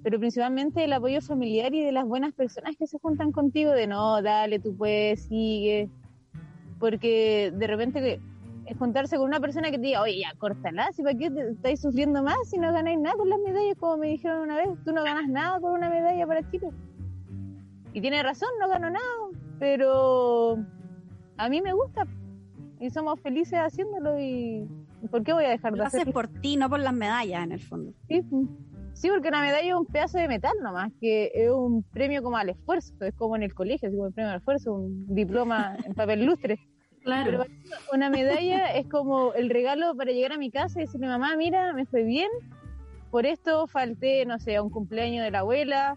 pero 0.07 0.21
principalmente 0.21 0.85
el 0.85 0.93
apoyo 0.93 1.21
familiar 1.21 1.75
y 1.75 1.83
de 1.83 1.91
las 1.91 2.07
buenas 2.07 2.33
personas 2.33 2.77
que 2.77 2.87
se 2.87 2.97
juntan 2.97 3.33
contigo, 3.33 3.73
de 3.73 3.89
no, 3.89 4.23
dale, 4.23 4.61
tú 4.61 4.77
puedes, 4.77 5.25
sigue, 5.25 5.91
porque 6.79 7.53
de 7.53 7.67
repente 7.67 8.21
es 8.67 8.79
juntarse 8.79 9.17
con 9.17 9.27
una 9.27 9.41
persona 9.41 9.69
que 9.73 9.79
te 9.79 9.87
diga, 9.87 10.03
oye, 10.03 10.21
ya, 10.21 10.33
córtala, 10.39 10.93
si 10.93 11.03
para 11.03 11.19
qué 11.19 11.29
te 11.29 11.51
estáis 11.51 11.81
sufriendo 11.81 12.23
más 12.23 12.37
si 12.45 12.57
no 12.57 12.73
ganáis 12.73 13.01
nada 13.01 13.17
con 13.17 13.29
las 13.29 13.41
medallas, 13.41 13.75
como 13.81 13.97
me 13.97 14.07
dijeron 14.07 14.43
una 14.43 14.55
vez, 14.55 14.69
tú 14.85 14.93
no 14.93 15.03
ganas 15.03 15.29
nada 15.29 15.59
con 15.59 15.73
una 15.73 15.91
medalla 15.91 16.25
para 16.25 16.49
Chile. 16.53 16.69
Y 17.93 18.01
tiene 18.01 18.23
razón, 18.23 18.51
no 18.61 18.69
gano 18.69 18.89
nada, 18.89 19.05
pero 19.59 20.65
a 21.37 21.49
mí 21.49 21.61
me 21.61 21.73
gusta 21.73 22.07
y 22.79 22.91
somos 22.91 23.19
felices 23.19 23.59
haciéndolo 23.59 24.21
y 24.21 24.69
¿por 25.11 25.25
qué 25.25 25.33
voy 25.33 25.47
a 25.47 25.49
dejar 25.49 25.73
de 25.73 25.79
Lo 25.79 25.85
haces 25.85 26.05
por 26.13 26.29
ti, 26.29 26.57
no 26.57 26.71
por 26.71 26.79
las 26.79 26.95
medallas, 26.95 27.43
en 27.43 27.51
el 27.51 27.61
fondo. 27.61 27.93
Sí, 28.07 28.23
sí, 28.97 29.09
porque 29.11 29.29
una 29.29 29.43
medalla 29.43 29.69
es 29.69 29.75
un 29.75 29.87
pedazo 29.87 30.19
de 30.19 30.27
metal 30.27 30.53
nomás, 30.63 30.91
que 31.01 31.31
es 31.35 31.51
un 31.51 31.83
premio 31.83 32.23
como 32.23 32.37
al 32.39 32.49
esfuerzo, 32.49 32.95
es 33.01 33.15
como 33.15 33.37
en 33.37 33.43
el 33.43 33.55
colegio, 33.55 33.89
así 33.89 33.97
como 33.97 34.09
el 34.09 34.15
premio 34.15 34.31
al 34.31 34.39
esfuerzo, 34.39 34.73
un 34.75 35.15
diploma 35.15 35.77
en 35.85 35.95
papel 35.95 36.25
lustre. 36.25 36.59
Pero 37.05 37.05
Claro. 37.05 37.45
mí 37.45 37.71
una 37.93 38.11
medalla 38.11 38.73
es 38.75 38.89
como 38.89 39.33
el 39.35 39.49
regalo 39.51 39.95
para 39.95 40.11
llegar 40.11 40.33
a 40.33 40.39
mi 40.39 40.51
casa 40.51 40.81
y 40.81 40.87
decirle, 40.87 41.07
mamá, 41.07 41.37
mira, 41.37 41.73
me 41.73 41.87
fue 41.87 42.03
bien, 42.03 42.29
por 43.13 43.27
esto 43.27 43.67
falté, 43.69 44.27
no 44.27 44.39
sé, 44.41 44.57
a 44.57 44.63
un 44.63 44.71
cumpleaños 44.71 45.25
de 45.25 45.31
la 45.31 45.41
abuela, 45.41 45.97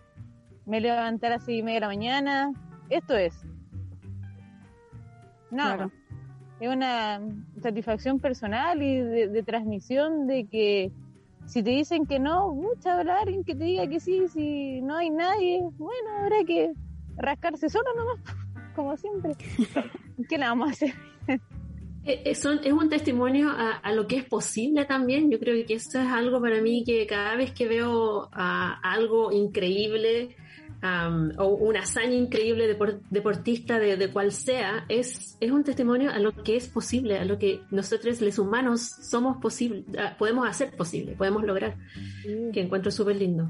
me 0.66 0.80
levanté 0.82 1.28
a 1.28 1.30
las 1.32 1.46
seis 1.46 1.62
y 1.62 1.64
media 1.64 1.78
de 1.78 1.82
la 1.82 1.88
mañana, 1.88 2.52
esto 2.90 3.16
es. 3.16 3.34
Claro. 5.50 5.86
más. 5.86 5.94
Es 6.60 6.68
una 6.70 7.22
satisfacción 7.62 8.20
personal 8.20 8.84
y 8.84 8.98
de, 8.98 9.28
de 9.30 9.44
transmisión 9.44 10.28
de 10.28 10.46
que 10.46 10.92
si 11.50 11.64
te 11.64 11.72
dicen 11.72 12.06
que 12.06 12.20
no, 12.20 12.54
mucha 12.54 12.94
habrá 12.94 13.22
alguien 13.22 13.44
que 13.44 13.56
te 13.56 13.64
diga 13.64 13.88
que 13.88 14.00
sí, 14.00 14.28
si 14.28 14.82
no 14.82 14.96
hay 14.96 15.10
nadie, 15.10 15.62
bueno, 15.78 16.10
habrá 16.22 16.44
que 16.46 16.74
rascarse 17.18 17.70
solo 17.70 17.90
nomás, 17.96 18.20
como 18.76 18.96
siempre. 18.96 19.34
¿Qué 20.30 20.38
le 20.38 20.46
vamos 20.46 20.70
a 20.70 20.72
hacer? 20.72 20.94
Eh, 21.28 21.40
eh, 22.06 22.22
es 22.26 22.46
un 22.46 22.90
testimonio 22.90 23.50
a, 23.50 23.72
a 23.72 23.92
lo 23.94 24.06
que 24.06 24.18
es 24.18 24.26
posible 24.26 24.86
también. 24.86 25.32
Yo 25.32 25.40
creo 25.40 25.66
que 25.66 25.74
eso 25.74 26.00
es 26.00 26.08
algo 26.08 26.40
para 26.40 26.62
mí 26.62 26.84
que 26.86 27.08
cada 27.08 27.36
vez 27.36 27.52
que 27.52 27.68
veo 27.68 28.30
algo 28.32 29.32
increíble 29.32 30.36
am, 30.82 31.32
o 31.38 31.48
una 31.48 31.82
hazaña 31.82 32.14
increíble 32.14 32.68
de 32.68 32.76
por- 32.76 33.02
deportista 33.10 33.80
de, 33.80 33.98
de 33.98 34.12
cual 34.12 34.32
sea, 34.32 34.86
es, 34.90 35.38
es 35.40 35.52
un 35.52 35.64
testimonio 35.64 36.12
a 36.12 36.20
lo 36.20 36.32
que 36.32 36.56
es 36.56 36.68
posible, 36.68 37.18
a 37.18 37.26
lo 37.26 37.38
que 37.38 37.62
nosotros, 37.72 38.22
los 38.22 38.40
humanos, 38.40 38.82
somos 38.82 39.38
posible, 39.38 39.86
ah, 39.98 40.16
podemos 40.18 40.48
hacer 40.48 40.76
posible, 40.76 41.14
podemos 41.14 41.44
lograr, 41.44 41.76
que 42.54 42.62
encuentro 42.62 42.92
súper 42.92 43.18
lindo. 43.18 43.50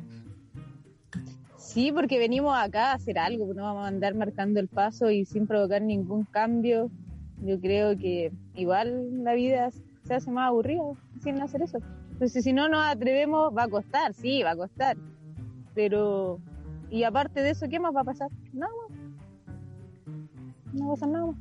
Sí, 1.58 1.92
porque 1.92 2.18
venimos 2.18 2.58
acá 2.58 2.92
a 2.92 2.94
hacer 2.96 3.20
algo, 3.20 3.54
no 3.54 3.62
vamos 3.64 3.86
a 3.86 3.88
andar 3.88 4.16
marcando 4.16 4.60
el 4.60 4.68
paso 4.68 5.12
y 5.12 5.26
sin 5.26 5.46
provocar 5.46 5.82
ningún 5.84 6.26
cambio. 6.26 6.90
Yo 7.44 7.60
creo 7.60 7.96
que 7.96 8.32
igual 8.56 9.24
la 9.24 9.34
vida 9.34 9.70
se 10.04 10.14
hace 10.16 10.32
más 10.32 10.48
aburrida 10.48 10.82
sin 11.24 11.40
hacer 11.42 11.62
eso. 11.62 11.78
Entonces, 12.12 12.44
si 12.44 12.54
no 12.54 12.68
nos 12.68 12.86
atrevemos, 12.86 13.56
va 13.56 13.64
a 13.64 13.68
costar, 13.70 14.14
sí, 14.14 14.42
va 14.42 14.52
a 14.52 14.56
costar. 14.56 14.98
Pero, 15.76 16.40
y 16.92 17.04
aparte 17.04 17.42
de 17.42 17.52
eso, 17.52 17.68
¿qué 17.70 17.80
más 17.80 17.96
va 17.96 18.02
a 18.02 18.06
pasar? 18.06 18.30
Nada 18.54 18.72
más. 18.82 18.98
No 20.74 20.88
va 20.88 20.92
a 20.92 20.96
pasar 20.96 21.10
nada 21.10 21.26
más. 21.28 21.36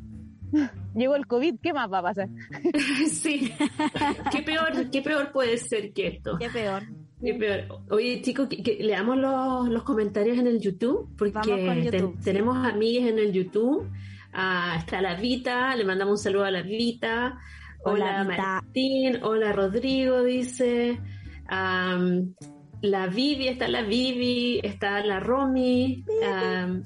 Llegó 0.94 1.16
el 1.16 1.26
COVID, 1.26 1.56
¿qué 1.62 1.72
más 1.72 1.92
va 1.92 1.98
a 1.98 2.02
pasar? 2.02 2.28
sí. 3.10 3.52
¿Qué 4.32 4.42
peor, 4.42 4.90
¿Qué 4.90 5.02
peor 5.02 5.32
puede 5.32 5.58
ser 5.58 5.92
que 5.92 6.08
esto? 6.08 6.38
Qué 6.38 6.48
peor. 6.48 6.82
Qué 7.20 7.34
peor. 7.34 7.82
Oye, 7.90 8.22
chicos, 8.22 8.48
que, 8.48 8.62
que 8.62 8.82
leamos 8.82 9.16
los, 9.16 9.68
los, 9.68 9.82
comentarios 9.82 10.38
en 10.38 10.46
el 10.46 10.60
YouTube, 10.60 11.08
porque 11.16 11.40
YouTube, 11.84 12.14
sí. 12.18 12.24
tenemos 12.24 12.56
amigues 12.56 13.10
en 13.10 13.18
el 13.18 13.32
YouTube. 13.32 13.90
Ah, 14.32 14.76
está 14.78 15.00
la 15.02 15.14
Vita, 15.14 15.74
le 15.74 15.84
mandamos 15.84 16.20
un 16.20 16.22
saludo 16.22 16.44
a 16.44 16.50
la 16.50 16.62
Vita. 16.62 17.38
Hola, 17.84 18.22
Hola, 18.22 18.24
Vita. 18.24 18.42
Martín, 18.42 19.18
hola 19.22 19.52
Rodrigo, 19.52 20.22
dice. 20.22 21.00
Am, 21.48 22.34
la 22.80 23.06
Vivi, 23.06 23.48
está 23.48 23.68
la 23.68 23.82
Vivi, 23.82 24.60
está 24.62 25.04
la 25.04 25.20
Romy, 25.20 26.04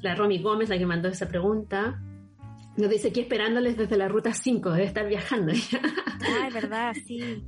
la 0.01 0.15
Romy 0.15 0.39
Gómez, 0.39 0.69
la 0.69 0.79
que 0.79 0.87
mandó 0.87 1.09
esa 1.09 1.29
pregunta. 1.29 2.01
Nos 2.77 2.89
dice 2.89 3.09
aquí 3.09 3.21
esperándoles 3.21 3.77
desde 3.77 3.97
la 3.97 4.09
ruta 4.09 4.33
5, 4.33 4.71
debe 4.71 4.85
estar 4.85 5.07
viajando. 5.07 5.53
Ay, 6.43 6.53
verdad, 6.53 6.95
sí. 7.07 7.43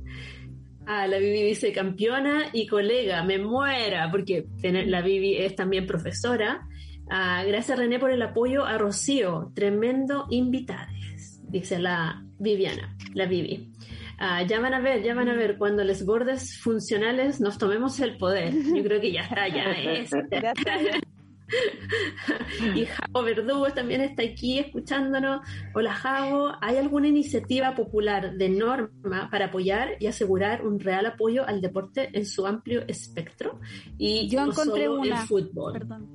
Ah, 0.85 1.07
la 1.07 1.17
Vivi 1.17 1.41
dice 1.41 1.71
campeona 1.71 2.45
y 2.53 2.67
colega, 2.67 3.23
me 3.23 3.39
muera, 3.39 4.11
porque 4.11 4.45
la 4.61 5.01
Vivi 5.01 5.37
es 5.37 5.55
también 5.55 5.87
profesora. 5.87 6.67
Ah, 7.09 7.43
gracias 7.45 7.77
René 7.77 7.97
por 7.97 8.11
el 8.11 8.21
apoyo 8.21 8.65
a 8.65 8.77
Rocío, 8.77 9.51
tremendo 9.55 10.27
invitades, 10.29 11.41
dice 11.49 11.79
la 11.79 12.23
Viviana, 12.37 12.95
la 13.13 13.25
Vivi. 13.25 13.71
Ah, 14.17 14.43
ya 14.43 14.59
van 14.59 14.73
a 14.73 14.79
ver, 14.79 15.03
ya 15.03 15.13
van 15.13 15.29
a 15.29 15.35
ver, 15.35 15.57
cuando 15.57 15.83
les 15.83 16.05
gordes 16.05 16.57
funcionales 16.59 17.41
nos 17.41 17.57
tomemos 17.57 17.99
el 17.99 18.17
poder. 18.17 18.53
Yo 18.53 18.83
creo 18.83 19.01
que 19.01 19.11
ya 19.11 19.21
está, 19.21 19.47
ya 19.47 19.71
es. 19.71 20.11
Ya 20.31 20.51
está, 20.51 20.81
ya. 20.81 20.99
Y 22.75 22.85
Javo 22.85 23.23
Verdugo 23.23 23.67
también 23.71 24.01
está 24.01 24.23
aquí 24.23 24.59
escuchándonos. 24.59 25.41
Hola 25.73 25.93
Javo, 25.93 26.51
¿hay 26.61 26.77
alguna 26.77 27.07
iniciativa 27.07 27.75
popular 27.75 28.33
de 28.33 28.49
norma 28.49 29.29
para 29.29 29.45
apoyar 29.45 29.97
y 29.99 30.07
asegurar 30.07 30.65
un 30.65 30.79
real 30.79 31.05
apoyo 31.05 31.47
al 31.47 31.61
deporte 31.61 32.09
en 32.13 32.25
su 32.25 32.47
amplio 32.47 32.83
espectro? 32.87 33.59
Y 33.97 34.27
Yo 34.27 34.41
no 34.41 34.51
encontré 34.51 34.85
solo 34.85 35.01
una. 35.01 35.21
el 35.21 35.27
fútbol. 35.27 35.73
Perdón. 35.73 36.07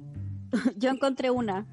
Yo 0.76 0.90
encontré 0.90 1.30
una 1.30 1.66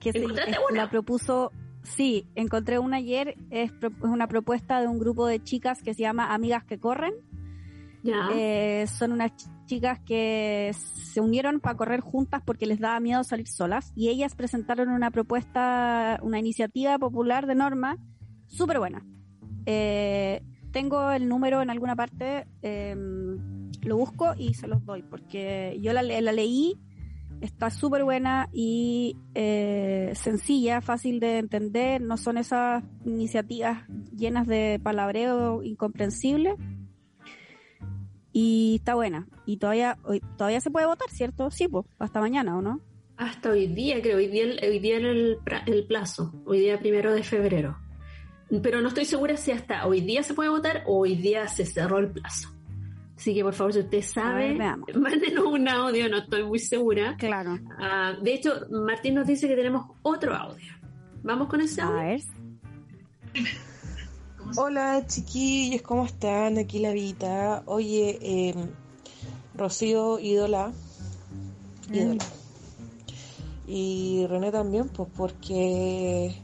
que 0.00 0.12
se, 0.12 0.26
la 0.72 0.90
propuso. 0.90 1.52
Sí, 1.84 2.26
encontré 2.34 2.78
una 2.78 2.96
ayer. 2.96 3.36
Es, 3.50 3.70
pro- 3.72 3.88
es 3.90 4.04
una 4.04 4.26
propuesta 4.26 4.80
de 4.80 4.88
un 4.88 4.98
grupo 4.98 5.26
de 5.26 5.42
chicas 5.42 5.82
que 5.82 5.94
se 5.94 6.02
llama 6.02 6.34
Amigas 6.34 6.64
que 6.64 6.78
Corren. 6.78 7.14
Ya. 8.02 8.28
Eh, 8.34 8.86
son 8.86 9.12
unas 9.12 9.32
ch- 9.32 9.50
chicas 9.66 9.98
que 10.00 10.72
se 10.74 11.20
unieron 11.20 11.60
para 11.60 11.76
correr 11.76 12.00
juntas 12.00 12.42
porque 12.44 12.66
les 12.66 12.78
daba 12.80 13.00
miedo 13.00 13.24
salir 13.24 13.46
solas 13.48 13.92
y 13.96 14.08
ellas 14.08 14.34
presentaron 14.34 14.88
una 14.90 15.10
propuesta, 15.10 16.18
una 16.22 16.38
iniciativa 16.38 16.98
popular 16.98 17.46
de 17.46 17.54
norma 17.54 17.96
súper 18.46 18.78
buena. 18.78 19.06
Eh, 19.64 20.42
tengo 20.70 21.10
el 21.12 21.28
número 21.28 21.62
en 21.62 21.70
alguna 21.70 21.96
parte, 21.96 22.46
eh, 22.60 22.94
lo 23.82 23.96
busco 23.96 24.34
y 24.36 24.52
se 24.54 24.66
los 24.68 24.84
doy 24.84 25.02
porque 25.02 25.78
yo 25.80 25.92
la, 25.94 26.02
la 26.02 26.32
leí, 26.32 26.74
está 27.40 27.70
súper 27.70 28.04
buena 28.04 28.48
y 28.52 29.16
eh, 29.34 30.12
sencilla, 30.14 30.80
fácil 30.80 31.20
de 31.20 31.38
entender, 31.38 32.00
no 32.00 32.16
son 32.16 32.38
esas 32.38 32.82
iniciativas 33.04 33.88
llenas 34.16 34.46
de 34.46 34.80
palabreo 34.82 35.62
incomprensible 35.62 36.56
y 38.32 38.76
está 38.76 38.94
buena. 38.94 39.26
Y 39.46 39.58
todavía 39.58 39.98
hoy, 40.04 40.20
todavía 40.36 40.60
se 40.60 40.70
puede 40.70 40.86
votar, 40.86 41.08
¿cierto? 41.10 41.50
Sí, 41.50 41.68
pues, 41.68 41.86
hasta 41.98 42.20
mañana, 42.20 42.56
¿o 42.56 42.62
no? 42.62 42.80
Hasta 43.16 43.50
hoy 43.50 43.68
día, 43.68 44.02
creo, 44.02 44.16
hoy 44.16 44.26
día, 44.26 44.46
hoy 44.62 44.78
día 44.80 44.96
el 44.98 45.86
plazo, 45.86 46.34
hoy 46.44 46.60
día 46.60 46.78
primero 46.78 47.12
de 47.12 47.22
febrero. 47.22 47.78
Pero 48.62 48.80
no 48.80 48.88
estoy 48.88 49.04
segura 49.04 49.36
si 49.36 49.52
hasta 49.52 49.86
hoy 49.86 50.00
día 50.00 50.22
se 50.22 50.34
puede 50.34 50.50
votar 50.50 50.82
o 50.86 50.98
hoy 51.00 51.14
día 51.14 51.46
se 51.48 51.64
cerró 51.64 51.98
el 51.98 52.10
plazo. 52.10 52.53
Así 53.16 53.32
que 53.34 53.42
por 53.44 53.54
favor, 53.54 53.72
si 53.72 53.78
usted 53.80 53.98
A 53.98 54.02
sabe, 54.02 54.54
ver, 54.54 54.76
mándenos 54.96 55.44
un 55.46 55.68
audio, 55.68 56.08
no 56.08 56.18
estoy 56.18 56.44
muy 56.44 56.58
segura. 56.58 57.16
Claro. 57.18 57.58
Ah, 57.78 58.14
de 58.20 58.34
hecho, 58.34 58.52
Martín 58.70 59.14
nos 59.14 59.26
dice 59.26 59.46
que 59.48 59.54
tenemos 59.56 59.86
otro 60.02 60.34
audio. 60.34 60.72
¿Vamos 61.22 61.48
con 61.48 61.60
ese 61.60 61.80
A 61.80 61.86
audio? 61.86 61.96
ver. 62.02 62.20
Hola 64.56 65.04
chiquillos, 65.06 65.82
¿cómo 65.82 66.04
están? 66.04 66.58
Aquí 66.58 66.78
la 66.78 66.92
Vita. 66.92 67.62
Oye, 67.66 68.18
eh, 68.20 68.54
Rocío, 69.56 70.18
ídola. 70.18 70.72
Ídola. 71.92 72.24
Y 73.66 74.26
René 74.28 74.52
también, 74.52 74.88
pues 74.90 75.08
porque 75.16 76.34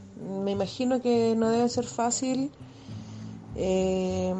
me 0.43 0.51
imagino 0.51 1.01
que 1.01 1.35
no 1.37 1.49
debe 1.49 1.69
ser 1.69 1.85
fácil. 1.85 2.49
Eh, 3.55 4.33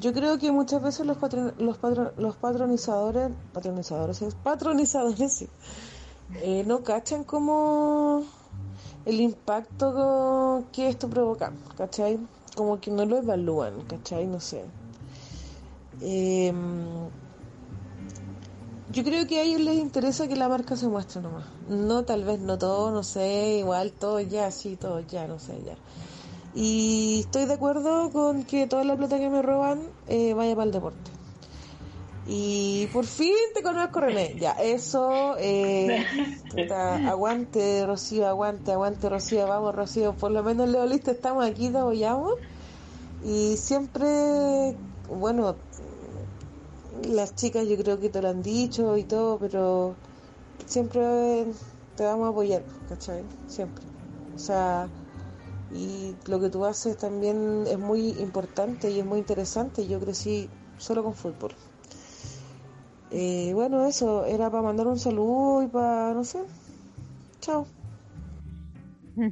yo 0.00 0.12
creo 0.12 0.38
que 0.38 0.50
muchas 0.52 0.82
veces 0.82 1.06
los, 1.06 1.16
patron- 1.18 1.54
los, 1.58 1.76
patro- 1.78 2.12
los 2.16 2.36
patronizadores, 2.36 3.30
patronizadores, 3.52 4.22
¿es? 4.22 4.34
patronizadores, 4.34 5.32
sí, 5.32 5.48
eh, 6.42 6.64
no 6.66 6.82
cachan 6.82 7.24
como 7.24 8.22
el 9.04 9.20
impacto 9.20 10.64
que 10.72 10.88
esto 10.88 11.08
provoca, 11.08 11.52
¿cachai? 11.76 12.18
Como 12.56 12.80
que 12.80 12.90
no 12.90 13.04
lo 13.04 13.18
evalúan, 13.18 13.82
¿cachai? 13.82 14.26
No 14.26 14.40
sé. 14.40 14.64
Eh, 16.02 16.52
yo 18.92 19.04
creo 19.04 19.26
que 19.26 19.40
a 19.40 19.42
ellos 19.42 19.60
les 19.60 19.76
interesa 19.76 20.26
que 20.28 20.36
la 20.36 20.48
marca 20.48 20.76
se 20.76 20.88
muestre 20.88 21.20
nomás. 21.20 21.44
No, 21.68 22.04
tal 22.04 22.24
vez 22.24 22.40
no 22.40 22.56
todo, 22.58 22.90
no 22.92 23.02
sé, 23.02 23.58
igual 23.58 23.92
todo 23.92 24.20
ya, 24.20 24.50
sí, 24.50 24.76
todo 24.76 25.00
ya, 25.00 25.26
no 25.26 25.38
sé, 25.38 25.60
ya. 25.64 25.74
Y 26.56 27.20
estoy 27.20 27.44
de 27.44 27.52
acuerdo 27.52 28.10
con 28.10 28.44
que 28.44 28.66
toda 28.66 28.82
la 28.82 28.96
plata 28.96 29.18
que 29.18 29.28
me 29.28 29.42
roban 29.42 29.82
eh, 30.08 30.32
vaya 30.32 30.54
para 30.54 30.64
el 30.64 30.72
deporte. 30.72 31.10
Y 32.26 32.86
por 32.94 33.04
fin 33.04 33.34
te 33.54 33.62
conozco, 33.62 34.00
René. 34.00 34.36
Ya, 34.40 34.52
eso. 34.52 35.36
Eh, 35.38 36.02
puta, 36.50 36.96
aguante, 37.08 37.84
Rocío, 37.86 38.26
aguante, 38.26 38.72
aguante, 38.72 39.10
Rocío. 39.10 39.46
Vamos, 39.46 39.74
Rocío. 39.74 40.14
Por 40.14 40.30
lo 40.30 40.42
menos, 40.42 40.66
Leo 40.70 40.86
Listo, 40.86 41.10
estamos 41.10 41.44
aquí, 41.44 41.68
te 41.68 41.76
apoyamos. 41.76 42.32
Y 43.22 43.58
siempre, 43.58 44.74
bueno, 45.10 45.56
las 47.06 47.34
chicas 47.34 47.68
yo 47.68 47.76
creo 47.76 48.00
que 48.00 48.08
te 48.08 48.22
lo 48.22 48.28
han 48.28 48.42
dicho 48.42 48.96
y 48.96 49.04
todo, 49.04 49.38
pero 49.38 49.94
siempre 50.64 51.44
te 51.96 52.04
vamos 52.04 52.26
a 52.26 52.30
apoyar, 52.30 52.62
¿cachai? 52.88 53.22
Siempre. 53.46 53.84
O 54.34 54.38
sea, 54.38 54.88
y 55.72 56.14
lo 56.26 56.40
que 56.40 56.48
tú 56.50 56.64
haces 56.64 56.96
también 56.96 57.64
es 57.66 57.78
muy 57.78 58.10
importante 58.20 58.90
y 58.90 59.00
es 59.00 59.04
muy 59.06 59.18
interesante. 59.18 59.86
Yo 59.86 59.98
crecí 60.00 60.48
solo 60.78 61.02
con 61.02 61.14
fútbol. 61.14 61.52
Eh, 63.10 63.52
bueno, 63.54 63.86
eso 63.86 64.24
era 64.24 64.50
para 64.50 64.62
mandar 64.62 64.86
un 64.86 64.98
saludo 64.98 65.62
y 65.62 65.68
para, 65.68 66.12
no 66.14 66.24
sé. 66.24 66.40
Chao. 67.40 67.66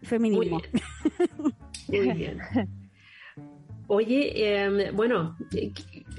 feminismo. 0.03 0.61
Muy 1.89 2.11
bien. 2.13 2.39
Oye, 3.91 4.33
eh, 4.35 4.91
bueno, 4.93 5.35
eh, 5.57 5.73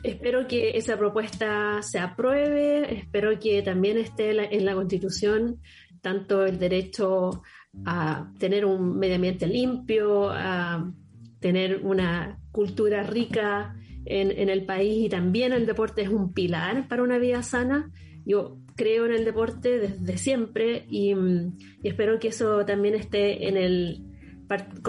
espero 0.04 0.48
que 0.48 0.72
esa 0.72 0.98
propuesta 0.98 1.84
se 1.84 2.00
apruebe, 2.00 2.98
espero 2.98 3.38
que 3.40 3.62
también 3.62 4.00
esté 4.00 4.32
en 4.56 4.66
la 4.66 4.74
Constitución 4.74 5.60
tanto 6.02 6.46
el 6.46 6.58
derecho 6.58 7.44
a 7.86 8.32
tener 8.40 8.66
un 8.66 8.98
medio 8.98 9.16
ambiente 9.16 9.46
limpio, 9.46 10.32
a 10.32 10.92
tener 11.40 11.82
una 11.84 12.40
cultura 12.52 13.04
rica 13.04 13.76
en, 14.06 14.50
el 14.50 14.66
país 14.66 15.06
y 15.06 15.10
también 15.10 15.54
el 15.54 15.68
deporte 15.68 16.02
es 16.02 16.10
un 16.10 16.34
pilar 16.34 16.88
para 16.88 17.04
una 17.04 17.20
vida 17.20 17.44
sana. 17.44 17.92
Yo 18.26 18.58
creo 18.76 19.06
en 19.06 19.14
el 19.14 19.26
deporte 19.26 19.78
desde 19.78 20.18
siempre 20.18 20.86
y, 20.90 21.14
y 21.14 21.88
espero 21.88 22.18
que 22.18 22.30
eso 22.30 22.66
también 22.66 22.96
esté 22.96 23.48
en 23.48 23.58
el 23.58 24.09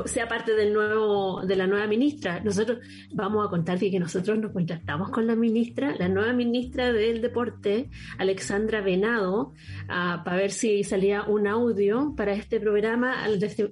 sea 0.07 0.29
parte 0.29 0.55
del 0.55 0.73
nuevo 0.73 1.43
de 1.43 1.57
la 1.57 1.67
nueva 1.67 1.87
ministra. 1.87 2.41
Nosotros 2.41 2.79
vamos 3.13 3.47
a 3.47 3.51
contar 3.51 3.79
que, 3.79 4.01
nosotros 4.01 4.39
nos 4.39 4.53
contactamos 4.53 5.11
con 5.11 5.27
la 5.27 5.37
ministra, 5.37 5.95
la 5.99 6.09
nueva 6.09 6.33
ministra 6.33 6.93
del 6.93 7.21
deporte, 7.21 7.91
Alexandra 8.19 8.81
Venado, 8.81 9.53
ah, 9.89 10.23
para 10.25 10.37
ver 10.37 10.51
si 10.51 10.83
salía 10.85 11.25
un 11.25 11.47
audio 11.47 12.15
para 12.17 12.33
este 12.33 12.61
programa. 12.61 13.25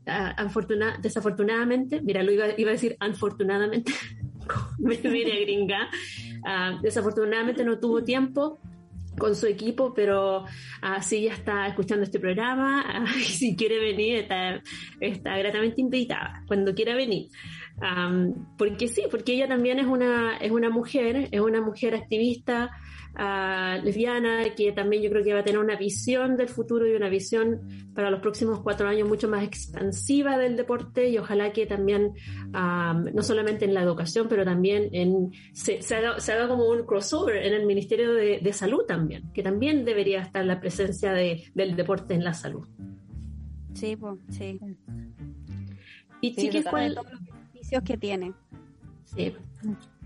Ah, 0.07 0.35
afortuna- 0.37 0.99
desafortunadamente, 1.01 2.01
mira, 2.03 2.23
lo 2.23 2.33
iba, 2.33 2.47
iba 2.57 2.71
a 2.71 2.73
decir 2.73 2.97
afortunadamente, 3.01 3.93
me 4.79 4.97
vine 4.97 5.41
gringa. 5.41 5.89
Ah, 6.45 6.79
desafortunadamente 6.83 7.65
no 7.65 7.79
tuvo 7.79 8.05
tiempo 8.05 8.61
con 9.19 9.35
su 9.35 9.47
equipo, 9.47 9.93
pero 9.95 10.45
así 10.81 11.23
ya 11.23 11.35
está 11.35 11.67
escuchando 11.67 12.05
este 12.05 12.21
programa. 12.21 12.85
ah, 12.89 13.05
y 13.17 13.25
si 13.25 13.57
quiere 13.57 13.79
venir, 13.79 14.17
está, 14.17 14.63
está 15.01 15.37
gratamente 15.37 15.81
invitada 15.81 16.43
cuando 16.47 16.75
quiera 16.75 16.95
venir. 16.95 17.29
Am, 17.81 18.57
porque 18.57 18.89
sí, 18.89 19.03
porque 19.11 19.35
ella 19.35 19.49
también 19.49 19.79
es 19.79 19.87
una, 19.87 20.37
es 20.39 20.51
una 20.51 20.71
mujer, 20.71 21.29
es 21.31 21.41
una 21.41 21.61
mujer 21.61 21.95
activista 21.95 22.71
ah, 23.19 23.79
lesbiana 23.83 24.55
que 24.57 24.73
también 24.73 25.03
yo 25.03 25.11
creo 25.11 25.23
que 25.23 25.35
va 25.35 25.41
a 25.41 25.45
tener 25.45 25.61
una 25.61 25.77
visión 25.77 26.37
del 26.37 26.49
futuro 26.49 26.87
y 26.87 26.95
una 26.95 27.09
visión 27.09 27.61
para 27.95 28.11
los 28.11 28.21
próximos 28.21 28.61
cuatro 28.61 28.89
años 28.89 29.09
mucho 29.09 29.29
más 29.29 29.45
expansiva 29.45 30.39
del 30.39 30.57
deporte 30.57 31.09
y 31.09 31.19
ojalá 31.19 31.53
que 31.53 31.67
también 31.67 32.13
am, 32.53 33.05
no 33.13 33.23
solamente 33.23 33.65
en 33.65 33.75
la 33.75 33.83
educación 33.83 34.27
pero 34.29 34.45
también 34.45 34.89
en 34.93 35.33
se, 35.53 35.83
se 35.83 35.97
haga, 35.97 36.21
se 36.21 36.33
haga 36.33 36.49
como 36.49 36.69
un 36.69 36.87
crossover 36.87 37.45
en 37.45 37.53
el 37.53 37.67
Ministerio 37.67 38.15
de, 38.15 38.41
de 38.41 38.53
Salud 38.53 38.85
también 38.87 39.31
que 39.35 39.43
también 39.43 39.85
debería 39.85 40.23
estar 40.23 40.45
la 40.45 40.61
presencia 40.61 41.13
de, 41.13 41.45
del 41.55 41.77
deporte 41.77 42.15
en 42.15 42.25
la 42.25 42.33
salud 42.33 42.67
Sí, 43.79 43.95
pues, 43.95 44.19
sí. 44.31 44.59
y 46.21 46.31
Sí, 46.31 46.37
chiquis, 46.37 46.65
¿cuál, 46.69 46.95
Todos 46.95 47.13
los 47.13 47.21
beneficios 47.21 47.83
que 47.85 47.97
tiene. 47.97 48.33
Sí. 49.05 49.35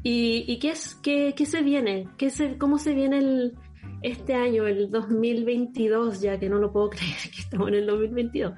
¿Y, 0.03 0.44
y 0.48 0.59
qué, 0.59 0.70
es, 0.70 0.94
qué, 0.96 1.34
qué 1.36 1.46
se 1.46 1.62
viene? 1.62 2.09
¿Qué 2.18 2.30
se, 2.30 2.59
¿Cómo 2.59 2.78
se 2.78 2.92
viene 2.94 3.18
el, 3.18 3.55
este 4.03 4.34
año, 4.34 4.66
el 4.66 4.90
2022, 4.90 6.20
ya 6.20 6.38
que 6.38 6.48
no 6.48 6.59
lo 6.59 6.72
puedo 6.72 6.90
creer 6.90 7.16
que 7.32 7.40
estamos 7.40 7.68
en 7.68 7.74
el 7.74 7.86
2022? 7.86 8.55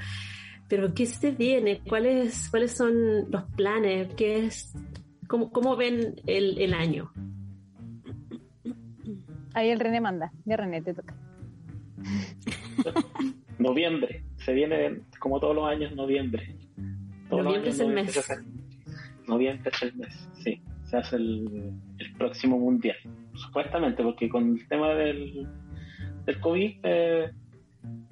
Pero 0.68 0.94
¿qué 0.94 1.06
se 1.06 1.30
viene? 1.32 1.80
¿Cuáles, 1.86 2.48
cuáles 2.48 2.72
son 2.72 3.30
los 3.30 3.44
planes? 3.56 4.14
¿Qué 4.14 4.46
es, 4.46 4.72
cómo, 5.28 5.50
¿Cómo 5.50 5.76
ven 5.76 6.16
el, 6.26 6.58
el 6.58 6.72
año? 6.72 7.12
Ahí 9.52 9.70
el 9.70 9.78
René 9.78 10.00
manda. 10.00 10.32
Ya 10.46 10.56
René, 10.56 10.82
te 10.82 10.94
toca. 10.94 11.14
Noviembre. 13.58 14.24
Se 14.38 14.52
viene 14.52 15.02
como 15.20 15.38
todos 15.40 15.54
los 15.54 15.66
años, 15.66 15.94
noviembre. 15.94 16.56
Todos 17.28 17.44
los 17.44 17.54
Noviembre 17.54 17.70
años 17.70 17.74
es 17.74 17.80
el 17.80 17.88
noviembre 17.88 18.04
mes. 18.04 19.28
Noviembre 19.28 19.70
es 19.72 19.82
el 19.82 19.94
mes, 19.94 20.28
sí. 20.42 20.62
Se 20.94 20.98
hace 21.00 21.16
el, 21.16 21.72
el 21.98 22.12
próximo 22.12 22.56
mundial. 22.56 22.96
Supuestamente, 23.34 24.00
porque 24.04 24.28
con 24.28 24.56
el 24.56 24.68
tema 24.68 24.90
del, 24.94 25.44
del 26.24 26.40
COVID, 26.40 26.76
eh, 26.84 27.32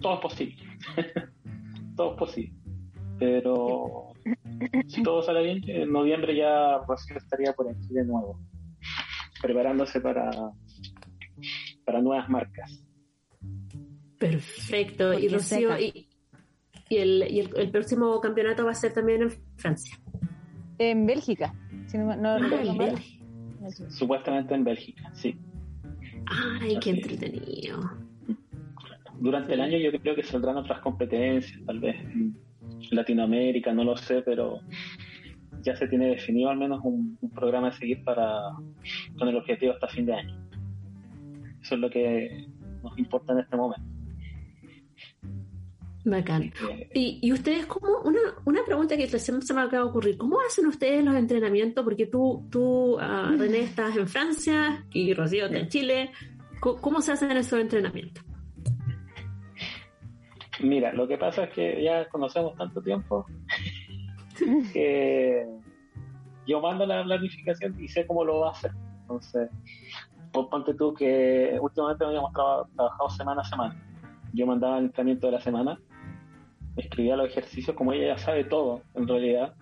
todo 0.00 0.14
es 0.14 0.20
posible. 0.20 0.56
todo 1.96 2.10
es 2.12 2.18
posible. 2.18 2.52
Pero 3.20 4.14
si 4.88 5.00
todo 5.04 5.22
sale 5.22 5.44
bien, 5.44 5.62
en 5.68 5.92
noviembre 5.92 6.34
ya 6.34 6.78
Rocío 6.78 7.18
estaría 7.18 7.52
por 7.52 7.70
aquí 7.70 7.86
de 7.90 8.04
nuevo, 8.04 8.40
preparándose 9.40 10.00
para, 10.00 10.28
para 11.84 12.02
nuevas 12.02 12.28
marcas. 12.28 12.84
Perfecto. 14.18 15.16
Y 15.16 15.28
Rocío, 15.28 15.78
y, 15.78 16.08
y 16.88 16.96
el, 16.96 17.26
y 17.30 17.40
el, 17.40 17.50
el 17.56 17.70
próximo 17.70 18.20
campeonato 18.20 18.64
va 18.64 18.72
a 18.72 18.74
ser 18.74 18.92
también 18.92 19.22
en 19.22 19.30
Francia. 19.56 19.96
En 20.78 21.06
Bélgica. 21.06 21.54
Si 21.92 21.98
no, 21.98 22.16
no 22.16 22.38
Ah. 23.64 23.70
Supuestamente 23.90 24.54
en 24.54 24.64
Bélgica, 24.64 25.10
sí. 25.12 25.36
Ay, 26.60 26.78
qué 26.80 26.90
entretenido. 26.90 27.90
Durante 29.20 29.52
el 29.52 29.60
año 29.60 29.76
yo 29.76 29.92
creo 30.00 30.16
que 30.16 30.22
saldrán 30.22 30.56
otras 30.56 30.80
competencias, 30.80 31.60
tal 31.66 31.80
vez 31.80 31.96
en 32.00 32.34
Latinoamérica, 32.90 33.74
no 33.74 33.84
lo 33.84 33.94
sé, 33.98 34.22
pero 34.22 34.60
ya 35.60 35.76
se 35.76 35.86
tiene 35.86 36.08
definido 36.08 36.48
al 36.48 36.56
menos 36.56 36.80
un, 36.82 37.18
un 37.20 37.30
programa 37.30 37.68
a 37.68 37.72
seguir 37.72 38.02
para 38.02 38.40
con 39.18 39.28
el 39.28 39.36
objetivo 39.36 39.74
hasta 39.74 39.86
fin 39.88 40.06
de 40.06 40.14
año. 40.14 40.34
Eso 41.60 41.74
es 41.74 41.80
lo 41.80 41.90
que 41.90 42.46
nos 42.82 42.98
importa 42.98 43.34
en 43.34 43.40
este 43.40 43.56
momento. 43.56 43.91
Bacán. 46.04 46.42
Eh, 46.70 46.88
Y, 46.94 47.18
y 47.22 47.32
ustedes, 47.32 47.66
¿cómo? 47.66 48.00
Una, 48.04 48.18
una 48.44 48.64
pregunta 48.64 48.96
que 48.96 49.06
se 49.06 49.32
me 49.32 49.60
acaba 49.60 49.84
de 49.84 49.88
ocurrir. 49.90 50.16
¿Cómo 50.18 50.38
hacen 50.40 50.66
ustedes 50.66 51.04
los 51.04 51.14
entrenamientos? 51.14 51.84
Porque 51.84 52.06
tú, 52.06 52.46
tú 52.50 52.98
ah, 53.00 53.32
René, 53.38 53.60
estás 53.60 53.96
en 53.96 54.08
Francia 54.08 54.84
y 54.92 55.14
Rocío 55.14 55.46
está 55.46 55.58
en 55.58 55.68
Chile. 55.68 56.10
¿Cómo, 56.60 56.80
cómo 56.80 57.00
se 57.00 57.12
hacen 57.12 57.30
esos 57.32 57.60
entrenamientos? 57.60 58.24
Mira, 60.60 60.92
lo 60.92 61.08
que 61.08 61.18
pasa 61.18 61.44
es 61.44 61.50
que 61.50 61.82
ya 61.82 62.08
conocemos 62.08 62.56
tanto 62.56 62.80
tiempo 62.82 63.26
que 64.72 65.46
yo 66.46 66.60
mando 66.60 66.84
la 66.86 67.02
planificación 67.04 67.80
y 67.80 67.88
sé 67.88 68.06
cómo 68.06 68.24
lo 68.24 68.40
va 68.40 68.48
a 68.48 68.52
hacer. 68.52 68.70
Entonces, 69.02 69.50
pues 70.32 70.46
ponte 70.50 70.74
tú 70.74 70.94
que 70.94 71.56
últimamente 71.60 72.04
habíamos 72.04 72.32
traba- 72.32 72.66
trabajado 72.74 73.10
semana 73.10 73.40
a 73.42 73.44
semana. 73.44 73.82
Yo 74.32 74.46
mandaba 74.46 74.78
el 74.78 74.86
entrenamiento 74.86 75.26
de 75.26 75.32
la 75.32 75.40
semana, 75.40 75.78
escribía 76.76 77.16
los 77.16 77.28
ejercicios, 77.28 77.76
como 77.76 77.92
ella 77.92 78.14
ya 78.14 78.18
sabe 78.18 78.44
todo, 78.44 78.82
en 78.94 79.06
realidad. 79.06 79.54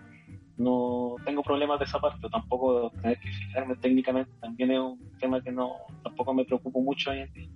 No 0.57 1.15
tengo 1.25 1.41
problemas 1.41 1.79
de 1.79 1.85
esa 1.85 1.99
parte, 1.99 2.29
tampoco 2.29 2.91
tener 3.01 3.19
que 3.19 3.29
fijarme 3.29 3.75
técnicamente, 3.77 4.31
también 4.39 4.71
es 4.71 4.79
un 4.79 4.99
tema 5.19 5.41
que 5.41 5.51
no 5.51 5.73
tampoco 6.03 6.33
me 6.33 6.45
preocupo 6.45 6.81
mucho 6.81 7.11
hoy 7.11 7.19
en 7.19 7.33
día. 7.33 7.49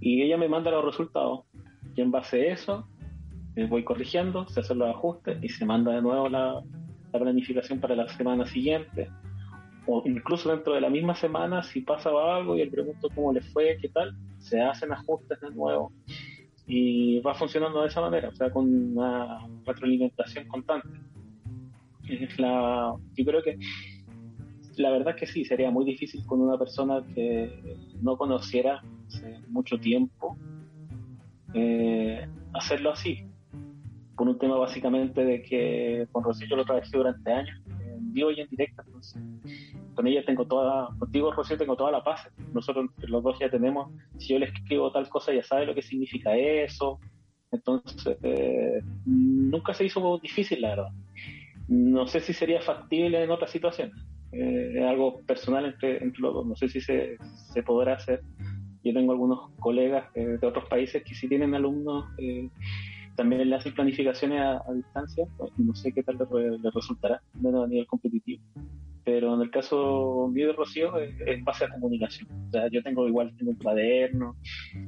Y 0.00 0.22
ella 0.22 0.38
me 0.38 0.48
manda 0.48 0.70
los 0.70 0.84
resultados 0.84 1.44
y 1.94 2.00
en 2.00 2.10
base 2.10 2.40
a 2.40 2.52
eso 2.52 2.88
eh, 3.56 3.66
voy 3.66 3.84
corrigiendo, 3.84 4.48
se 4.48 4.60
hacen 4.60 4.78
los 4.78 4.88
ajustes 4.88 5.38
y 5.42 5.48
se 5.48 5.66
manda 5.66 5.92
de 5.92 6.00
nuevo 6.00 6.28
la, 6.28 6.62
la 7.12 7.18
planificación 7.18 7.80
para 7.80 7.94
la 7.94 8.08
semana 8.08 8.46
siguiente. 8.46 9.10
O 9.86 10.02
incluso 10.06 10.50
dentro 10.50 10.74
de 10.74 10.80
la 10.80 10.88
misma 10.88 11.14
semana, 11.14 11.62
si 11.62 11.80
pasa 11.80 12.10
algo 12.10 12.54
y 12.54 12.64
le 12.64 12.70
pregunto 12.70 13.08
cómo 13.14 13.32
le 13.32 13.40
fue, 13.40 13.76
qué 13.80 13.88
tal, 13.88 14.16
se 14.38 14.60
hacen 14.60 14.92
ajustes 14.92 15.40
de 15.40 15.50
nuevo. 15.50 15.92
Y 16.72 17.18
va 17.20 17.34
funcionando 17.34 17.82
de 17.82 17.88
esa 17.88 18.00
manera, 18.00 18.28
o 18.28 18.34
sea, 18.34 18.48
con 18.50 18.92
una 18.96 19.44
retroalimentación 19.66 20.46
constante. 20.46 20.88
Es 22.08 22.38
la, 22.38 22.94
yo 23.16 23.24
creo 23.24 23.42
que 23.42 23.58
la 24.76 24.90
verdad 24.90 25.16
que 25.16 25.26
sí, 25.26 25.44
sería 25.44 25.70
muy 25.70 25.84
difícil 25.84 26.24
con 26.26 26.40
una 26.40 26.56
persona 26.56 27.04
que 27.12 27.76
no 28.00 28.16
conociera 28.16 28.82
hace 29.08 29.40
mucho 29.48 29.78
tiempo 29.78 30.36
eh, 31.54 32.24
hacerlo 32.54 32.92
así. 32.92 33.24
Por 34.16 34.28
un 34.28 34.38
tema 34.38 34.56
básicamente 34.56 35.24
de 35.24 35.42
que 35.42 36.06
con 36.12 36.22
Rocío 36.22 36.46
yo 36.48 36.56
lo 36.56 36.64
trabajé 36.64 36.96
durante 36.96 37.32
años, 37.32 37.58
en 37.66 38.12
vivo 38.12 38.30
y 38.30 38.40
en 38.40 38.48
directo, 38.48 38.82
entonces 38.86 39.20
con 39.94 40.06
ella 40.06 40.24
tengo 40.24 40.46
toda, 40.46 40.88
contigo 40.98 41.32
Rocío 41.32 41.56
tengo 41.56 41.76
toda 41.76 41.90
la 41.90 42.02
paz. 42.02 42.28
Nosotros 42.52 42.90
los 42.98 43.22
dos 43.22 43.38
ya 43.38 43.50
tenemos, 43.50 43.92
si 44.18 44.32
yo 44.32 44.38
le 44.38 44.46
escribo 44.46 44.90
tal 44.92 45.08
cosa 45.08 45.32
ya 45.32 45.42
sabe 45.42 45.66
lo 45.66 45.74
que 45.74 45.82
significa 45.82 46.36
eso. 46.36 46.98
Entonces, 47.52 48.16
eh, 48.22 48.80
nunca 49.04 49.74
se 49.74 49.84
hizo 49.84 50.18
difícil, 50.18 50.60
la 50.62 50.68
verdad. 50.70 50.88
No 51.68 52.06
sé 52.06 52.20
si 52.20 52.32
sería 52.32 52.60
factible 52.62 53.22
en 53.22 53.30
otras 53.30 53.50
situaciones. 53.50 53.94
Eh, 54.32 54.72
es 54.76 54.84
algo 54.84 55.20
personal 55.22 55.66
entre, 55.66 56.02
entre 56.02 56.20
los 56.20 56.34
dos. 56.34 56.46
No 56.46 56.56
sé 56.56 56.68
si 56.68 56.80
se, 56.80 57.16
se 57.52 57.62
podrá 57.62 57.94
hacer. 57.94 58.22
yo 58.84 58.92
tengo 58.92 59.12
algunos 59.12 59.50
colegas 59.58 60.06
eh, 60.14 60.38
de 60.40 60.46
otros 60.46 60.68
países 60.68 61.02
que 61.02 61.14
sí 61.14 61.28
tienen 61.28 61.54
alumnos, 61.54 62.06
eh, 62.18 62.48
también 63.16 63.48
le 63.48 63.56
hacen 63.56 63.74
planificaciones 63.74 64.40
a, 64.40 64.72
distancia, 64.72 65.26
pues, 65.36 65.52
no 65.58 65.74
sé 65.74 65.92
qué 65.92 66.02
tal 66.02 66.18
les, 66.18 66.74
resultará, 66.74 67.20
menos 67.34 67.64
a 67.64 67.68
nivel 67.68 67.86
competitivo. 67.86 68.42
Pero 69.04 69.34
en 69.34 69.40
el 69.40 69.50
caso 69.50 70.28
mío 70.32 70.48
de 70.48 70.52
Rocío 70.52 70.96
es, 70.98 71.14
es, 71.26 71.42
base 71.42 71.64
a 71.64 71.70
comunicación. 71.70 72.28
O 72.48 72.50
sea, 72.50 72.68
yo 72.70 72.82
tengo 72.82 73.08
igual, 73.08 73.34
tengo 73.36 73.52
un 73.52 73.56
cuaderno, 73.56 74.36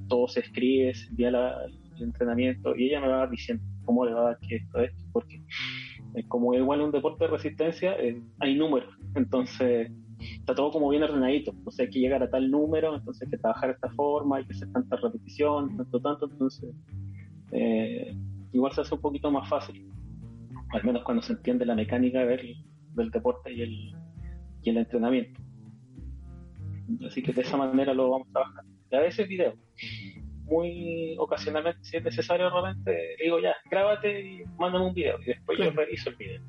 todo 0.08 0.28
se 0.28 0.40
escribe, 0.40 0.94
se 0.94 1.08
envía 1.08 1.28
el 1.28 2.02
entrenamiento 2.02 2.76
y 2.76 2.88
ella 2.88 3.00
me 3.00 3.08
va 3.08 3.26
diciendo 3.26 3.64
cómo 3.84 4.04
le 4.04 4.12
va 4.12 4.20
a 4.20 4.24
dar 4.24 4.38
que 4.38 4.56
esto, 4.56 4.80
esto, 4.80 5.02
porque 5.12 5.42
como 6.28 6.54
igual 6.54 6.80
en 6.80 6.86
un 6.86 6.92
deporte 6.92 7.24
de 7.24 7.30
resistencia, 7.30 7.96
hay 8.38 8.54
números. 8.54 8.94
Entonces, 9.14 9.90
está 10.18 10.54
todo 10.54 10.70
como 10.70 10.90
bien 10.90 11.02
ordenadito. 11.02 11.54
Sea, 11.70 11.86
hay 11.86 11.90
que 11.90 12.00
llegar 12.00 12.22
a 12.22 12.30
tal 12.30 12.50
número, 12.50 12.94
entonces 12.94 13.22
hay 13.22 13.30
que 13.30 13.38
trabajar 13.38 13.70
de 13.70 13.74
esta 13.74 13.90
forma, 13.90 14.36
hay 14.36 14.44
que 14.44 14.52
hacer 14.52 14.70
tanta 14.72 14.96
repetición, 14.96 15.76
tanto, 15.76 16.00
tanto. 16.00 16.28
Entonces, 16.30 16.70
eh, 17.52 18.14
igual 18.52 18.72
se 18.72 18.80
hace 18.80 18.94
un 18.94 19.00
poquito 19.00 19.30
más 19.30 19.48
fácil. 19.48 19.88
Al 20.72 20.84
menos 20.84 21.02
cuando 21.04 21.22
se 21.22 21.34
entiende 21.34 21.66
la 21.66 21.74
mecánica 21.74 22.24
del, 22.24 22.56
del 22.94 23.10
deporte 23.10 23.52
y 23.52 23.62
el, 23.62 23.94
y 24.62 24.70
el 24.70 24.78
entrenamiento. 24.78 25.40
Así 27.06 27.22
que 27.22 27.32
de 27.32 27.42
esa 27.42 27.56
manera 27.56 27.94
lo 27.94 28.10
vamos 28.10 28.28
a 28.28 28.32
trabajar. 28.32 28.64
Y 28.90 28.96
a 28.96 29.00
veces 29.00 29.28
video. 29.28 29.54
Muy 30.44 31.14
ocasionalmente, 31.18 31.82
si 31.84 31.96
es 31.96 32.04
necesario, 32.04 32.50
realmente 32.50 33.16
digo 33.22 33.38
ya, 33.38 33.54
grábate 33.70 34.20
y 34.20 34.44
mándame 34.58 34.86
un 34.86 34.94
video. 34.94 35.20
Y 35.22 35.26
después 35.26 35.58
yo 35.58 35.70
reviso 35.70 36.10
el 36.10 36.16
video. 36.16 36.42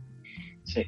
Sí. 0.64 0.86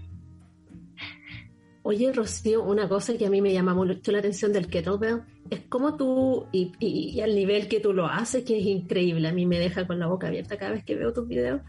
Oye, 1.88 2.12
Rocío, 2.12 2.64
una 2.64 2.90
cosa 2.90 3.16
que 3.16 3.28
a 3.28 3.30
mí 3.30 3.44
me 3.44 3.54
llama 3.54 3.76
mucho 3.76 4.12
la 4.12 4.18
atención 4.18 4.52
del 4.52 4.66
kettlebell 4.70 5.22
es 5.52 5.60
cómo 5.70 5.96
tú, 5.96 6.48
y, 6.52 6.72
y, 6.80 7.22
al 7.22 7.36
nivel 7.36 7.68
que 7.68 7.80
tú 7.80 7.94
lo 7.94 8.08
haces, 8.08 8.44
que 8.44 8.58
es 8.58 8.66
increíble, 8.66 9.28
a 9.28 9.32
mí 9.32 9.46
me 9.46 9.60
deja 9.60 9.86
con 9.86 10.00
la 10.00 10.08
boca 10.08 10.26
abierta 10.26 10.58
cada 10.58 10.72
vez 10.72 10.84
que 10.84 10.96
veo 10.96 11.14
tus 11.14 11.28
videos, 11.28 11.62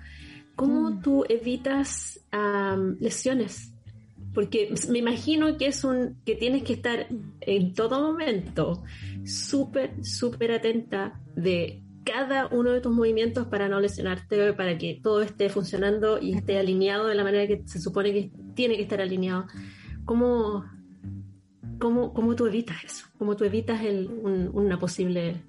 cómo 0.55 0.89
mm. 0.89 1.03
tú 1.03 1.27
evitas 1.29 2.19
lesiones. 2.99 3.75
Porque 4.33 4.73
me 4.89 5.01
imagino 5.01 5.55
que 5.59 5.67
es 5.67 5.85
un 5.85 6.17
que 6.25 6.35
tienes 6.35 6.63
que 6.63 6.73
estar 6.73 7.09
en 7.43 7.75
todo 7.75 8.01
momento 8.01 8.85
súper, 9.27 10.03
súper 10.03 10.53
atenta 10.53 11.21
de 11.35 11.83
cada 12.05 12.47
uno 12.47 12.71
de 12.73 12.81
tus 12.81 12.95
movimientos 12.95 13.49
para 13.49 13.69
no 13.69 13.81
lesionarte, 13.81 14.55
para 14.55 14.79
que 14.79 14.99
todo 15.03 15.21
esté 15.21 15.51
funcionando 15.51 16.19
y 16.23 16.33
esté 16.33 16.59
alineado 16.59 17.07
de 17.07 17.17
la 17.17 17.23
manera 17.23 17.47
que 17.47 17.69
se 17.69 17.81
supone 17.81 18.15
que 18.15 18.31
tiene 18.55 18.77
que 18.77 18.83
estar 18.83 19.03
alineado. 19.03 19.45
¿Cómo, 20.07 20.65
cómo, 21.81 22.15
cómo 22.15 22.37
tú 22.37 22.47
evitas 22.47 22.77
eso? 22.85 23.07
¿Cómo 23.19 23.35
tú 23.35 23.45
evitas 23.45 23.83
el, 23.83 24.09
una 24.53 24.79
posible 24.79 25.43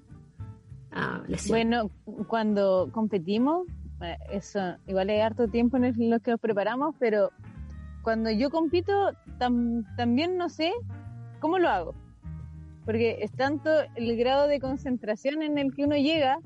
uh, 0.92 1.24
lesión? 1.28 1.56
Bueno, 1.56 1.90
cuando 2.26 2.90
competimos, 2.90 3.68
eh, 4.02 4.16
eso 4.32 4.76
igual 4.88 5.10
es 5.10 5.22
harto 5.22 5.46
tiempo 5.46 5.76
en 5.76 6.10
lo 6.10 6.18
que 6.18 6.32
nos 6.32 6.40
preparamos, 6.40 6.96
pero 6.98 7.30
cuando 8.02 8.32
yo 8.32 8.50
compito 8.50 8.92
también 9.38 10.36
no 10.36 10.48
sé 10.48 10.72
cómo 11.38 11.58
lo 11.58 11.68
hago. 11.68 11.94
Porque 12.84 13.18
es 13.20 13.30
tanto 13.32 13.70
el 13.94 14.16
grado 14.16 14.48
de 14.48 14.58
concentración 14.58 15.42
en 15.42 15.56
el 15.58 15.72
que 15.72 15.84
uno 15.84 15.94
llega 15.94 16.40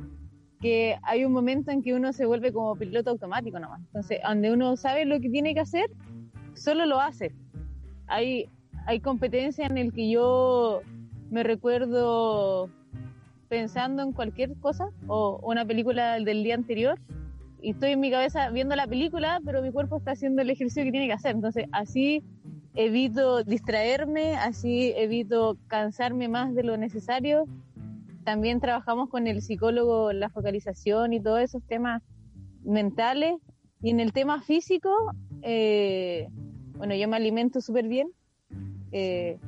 que 0.61 0.99
hay 1.03 1.25
un 1.25 1.33
momento 1.33 1.71
en 1.71 1.83
que 1.83 1.95
uno 1.95 2.13
se 2.13 2.27
vuelve 2.27 2.53
como 2.53 2.77
piloto 2.77 3.11
automático 3.11 3.59
nomás. 3.59 3.81
Entonces, 3.81 4.19
donde 4.23 4.53
uno 4.53 4.77
sabe 4.77 5.07
lo 5.07 5.19
que 5.19 5.31
tiene 5.31 5.55
que 5.55 5.61
hacer, 5.61 5.91
solo 6.55 6.85
lo 6.85 7.01
hace 7.01 7.33
hay, 8.13 8.49
hay 8.87 9.01
competencia 9.01 9.67
en 9.67 9.79
el 9.79 9.93
que 9.93 10.11
yo 10.11 10.83
me 11.31 11.43
recuerdo 11.43 12.69
pensando 13.49 14.03
en 14.03 14.13
cualquier 14.13 14.55
cosa 14.61 14.89
o 15.09 15.41
una 15.43 15.65
película 15.65 16.19
del 16.19 16.43
día 16.43 16.55
anterior 16.55 16.99
y 17.63 17.71
estoy 17.71 17.93
en 17.93 18.01
mi 18.01 18.11
cabeza 18.11 18.51
viendo 18.51 18.75
la 18.75 18.89
película, 18.89 19.41
pero 19.45 19.63
mi 19.63 19.71
cuerpo 19.71 19.99
está 19.99 20.11
haciendo 20.13 20.43
el 20.43 20.51
ejercicio 20.51 20.83
que 20.83 20.91
tiene 20.91 21.07
que 21.07 21.13
hacer. 21.13 21.37
Entonces, 21.37 21.67
así 21.71 22.25
evito 22.75 23.45
distraerme, 23.45 24.35
así 24.35 24.93
evito 24.97 25.57
cansarme 25.69 26.29
más 26.29 26.55
de 26.57 26.65
lo 26.65 26.77
necesario. 26.77 27.45
También 28.25 28.61
trabajamos 28.61 29.09
con 29.09 29.29
el 29.29 29.41
psicólogo 29.43 30.13
la 30.13 30.29
focalización 30.29 31.13
y 31.13 31.21
todos 31.21 31.41
esos 31.41 31.63
temas 31.63 32.03
mentales. 32.65 33.37
Y 33.81 33.91
en 33.91 34.01
el 34.01 34.13
tema 34.13 34.43
físico, 34.43 34.91
eh, 35.43 36.29
bueno, 36.83 36.97
yo 36.97 37.07
me 37.07 37.15
alimento 37.15 37.61
súper 37.61 37.87
bien. 37.87 38.09
Eh, 38.91 39.39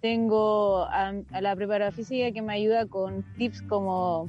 tengo 0.00 0.86
a, 0.90 1.12
la 1.40 1.54
preparadora 1.54 1.92
física 1.92 2.32
que 2.32 2.42
me 2.42 2.52
ayuda 2.52 2.84
con 2.86 3.24
tips 3.38 3.62
como 3.62 4.26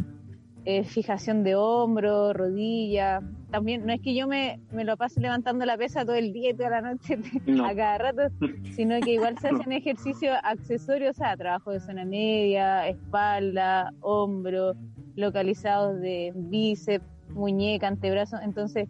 eh, 0.66 0.84
fijación 0.84 1.44
de 1.44 1.56
hombro, 1.56 2.34
rodilla. 2.34 3.24
También 3.50 3.84
no 3.88 3.92
es 3.92 4.00
que 4.02 4.14
yo 4.14 4.28
me, 4.28 4.60
me, 4.72 4.84
lo 4.84 4.96
pase 4.96 5.20
levantando 5.20 5.66
la 5.66 5.76
pesa 5.76 6.06
todo 6.06 6.14
el 6.14 6.34
día 6.34 6.52
y 6.52 6.54
toda 6.54 6.70
la 6.70 6.82
noche 6.82 7.18
a 7.66 7.76
cada 7.76 7.98
rato, 7.98 8.22
sino 8.76 9.00
que 9.00 9.14
igual 9.14 9.40
se 9.40 9.48
hacen 9.48 9.72
ejercicios 9.72 10.38
accesorios, 10.44 11.16
o 11.16 11.18
sea, 11.18 11.36
trabajo 11.36 11.72
de 11.72 11.80
zona 11.80 12.06
media, 12.06 12.88
espalda, 12.88 13.92
hombro, 14.02 14.76
localizados 15.16 16.00
de 16.00 16.32
bíceps, 16.36 17.04
muñeca, 17.30 17.88
antebrazo. 17.88 18.38
Entonces, 18.40 18.88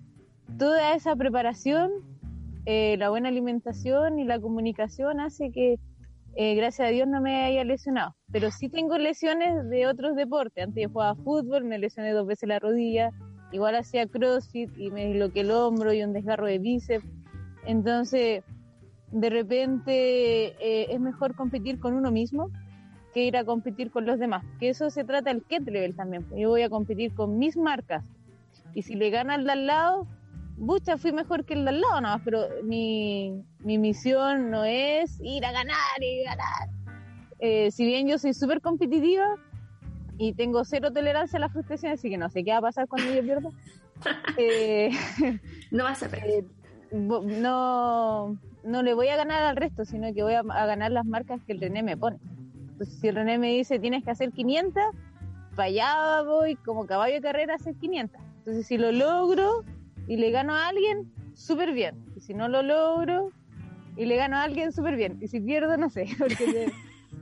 toda 0.57 0.93
esa 0.93 1.15
preparación 1.15 2.10
eh, 2.65 2.95
la 2.97 3.09
buena 3.09 3.29
alimentación 3.29 4.19
y 4.19 4.23
la 4.23 4.39
comunicación 4.39 5.19
hace 5.19 5.51
que, 5.51 5.79
eh, 6.35 6.55
gracias 6.55 6.87
a 6.87 6.91
Dios, 6.91 7.07
no 7.07 7.21
me 7.21 7.43
haya 7.43 7.63
lesionado. 7.63 8.15
Pero 8.31 8.51
sí 8.51 8.69
tengo 8.69 8.97
lesiones 8.97 9.69
de 9.69 9.87
otros 9.87 10.15
deportes. 10.15 10.63
Antes 10.63 10.83
yo 10.83 10.89
jugaba 10.89 11.15
fútbol, 11.15 11.63
me 11.63 11.79
lesioné 11.79 12.11
dos 12.11 12.27
veces 12.27 12.47
la 12.47 12.59
rodilla. 12.59 13.11
Igual 13.51 13.75
hacía 13.75 14.07
crossfit 14.07 14.69
y 14.77 14.91
me 14.91 15.11
bloqueé 15.13 15.41
el 15.41 15.51
hombro 15.51 15.91
y 15.91 16.03
un 16.03 16.13
desgarro 16.13 16.45
de 16.45 16.59
bíceps. 16.59 17.05
Entonces, 17.65 18.43
de 19.11 19.29
repente 19.29 20.55
eh, 20.59 20.87
es 20.89 20.99
mejor 20.99 21.35
competir 21.35 21.79
con 21.79 21.93
uno 21.93 22.11
mismo 22.11 22.49
que 23.13 23.25
ir 23.25 23.35
a 23.35 23.43
competir 23.43 23.91
con 23.91 24.05
los 24.05 24.19
demás. 24.19 24.45
Que 24.59 24.69
eso 24.69 24.89
se 24.89 25.03
trata 25.03 25.31
el 25.31 25.43
level 25.65 25.95
también. 25.95 26.25
Yo 26.35 26.49
voy 26.49 26.61
a 26.61 26.69
competir 26.69 27.13
con 27.13 27.37
mis 27.37 27.57
marcas. 27.57 28.05
Y 28.73 28.83
si 28.83 28.95
le 28.95 29.09
gana 29.09 29.33
al 29.33 29.43
de 29.43 29.51
al 29.51 29.67
lado, 29.67 30.07
bucha, 30.61 30.97
fui 30.97 31.11
mejor 31.11 31.43
que 31.43 31.55
el 31.55 31.63
de 31.65 31.69
al 31.69 31.81
lado 31.81 32.01
más, 32.01 32.21
pero 32.23 32.47
mi, 32.63 33.43
mi 33.59 33.77
misión 33.77 34.51
no 34.51 34.63
es 34.63 35.19
ir 35.21 35.43
a 35.43 35.51
ganar 35.51 35.99
y 35.99 36.23
ganar. 36.23 36.69
Eh, 37.39 37.71
si 37.71 37.83
bien 37.83 38.07
yo 38.07 38.19
soy 38.19 38.33
súper 38.33 38.61
competitiva 38.61 39.25
y 40.19 40.33
tengo 40.33 40.63
cero 40.63 40.93
tolerancia 40.93 41.37
a 41.37 41.39
la 41.39 41.49
frustración, 41.49 41.93
así 41.93 42.09
que 42.09 42.17
no 42.17 42.29
sé 42.29 42.43
qué 42.43 42.51
va 42.51 42.57
a 42.57 42.61
pasar 42.61 42.87
cuando 42.87 43.11
yo 43.11 43.23
pierda. 43.23 43.49
eh, 44.37 44.91
no 45.71 45.83
vas 45.83 46.03
a 46.03 46.09
perder. 46.09 46.45
Eh, 46.45 46.45
no, 46.91 48.37
no 48.63 48.83
le 48.83 48.93
voy 48.93 49.07
a 49.07 49.15
ganar 49.15 49.41
al 49.41 49.55
resto, 49.55 49.83
sino 49.83 50.13
que 50.13 50.21
voy 50.21 50.35
a, 50.35 50.43
ganar 50.43 50.91
las 50.91 51.05
marcas 51.05 51.41
que 51.47 51.53
el 51.53 51.59
René 51.59 51.81
me 51.81 51.97
pone. 51.97 52.19
Entonces, 52.73 52.99
si 52.99 53.07
el 53.07 53.15
René 53.15 53.39
me 53.39 53.49
dice 53.49 53.79
tienes 53.79 54.03
que 54.03 54.11
hacer 54.11 54.31
500, 54.31 54.83
para 55.55 55.67
allá 55.69 56.21
voy 56.21 56.55
como 56.57 56.85
caballo 56.85 57.15
de 57.15 57.21
carrera 57.21 57.53
a 57.53 57.55
hacer 57.55 57.73
500. 57.75 58.21
Entonces, 58.37 58.67
si 58.67 58.77
lo 58.77 58.91
logro, 58.91 59.63
y 60.07 60.17
le 60.17 60.31
gano 60.31 60.53
a 60.53 60.67
alguien, 60.67 61.11
súper 61.33 61.73
bien. 61.73 62.05
Y 62.15 62.21
si 62.21 62.33
no 62.33 62.47
lo 62.47 62.61
logro 62.61 63.31
y 63.95 64.05
le 64.05 64.15
gano 64.15 64.37
a 64.37 64.43
alguien, 64.43 64.71
súper 64.71 64.95
bien. 64.95 65.17
Y 65.21 65.27
si 65.27 65.39
pierdo, 65.39 65.77
no 65.77 65.89
sé. 65.89 66.07
Porque 66.17 66.71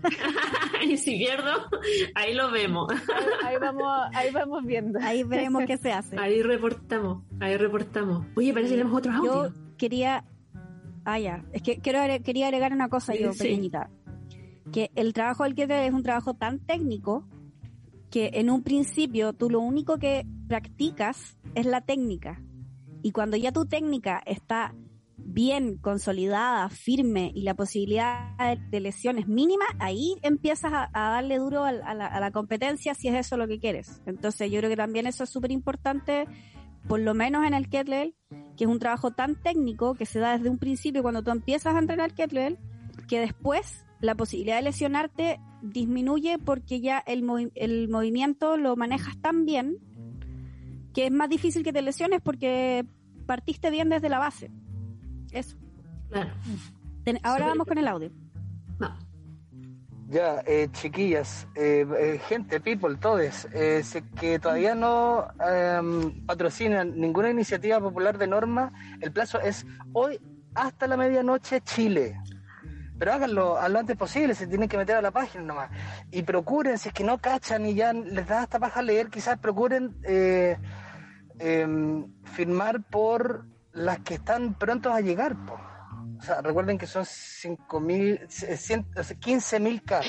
y 0.84 0.98
si 0.98 1.18
pierdo, 1.18 1.52
ahí 2.16 2.34
lo 2.34 2.52
vemos. 2.52 2.88
Ahí, 3.44 3.58
vamos, 3.60 3.86
ahí 4.14 4.32
vamos 4.32 4.66
viendo. 4.66 5.00
Ahí 5.02 5.24
veremos 5.24 5.64
qué 5.66 5.78
se 5.78 5.92
hace. 5.92 6.18
Ahí 6.18 6.42
reportamos, 6.42 7.24
ahí 7.40 7.58
reportamos. 7.58 8.26
Oye, 8.36 8.54
parece 8.54 8.72
que 8.72 8.78
tenemos 8.78 8.98
otro 8.98 9.12
audio. 9.12 9.48
Yo 9.48 9.54
quería... 9.78 10.24
Ah, 11.06 11.20
ya. 11.20 11.44
Es 11.54 11.64
que 11.64 11.80
quiero, 11.80 12.00
quería 12.24 12.48
agregar 12.48 12.72
una 12.74 12.90
cosa 12.90 13.16
yo, 13.16 13.32
pequeñita. 13.32 13.90
Que 14.72 14.92
el 14.96 15.14
trabajo 15.14 15.44
del 15.44 15.56
que 15.56 15.64
es 15.64 15.94
un 15.94 16.04
trabajo 16.04 16.36
tan 16.36 16.60
técnico 16.60 17.28
que 18.12 18.32
en 18.34 18.50
un 18.50 18.64
principio 18.64 19.34
tú 19.34 19.50
lo 19.50 19.60
único 19.60 19.98
que 19.98 20.26
practicas 20.48 21.38
es 21.56 21.66
la 21.66 21.82
técnica. 21.82 22.42
Y 23.02 23.12
cuando 23.12 23.38
ya 23.38 23.52
tu 23.52 23.66
técnica 23.66 24.22
está 24.26 24.74
bien 25.18 25.78
consolidada, 25.78 26.70
firme 26.70 27.32
y 27.36 27.44
la 27.44 27.54
posibilidad 27.54 28.36
de, 28.72 28.80
lesiones 28.80 29.28
mínima, 29.28 29.66
ahí 29.80 30.16
empiezas 30.22 30.72
a, 30.74 30.90
darle 30.94 31.38
duro 31.38 31.64
a, 31.64 31.72
la, 31.74 32.32
competencia 32.32 32.96
si 32.96 33.08
es 33.08 33.16
eso 33.16 33.38
lo 33.38 33.48
que 33.48 33.60
quieres. 33.60 34.02
Entonces 34.06 34.52
yo 34.52 34.60
creo 34.60 34.70
que 34.70 34.78
también 34.78 35.08
eso 35.08 35.24
es 35.24 35.30
súper 35.30 35.52
importante, 35.52 36.26
por 36.88 37.00
lo 37.00 37.14
menos 37.14 37.46
en 37.46 37.54
el 37.54 37.70
kettlebell, 37.70 38.16
que 38.58 38.64
es 38.64 38.70
un 38.70 38.80
trabajo 38.80 39.12
tan 39.12 39.36
técnico 39.36 39.94
que 39.94 40.06
se 40.06 40.20
da 40.20 40.38
desde 40.38 40.50
un 40.50 40.58
principio 40.58 41.02
cuando 41.02 41.24
tú 41.24 41.32
empiezas 41.32 41.76
a 41.76 41.80
entrenar 41.80 42.14
kettlebell, 42.14 42.58
que 43.08 43.20
después 43.20 43.86
la 44.02 44.16
posibilidad 44.16 44.58
de 44.58 44.64
lesionarte 44.64 45.40
disminuye 45.62 46.38
porque 46.38 46.80
ya 46.80 47.00
el, 47.00 47.52
el 47.56 47.90
movimiento 47.90 48.58
lo 48.58 48.76
manejas 48.76 49.20
tan 49.22 49.46
bien 49.46 49.78
que 50.94 51.06
es 51.06 51.12
más 51.12 51.30
difícil 51.30 51.64
que 51.64 51.74
te 51.74 51.82
lesiones 51.82 52.22
porque 52.22 52.86
partiste 53.26 53.70
bien 53.70 53.90
desde 53.90 54.10
la 54.10 54.20
base. 54.20 54.52
Eso. 55.32 55.58
Claro. 56.10 56.32
ahora 57.24 57.48
vamos 57.48 57.68
con 57.68 57.78
el 57.78 57.88
audio. 57.88 58.12
Ya, 60.10 60.42
eh, 60.48 60.68
chiquillas, 60.72 61.48
eh, 61.54 61.86
eh, 62.00 62.20
gente, 62.28 62.60
people, 62.60 62.96
todos, 62.96 63.48
eh, 63.54 63.84
si 63.84 64.02
que 64.02 64.40
todavía 64.40 64.74
no 64.74 65.28
em, 65.40 66.26
patrocinan 66.26 67.00
ninguna 67.00 67.30
iniciativa 67.30 67.80
popular 67.80 68.18
de 68.18 68.26
norma, 68.26 68.74
el 69.02 69.12
plazo 69.12 69.40
es 69.40 69.68
hoy 69.94 70.20
hasta 70.56 70.88
la 70.88 70.98
medianoche 70.98 71.62
Chile. 71.62 72.20
Pero 73.00 73.14
háganlo 73.14 73.58
a 73.58 73.70
lo 73.70 73.80
antes 73.80 73.96
posible, 73.96 74.36
se 74.36 74.46
tienen 74.46 74.68
que 74.68 74.78
meter 74.78 74.98
a 74.98 75.02
la 75.02 75.12
página 75.12 75.44
nomás. 75.46 75.72
Y 76.12 76.22
procuren, 76.24 76.78
si 76.78 76.90
es 76.90 76.94
que 76.94 77.06
no 77.06 77.18
cachan 77.18 77.66
y 77.66 77.74
ya 77.74 77.94
les 77.94 78.28
da 78.28 78.42
hasta 78.44 78.60
paja 78.60 78.82
leer, 78.82 79.10
quizás 79.10 79.40
procuren 79.40 79.96
eh, 80.04 80.58
em, 81.40 82.14
firmar 82.26 82.84
por 82.84 83.46
las 83.72 84.00
que 84.00 84.16
están 84.16 84.54
prontos 84.54 84.94
a 84.94 85.00
llegar. 85.00 85.36
po. 85.46 85.58
O 86.20 86.22
sea, 86.22 86.42
recuerden 86.42 86.78
que 86.78 86.86
son 86.86 87.06
5.000, 87.06 88.28
15.000 88.28 89.84
K 89.86 90.02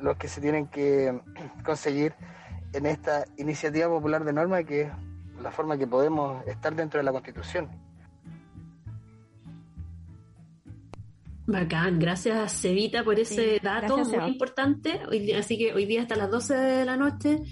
los 0.00 0.16
que 0.16 0.28
se 0.28 0.40
tienen 0.40 0.66
que 0.66 1.20
conseguir 1.64 2.14
en 2.72 2.86
esta 2.86 3.24
iniciativa 3.36 3.88
popular 3.88 4.24
de 4.24 4.32
norma 4.32 4.62
que 4.64 4.82
es 4.82 4.92
la 5.40 5.50
forma 5.50 5.78
que 5.78 5.86
podemos 5.86 6.44
estar 6.46 6.74
dentro 6.74 6.98
de 6.98 7.04
la 7.04 7.12
Constitución. 7.12 7.83
Bacán, 11.46 11.98
gracias 11.98 12.52
Cevita 12.62 13.04
por 13.04 13.18
ese 13.20 13.54
Sí, 13.56 13.60
dato 13.62 13.96
gracias, 13.96 14.22
muy 14.22 14.30
importante. 14.32 15.00
Hoy 15.10 15.18
día- 15.20 15.38
así 15.40 15.58
que 15.58 15.74
hoy 15.74 15.84
día 15.84 16.00
hasta 16.02 16.16
las 16.16 16.30
12 16.30 16.54
de 16.54 16.84
la 16.86 16.96
noche, 16.96 17.42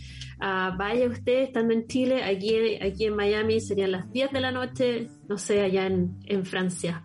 ah, 0.41 0.75
vaya 0.79 1.07
usted 1.09 1.43
estando 1.43 1.75
en 1.75 1.87
Chile, 1.87 2.25
aquí, 2.25 2.77
aquí 2.83 3.05
en 3.05 3.17
Miami 3.17 3.61
serían 3.61 3.93
las 3.93 4.11
10 4.11 4.31
de 4.33 4.41
la 4.41 4.51
noche, 4.51 5.09
no 5.29 5.37
sé, 5.37 5.61
allá 5.61 5.87
en, 5.87 6.17
en 6.25 6.47
Francia. 6.47 7.05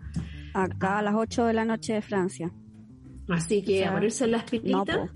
Acá 0.54 0.98
a 0.98 1.02
las 1.02 1.14
8 1.14 1.44
de 1.44 1.52
la 1.52 1.66
noche 1.66 1.92
de 1.92 2.00
Francia. 2.02 2.50
Así 3.28 3.62
que 3.62 3.74
O 3.74 3.82
sea, 3.82 3.90
a 3.90 3.94
ponerse 3.94 4.24
en 4.24 4.30
las 4.30 4.44
No, 4.44 4.48
pilitas. 4.50 5.10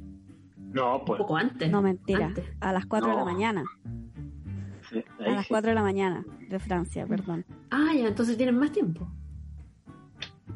No, 0.59 0.99
un 0.99 1.05
pues. 1.07 1.19
poco 1.19 1.37
antes. 1.39 1.71
no 1.71 1.81
mentira. 1.81 2.27
Antes. 2.27 2.45
A 2.61 2.73
las 2.75 2.85
4 2.85 3.09
de 3.09 3.15
la 3.15 3.21
No. 3.21 3.27
mañana. 3.33 3.65
sí, 4.91 5.03
A 5.21 5.31
las 5.31 5.43
sí. 5.47 5.49
4 5.49 5.71
de 5.71 5.75
la 5.75 5.83
mañana 5.83 6.23
de 6.51 6.59
Francia, 6.59 7.07
perdón. 7.07 7.47
Ah, 7.71 7.93
ya, 7.97 8.09
entonces 8.09 8.37
tienen 8.37 8.59
más 8.59 8.73
tiempo. 8.73 9.11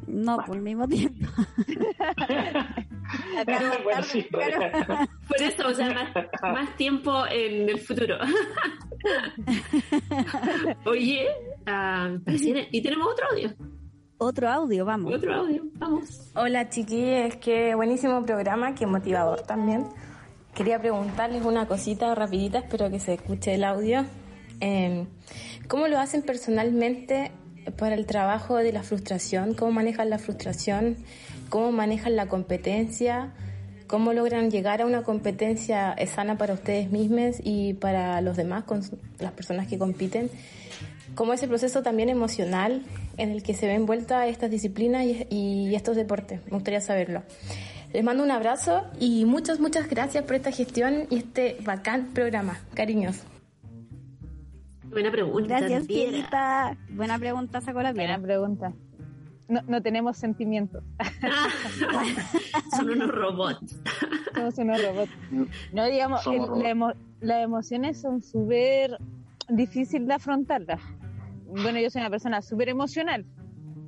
No, 0.07 0.37
por 0.45 0.55
el 0.55 0.61
mismo 0.61 0.87
tiempo. 0.87 1.27
bueno, 3.83 4.03
sí, 4.03 4.25
Por 4.31 5.41
eso, 5.41 5.67
o 5.67 5.73
sea, 5.73 5.93
más, 5.93 6.13
más 6.41 6.77
tiempo 6.77 7.25
en 7.29 7.69
el 7.69 7.79
futuro. 7.79 8.15
Oye, 10.85 11.27
ah, 11.65 12.15
pero 12.23 12.37
y 12.71 12.81
tenemos 12.81 13.07
otro 13.11 13.25
audio. 13.31 13.53
Otro 14.17 14.49
audio, 14.49 14.85
vamos. 14.85 15.13
Otro 15.13 15.35
audio, 15.35 15.63
vamos. 15.73 16.31
Hola 16.35 16.69
chiquillos, 16.69 17.35
qué 17.35 17.75
buenísimo 17.75 18.25
programa, 18.25 18.73
qué 18.73 18.87
motivador 18.87 19.41
también. 19.41 19.87
Quería 20.55 20.79
preguntarles 20.79 21.45
una 21.45 21.67
cosita 21.67 22.15
rapidita, 22.15 22.59
espero 22.59 22.89
que 22.89 22.99
se 22.99 23.15
escuche 23.15 23.53
el 23.53 23.63
audio. 23.63 24.05
Eh, 24.59 25.05
¿Cómo 25.67 25.87
lo 25.87 25.99
hacen 25.99 26.23
personalmente 26.23 27.31
para 27.77 27.95
el 27.95 28.05
trabajo 28.05 28.57
de 28.57 28.71
la 28.71 28.83
frustración? 28.83 29.53
¿Cómo 29.53 29.71
manejan 29.71 30.09
la 30.09 30.19
frustración? 30.19 30.97
¿Cómo 31.49 31.71
manejan 31.71 32.15
la 32.15 32.27
competencia? 32.27 33.33
¿Cómo 33.87 34.13
logran 34.13 34.51
llegar 34.51 34.81
a 34.81 34.85
una 34.85 35.03
competencia 35.03 35.95
sana 36.13 36.37
para 36.37 36.53
ustedes 36.53 36.91
mismos 36.91 37.37
y 37.43 37.73
para 37.73 38.19
los 38.21 38.35
demás, 38.35 38.65
con 38.65 38.81
las 39.19 39.31
personas 39.31 39.67
que 39.67 39.77
compiten? 39.77 40.29
¿Cómo 41.15 41.33
es 41.33 41.41
el 41.41 41.49
proceso 41.49 41.81
también 41.81 42.09
emocional 42.09 42.83
en 43.17 43.31
el 43.31 43.43
que 43.43 43.53
se 43.53 43.65
ve 43.65 43.73
envuelta 43.73 44.27
estas 44.27 44.51
disciplinas 44.51 45.05
y, 45.05 45.25
y 45.29 45.75
estos 45.75 45.95
deportes? 45.95 46.41
Me 46.45 46.51
gustaría 46.51 46.81
saberlo. 46.81 47.23
Les 47.93 48.03
mando 48.03 48.23
un 48.23 48.31
abrazo 48.31 48.83
y 48.99 49.25
muchas, 49.25 49.59
muchas 49.59 49.89
gracias 49.89 50.25
por 50.25 50.35
esta 50.35 50.51
gestión 50.51 51.07
y 51.09 51.17
este 51.17 51.57
bacán 51.63 52.09
programa. 52.13 52.59
Cariños. 52.73 53.23
Buena 54.89 55.11
pregunta. 55.11 55.59
Gracias, 55.59 55.85
Piedra. 55.87 56.11
Piedrita. 56.11 56.77
Buena 56.89 57.19
pregunta, 57.19 57.61
sacó 57.61 57.81
la 57.81 57.93
Buena 57.93 58.15
piedra. 58.15 58.21
pregunta. 58.21 58.73
No, 59.47 59.61
no 59.67 59.81
tenemos 59.81 60.17
sentimientos. 60.17 60.83
Son 62.75 62.89
unos 62.89 63.09
robots. 63.09 63.79
Somos 64.35 64.57
unos 64.57 64.81
robots. 64.83 65.11
No, 65.73 65.85
digamos, 65.85 66.23
Somos 66.23 66.39
el- 66.41 66.47
robots. 66.47 66.63
la 66.63 66.69
emo- 66.71 66.95
las 67.21 67.43
emociones 67.43 67.99
son 67.99 68.21
súper 68.21 68.97
difíciles 69.49 70.07
de 70.07 70.13
afrontarlas. 70.13 70.81
Bueno, 71.47 71.79
yo 71.79 71.89
soy 71.89 72.01
una 72.01 72.09
persona 72.09 72.41
súper 72.41 72.69
emocional. 72.69 73.25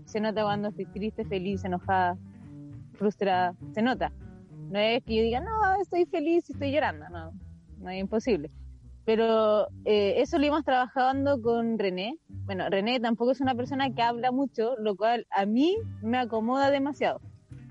Se 0.06 0.20
nota 0.20 0.44
cuando 0.44 0.70
estoy 0.70 0.86
triste, 0.86 1.26
feliz, 1.26 1.64
enojada, 1.66 2.18
frustrada. 2.94 3.54
Se 3.74 3.82
nota. 3.82 4.12
No 4.72 4.80
es 4.80 5.04
que 5.04 5.16
yo 5.18 5.24
diga, 5.24 5.42
no, 5.42 5.50
estoy 5.82 6.06
feliz 6.06 6.50
y 6.50 6.54
estoy 6.54 6.72
llorando. 6.72 7.08
No, 7.10 7.32
no 7.80 7.90
es 7.90 8.00
imposible. 8.00 8.50
Pero 9.10 9.70
eh, 9.86 10.22
eso 10.22 10.38
lo 10.38 10.46
íbamos 10.46 10.64
trabajando 10.64 11.42
con 11.42 11.80
René. 11.80 12.20
Bueno, 12.46 12.70
René 12.70 13.00
tampoco 13.00 13.32
es 13.32 13.42
una 13.42 13.56
persona 13.56 13.92
que 13.92 14.04
habla 14.04 14.32
mucho, 14.32 14.76
lo 14.78 14.96
cual 14.96 15.26
a 15.32 15.48
mí 15.48 15.78
me 16.04 16.20
acomoda 16.20 16.70
demasiado. 16.70 17.20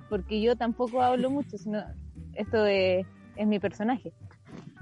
Porque 0.08 0.40
yo 0.40 0.56
tampoco 0.56 1.00
hablo 1.00 1.30
mucho, 1.30 1.56
sino 1.56 1.80
esto 2.34 2.66
es, 2.66 3.06
es 3.36 3.46
mi 3.46 3.60
personaje. 3.60 4.12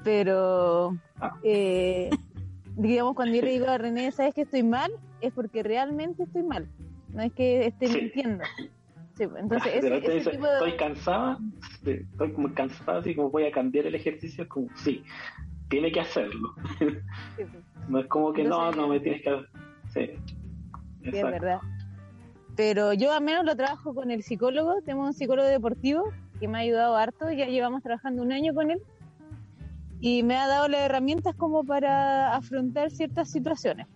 Pero, 0.02 0.96
eh, 1.42 2.08
digamos, 2.74 3.14
cuando 3.16 3.36
yo 3.36 3.42
le 3.42 3.50
digo 3.50 3.68
a 3.68 3.76
René, 3.76 4.10
¿sabes 4.10 4.32
que 4.32 4.40
estoy 4.40 4.62
mal? 4.62 4.90
Es 5.20 5.34
porque 5.34 5.62
realmente 5.62 6.22
estoy 6.22 6.42
mal. 6.42 6.66
No 7.12 7.20
es 7.20 7.34
que 7.34 7.66
esté 7.66 7.86
mintiendo. 7.90 8.44
Sí, 9.18 9.26
pues, 9.26 9.42
entonces, 9.42 9.72
ese, 9.74 9.94
ese 9.94 10.10
dice, 10.10 10.30
tipo 10.30 10.46
de... 10.46 10.54
estoy 10.54 10.76
cansada, 10.78 11.38
estoy 11.84 12.32
como 12.32 12.54
cansada, 12.54 13.00
así 13.00 13.14
como 13.14 13.28
voy 13.28 13.44
a 13.44 13.52
cambiar 13.52 13.84
el 13.84 13.94
ejercicio, 13.94 14.48
como, 14.48 14.68
sí, 14.74 15.02
tiene 15.68 15.90
que 15.92 16.00
hacerlo. 16.00 16.54
sí. 17.36 17.44
No 17.88 18.00
es 18.00 18.06
como 18.06 18.32
que 18.32 18.44
no, 18.44 18.70
no 18.72 18.88
me 18.88 19.00
tienes 19.00 19.22
que... 19.22 19.44
Sí, 19.92 20.10
Sí, 21.02 21.16
es 21.16 21.22
verdad. 21.24 21.58
Pero 22.56 22.92
yo 22.92 23.12
al 23.12 23.22
menos 23.22 23.44
lo 23.44 23.54
trabajo 23.54 23.94
con 23.94 24.10
el 24.10 24.22
psicólogo, 24.22 24.80
tenemos 24.84 25.06
un 25.08 25.12
psicólogo 25.14 25.46
deportivo 25.46 26.02
que 26.40 26.48
me 26.48 26.58
ha 26.58 26.60
ayudado 26.62 26.96
harto, 26.96 27.30
ya 27.30 27.46
llevamos 27.46 27.82
trabajando 27.82 28.22
un 28.22 28.32
año 28.32 28.54
con 28.54 28.70
él 28.70 28.80
y 30.00 30.22
me 30.22 30.36
ha 30.36 30.46
dado 30.48 30.66
las 30.68 30.80
herramientas 30.82 31.34
como 31.36 31.64
para 31.64 32.34
afrontar 32.34 32.90
ciertas 32.90 33.30
situaciones. 33.30 33.86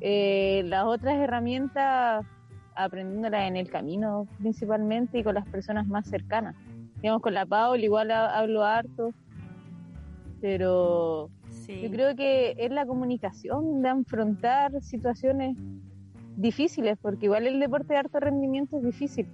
Eh, 0.00 0.62
las 0.66 0.84
otras 0.84 1.14
herramientas 1.16 2.24
aprendiéndolas 2.76 3.48
en 3.48 3.56
el 3.56 3.68
camino 3.70 4.26
principalmente 4.38 5.18
y 5.18 5.24
con 5.24 5.34
las 5.34 5.46
personas 5.48 5.86
más 5.86 6.06
cercanas. 6.08 6.54
Digamos, 7.00 7.20
con 7.22 7.34
la 7.34 7.46
Paul 7.46 7.82
igual 7.82 8.10
ha- 8.10 8.38
hablo 8.38 8.64
harto, 8.64 9.12
pero 10.44 11.30
Sí. 11.48 11.80
yo 11.80 11.90
creo 11.90 12.14
que 12.14 12.54
es 12.58 12.70
la 12.70 12.84
comunicación 12.84 13.80
de 13.80 13.88
afrontar 13.88 14.78
situaciones 14.82 15.56
difíciles, 16.36 16.98
porque 17.00 17.24
igual 17.24 17.46
el 17.46 17.58
deporte 17.58 17.94
de 17.94 18.00
alto 18.00 18.20
rendimiento 18.20 18.76
es 18.76 18.84
difícil. 18.84 19.26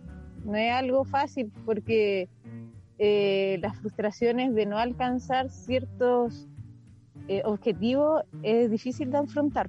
No 0.44 0.54
es 0.54 0.72
algo 0.72 1.04
fácil, 1.04 1.50
porque 1.64 2.28
eh, 2.98 3.58
las 3.60 3.76
frustraciones 3.78 4.54
de 4.54 4.66
no 4.66 4.78
alcanzar 4.78 5.50
ciertos 5.50 6.46
eh, 7.26 7.42
objetivos 7.44 8.22
es 8.44 8.70
difícil 8.70 9.10
de 9.10 9.18
afrontar. 9.18 9.68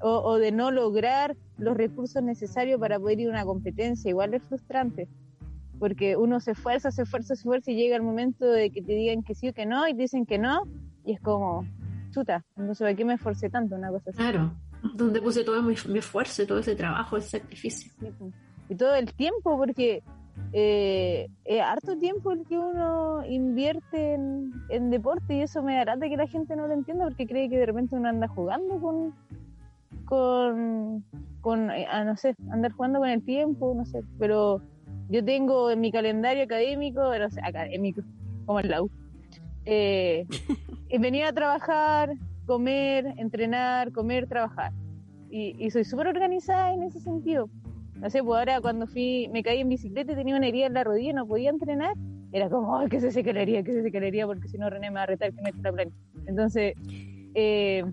O, 0.00 0.08
o 0.08 0.38
de 0.38 0.50
no 0.50 0.70
lograr 0.70 1.36
los 1.58 1.76
recursos 1.76 2.22
necesarios 2.22 2.80
para 2.80 2.98
poder 2.98 3.20
ir 3.20 3.28
a 3.28 3.32
una 3.32 3.44
competencia, 3.44 4.08
igual 4.08 4.32
es 4.32 4.42
frustrante. 4.44 5.08
Porque 5.80 6.16
uno 6.16 6.38
se 6.38 6.52
esfuerza, 6.52 6.92
se 6.92 7.02
esfuerza, 7.02 7.34
se 7.34 7.40
esfuerza 7.40 7.72
y 7.72 7.74
llega 7.74 7.96
el 7.96 8.02
momento 8.02 8.46
de 8.46 8.70
que 8.70 8.82
te 8.82 8.92
digan 8.92 9.24
que 9.24 9.34
sí 9.34 9.48
o 9.48 9.52
que 9.52 9.66
no 9.66 9.88
y 9.88 9.94
te 9.94 10.02
dicen 10.02 10.26
que 10.26 10.38
no 10.38 10.62
y 11.04 11.14
es 11.14 11.20
como, 11.20 11.66
chuta, 12.12 12.44
entonces 12.56 12.84
¿para 12.84 12.94
qué 12.94 13.04
me 13.04 13.14
esforcé 13.14 13.50
tanto? 13.50 13.74
Una 13.74 13.90
cosa 13.90 14.10
así. 14.10 14.18
Claro. 14.18 14.52
Donde 14.94 15.20
puse 15.20 15.42
todo 15.42 15.60
mi, 15.62 15.74
mi 15.88 15.98
esfuerzo, 15.98 16.46
todo 16.46 16.60
ese 16.60 16.76
trabajo, 16.76 17.16
ese 17.16 17.40
sacrificio. 17.40 17.92
Y 18.68 18.74
todo 18.76 18.94
el 18.94 19.12
tiempo, 19.12 19.56
porque 19.58 20.02
eh, 20.52 21.28
es 21.44 21.60
harto 21.60 21.96
tiempo 21.98 22.32
el 22.32 22.44
que 22.46 22.58
uno 22.58 23.24
invierte 23.26 24.14
en, 24.14 24.52
en 24.68 24.90
deporte 24.90 25.34
y 25.34 25.42
eso 25.42 25.62
me 25.62 25.78
hará 25.78 25.96
de 25.96 26.08
que 26.08 26.16
la 26.16 26.26
gente 26.26 26.56
no 26.56 26.66
lo 26.66 26.74
entienda 26.74 27.04
porque 27.04 27.26
cree 27.26 27.48
que 27.48 27.58
de 27.58 27.66
repente 27.66 27.94
uno 27.94 28.08
anda 28.08 28.26
jugando 28.26 28.80
con, 28.80 29.14
con, 30.06 31.04
con 31.40 31.70
eh, 31.70 31.86
ah, 31.90 32.04
no 32.04 32.16
sé, 32.16 32.34
andar 32.50 32.72
jugando 32.72 32.98
con 32.98 33.08
el 33.08 33.22
tiempo, 33.22 33.74
no 33.76 33.84
sé, 33.84 34.02
pero 34.18 34.60
yo 35.10 35.24
tengo 35.24 35.70
en 35.70 35.80
mi 35.80 35.90
calendario 35.90 36.44
académico, 36.44 37.00
no 37.18 37.30
sé, 37.30 37.40
académico, 37.42 38.02
como 38.46 38.60
el 38.60 38.70
la 38.70 38.82
U, 38.82 38.90
eh, 39.64 40.26
venido 41.00 41.28
a 41.28 41.32
trabajar, 41.32 42.12
comer, 42.46 43.14
entrenar, 43.16 43.92
comer, 43.92 44.26
trabajar. 44.26 44.72
Y, 45.28 45.56
y 45.58 45.70
soy 45.70 45.84
súper 45.84 46.08
organizada 46.08 46.72
en 46.72 46.82
ese 46.84 47.00
sentido. 47.00 47.48
No 47.96 48.08
sé, 48.08 48.22
pues 48.22 48.38
ahora 48.38 48.60
cuando 48.60 48.86
fui, 48.86 49.28
me 49.32 49.42
caí 49.42 49.60
en 49.60 49.68
bicicleta 49.68 50.12
y 50.12 50.14
tenía 50.14 50.36
una 50.36 50.46
herida 50.46 50.66
en 50.66 50.74
la 50.74 50.84
rodilla 50.84 51.10
y 51.10 51.14
no 51.14 51.26
podía 51.26 51.50
entrenar, 51.50 51.94
era 52.32 52.48
como, 52.48 52.78
ay, 52.78 52.88
que 52.88 53.00
se 53.00 53.10
seque 53.10 53.32
la 53.32 53.42
herida, 53.42 53.62
que 53.62 53.72
se 53.72 53.82
seque 53.82 54.00
la 54.00 54.06
herida, 54.06 54.26
porque 54.26 54.48
si 54.48 54.56
no 54.58 54.70
René 54.70 54.90
me 54.90 54.96
va 54.96 55.02
a 55.02 55.06
retar 55.06 55.32
que 55.32 55.42
me 55.42 55.50
eche 55.50 55.60
la 55.62 55.72
plana. 55.72 55.90
Entonces, 56.26 56.74
eh, 57.34 57.84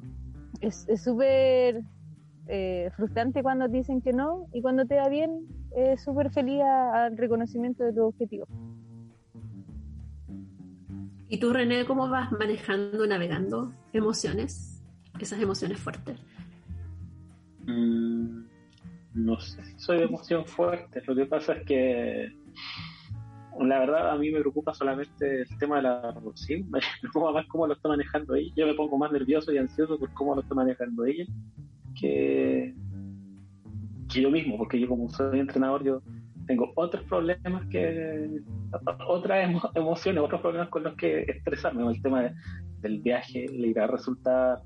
es 0.62 0.88
súper 1.04 1.82
eh, 2.48 2.90
frustrante 2.96 3.44
cuando 3.44 3.70
te 3.70 3.78
dicen 3.78 4.02
que 4.02 4.14
no 4.14 4.48
y 4.54 4.62
cuando 4.62 4.86
te 4.86 4.96
va 4.96 5.10
bien, 5.10 5.48
es 5.78 6.02
súper 6.04 6.32
feliz 6.32 6.62
a- 6.62 7.06
al 7.06 7.18
reconocimiento 7.18 7.84
de 7.84 7.94
tu 7.94 8.04
objetivo. 8.04 8.48
¿Y 11.30 11.40
tú, 11.40 11.54
René, 11.54 11.86
cómo 11.86 12.10
vas 12.10 12.32
manejando, 12.32 13.06
navegando 13.06 13.74
emociones? 13.94 14.82
Esas 15.20 15.42
emociones 15.42 15.80
fuertes. 15.80 16.20
Mm, 17.66 18.46
no 19.14 19.40
sé 19.40 19.64
si 19.66 19.80
soy 19.80 19.98
de 20.00 20.06
emoción 20.06 20.46
fuerte. 20.46 21.02
Lo 21.06 21.16
que 21.16 21.26
pasa 21.26 21.54
es 21.54 21.66
que 21.66 22.32
la 23.60 23.80
verdad 23.80 24.12
a 24.12 24.18
mí 24.18 24.32
me 24.32 24.40
preocupa 24.40 24.74
solamente 24.74 25.42
el 25.42 25.58
tema 25.60 25.78
de 25.78 25.82
la 25.84 26.12
Rocío. 26.12 26.64
Me 26.72 26.80
preocupa 27.02 27.32
más 27.34 27.46
cómo 27.48 27.68
lo 27.68 27.74
está 27.74 27.90
manejando 27.90 28.36
ella. 28.36 28.52
Yo 28.56 28.68
me 28.68 28.74
pongo 28.76 28.98
más 28.98 29.12
nervioso 29.12 29.52
y 29.52 29.58
ansioso 29.58 30.00
por 30.00 30.14
cómo 30.14 30.36
lo 30.36 30.42
está 30.42 30.56
manejando 30.56 31.06
ella 31.06 31.26
que, 32.00 32.76
que 34.12 34.22
yo 34.22 34.32
mismo, 34.32 34.58
porque 34.58 34.80
yo 34.80 34.88
como 34.88 35.10
soy 35.10 35.40
entrenador, 35.40 35.84
yo 35.84 36.02
tengo 36.48 36.72
otros 36.76 37.04
problemas 37.04 37.66
que 37.68 38.42
otras 39.08 39.50
emociones, 39.76 40.24
otros 40.24 40.42
problemas 40.42 40.70
con 40.70 40.84
los 40.84 40.96
que 40.96 41.24
estresarme, 41.24 41.90
el 41.92 42.02
tema 42.02 42.32
del 42.82 43.02
viaje, 43.02 43.46
le 43.50 43.68
irá 43.68 43.84
a 43.84 43.88
resultar 43.88 44.60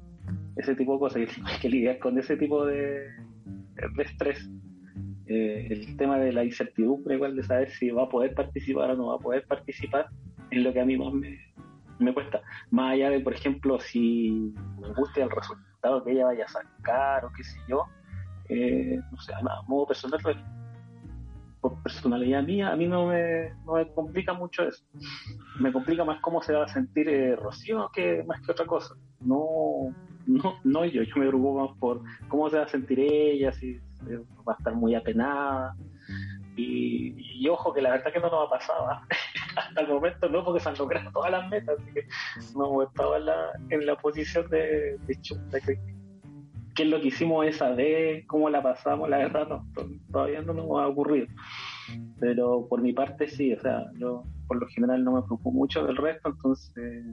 ese 0.56 0.76
tipo 0.76 0.94
de 0.94 1.00
cosas, 1.00 1.22
y 1.22 1.42
hay 1.46 1.60
que 1.60 1.70
lidiar 1.70 2.00
con 2.00 2.18
ese 2.18 2.38
tipo 2.38 2.66
de, 2.66 3.08
de 3.96 4.04
estrés. 4.04 4.50
Eh, 5.28 5.68
el 5.70 5.96
tema 5.98 6.20
de 6.20 6.34
la 6.34 6.44
incertidumbre, 6.44 7.16
igual 7.16 7.36
de 7.36 7.44
saber 7.44 7.72
si 7.72 7.90
va 7.90 8.04
a 8.04 8.10
poder 8.10 8.34
participar 8.34 8.92
o 8.92 8.96
no 8.98 9.08
va 9.08 9.16
a 9.16 9.20
poder 9.20 9.46
participar, 9.46 10.08
es 10.50 10.62
lo 10.62 10.74
que 10.74 10.82
a 10.82 10.86
mí 10.86 10.98
más 10.98 11.14
me, 11.14 11.40
me 12.00 12.14
cuesta. 12.14 12.42
Más 12.70 12.94
allá 12.94 13.10
de, 13.10 13.22
por 13.22 13.34
ejemplo, 13.34 13.80
si 13.80 14.54
me 14.80 14.94
gusta 14.94 15.24
el 15.24 15.30
resultado 15.30 16.04
que 16.04 16.12
ella 16.12 16.26
vaya 16.26 16.46
a 16.46 16.50
sacar 16.50 17.26
o 17.26 17.32
qué 17.36 17.44
sé 17.44 17.58
yo, 17.70 17.86
eh, 18.52 19.00
no 19.12 19.20
sé, 19.22 19.34
a 19.34 19.62
modo 19.68 19.88
personal, 19.88 20.20
pues, 20.22 20.38
por 21.62 21.82
personalidad 21.84 22.44
mía, 22.44 22.72
a 22.72 22.76
mí 22.76 22.88
no 22.88 23.08
me, 23.08 23.54
no 23.66 23.76
me 23.76 23.88
complica 23.94 24.34
mucho 24.34 24.64
eso. 24.64 24.84
Me 25.60 25.72
complica 25.72 26.04
más 26.04 26.20
cómo 26.20 26.42
se 26.42 26.54
va 26.54 26.66
a 26.66 26.68
sentir 26.68 27.08
eh, 27.08 27.36
Rocío 27.36 27.90
que 27.94 28.24
más 28.24 28.42
que 28.42 28.52
otra 28.52 28.66
cosa. 28.66 28.96
No, 29.22 29.94
no, 30.26 30.56
no 30.64 30.86
yo, 30.86 31.04
yo 31.04 31.16
me 31.18 31.28
preocupo 31.28 31.68
más 31.68 31.78
por 31.78 32.02
cómo 32.28 32.50
se 32.50 32.58
va 32.58 32.64
a 32.64 32.68
sentir 32.68 33.00
ella, 33.00 33.52
si 33.54 33.80
va 34.48 34.54
a 34.54 34.58
estar 34.58 34.74
muy 34.74 34.96
apenada. 34.96 35.76
Y, 36.58 37.48
ojo, 37.48 37.74
que 37.74 37.82
la 37.82 37.92
verdad 37.92 38.12
que 38.12 38.20
no 38.20 38.30
nos 38.30 38.48
ha 38.48 38.50
pasado 38.50 38.90
¿ah? 38.90 39.08
hasta 39.56 39.82
el 39.82 39.88
momento, 39.88 40.30
no, 40.30 40.44
porque 40.44 40.60
se 40.60 40.70
han 40.70 40.78
logrado 40.78 41.12
todas 41.12 41.32
las 41.32 41.50
metas, 41.50 41.80
así 41.80 41.94
que 41.94 42.08
no 42.56 42.66
hemos 42.68 42.88
estado 42.88 43.18
en 43.18 43.26
la, 43.26 43.52
en 43.70 43.86
la 43.86 43.96
posición 43.96 44.50
de, 44.50 44.98
de, 45.08 45.22
qué 46.76 46.84
es 46.84 46.90
lo 46.90 47.02
que 47.02 47.08
hicimos 47.08 47.46
esa 47.46 47.72
vez, 47.72 48.26
cómo 48.28 48.50
la 48.50 48.62
pasamos, 48.62 49.10
la 49.10 49.18
verdad 49.18 49.48
no, 49.48 49.68
todavía 50.12 50.42
no 50.42 50.54
nos 50.54 50.66
ha 50.80 50.88
ocurrido. 50.88 51.28
Pero 52.20 52.68
por 52.70 52.82
mi 52.82 52.94
parte 52.94 53.28
sí, 53.28 53.54
o 53.54 53.60
sea, 53.60 53.86
yo 53.98 54.24
por 54.48 54.60
lo 54.60 54.68
general 54.68 55.04
no 55.04 55.14
me 55.14 55.22
preocupo 55.22 55.52
mucho 55.52 55.86
del 55.86 55.98
resto, 55.98 56.30
entonces 56.30 57.06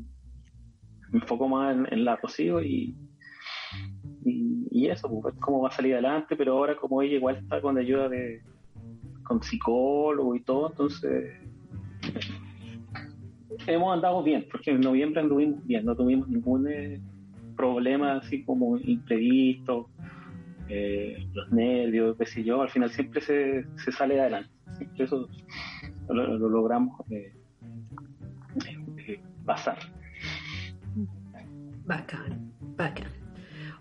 me 1.10 1.20
enfoco 1.20 1.48
más 1.48 1.76
en, 1.90 2.04
la 2.04 2.16
Rocío 2.16 2.62
y, 2.62 2.96
y, 4.24 4.88
eso, 4.88 5.08
pues, 5.20 5.34
cómo 5.40 5.62
va 5.62 5.68
a 5.68 5.72
salir 5.72 5.94
adelante, 5.94 6.36
pero 6.36 6.52
ahora 6.52 6.76
como 6.76 7.02
ella 7.02 7.16
igual 7.16 7.36
está 7.36 7.60
con 7.60 7.78
ayuda 7.78 8.08
de 8.08 8.42
con 9.24 9.42
psicólogo 9.42 10.34
y 10.34 10.40
todo, 10.40 10.70
entonces 10.70 11.34
hemos 13.66 13.94
andado 13.94 14.22
bien, 14.22 14.46
porque 14.50 14.70
en 14.70 14.80
noviembre 14.80 15.20
anduvimos 15.20 15.64
bien, 15.66 15.84
no 15.84 15.94
tuvimos 15.94 16.28
ningún 16.28 16.68
eh, 16.68 17.00
problema 17.58 18.18
así 18.18 18.44
como 18.44 18.78
imprevisto, 18.78 19.90
eh, 20.68 21.26
los 21.34 21.50
nervios, 21.50 22.16
qué 22.16 22.24
sé 22.24 22.44
yo, 22.44 22.62
al 22.62 22.70
final 22.70 22.90
siempre 22.90 23.20
se, 23.20 23.64
se 23.76 23.90
sale 23.90 24.20
adelante, 24.20 24.50
siempre 24.76 25.04
eso 25.04 25.28
lo, 26.08 26.38
logramos 26.38 27.00
eh, 27.10 27.34
pasar. 29.44 29.78
Bacán, 31.84 32.52
bacán. 32.76 33.10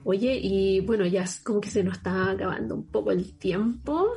Oye, 0.04 0.40
y 0.42 0.80
bueno, 0.82 1.06
ya 1.06 1.26
como 1.44 1.60
que 1.60 1.70
se 1.70 1.84
nos 1.84 1.98
está 1.98 2.32
acabando 2.32 2.76
un 2.76 2.88
poco 2.88 3.12
el 3.12 3.38
tiempo. 3.38 4.08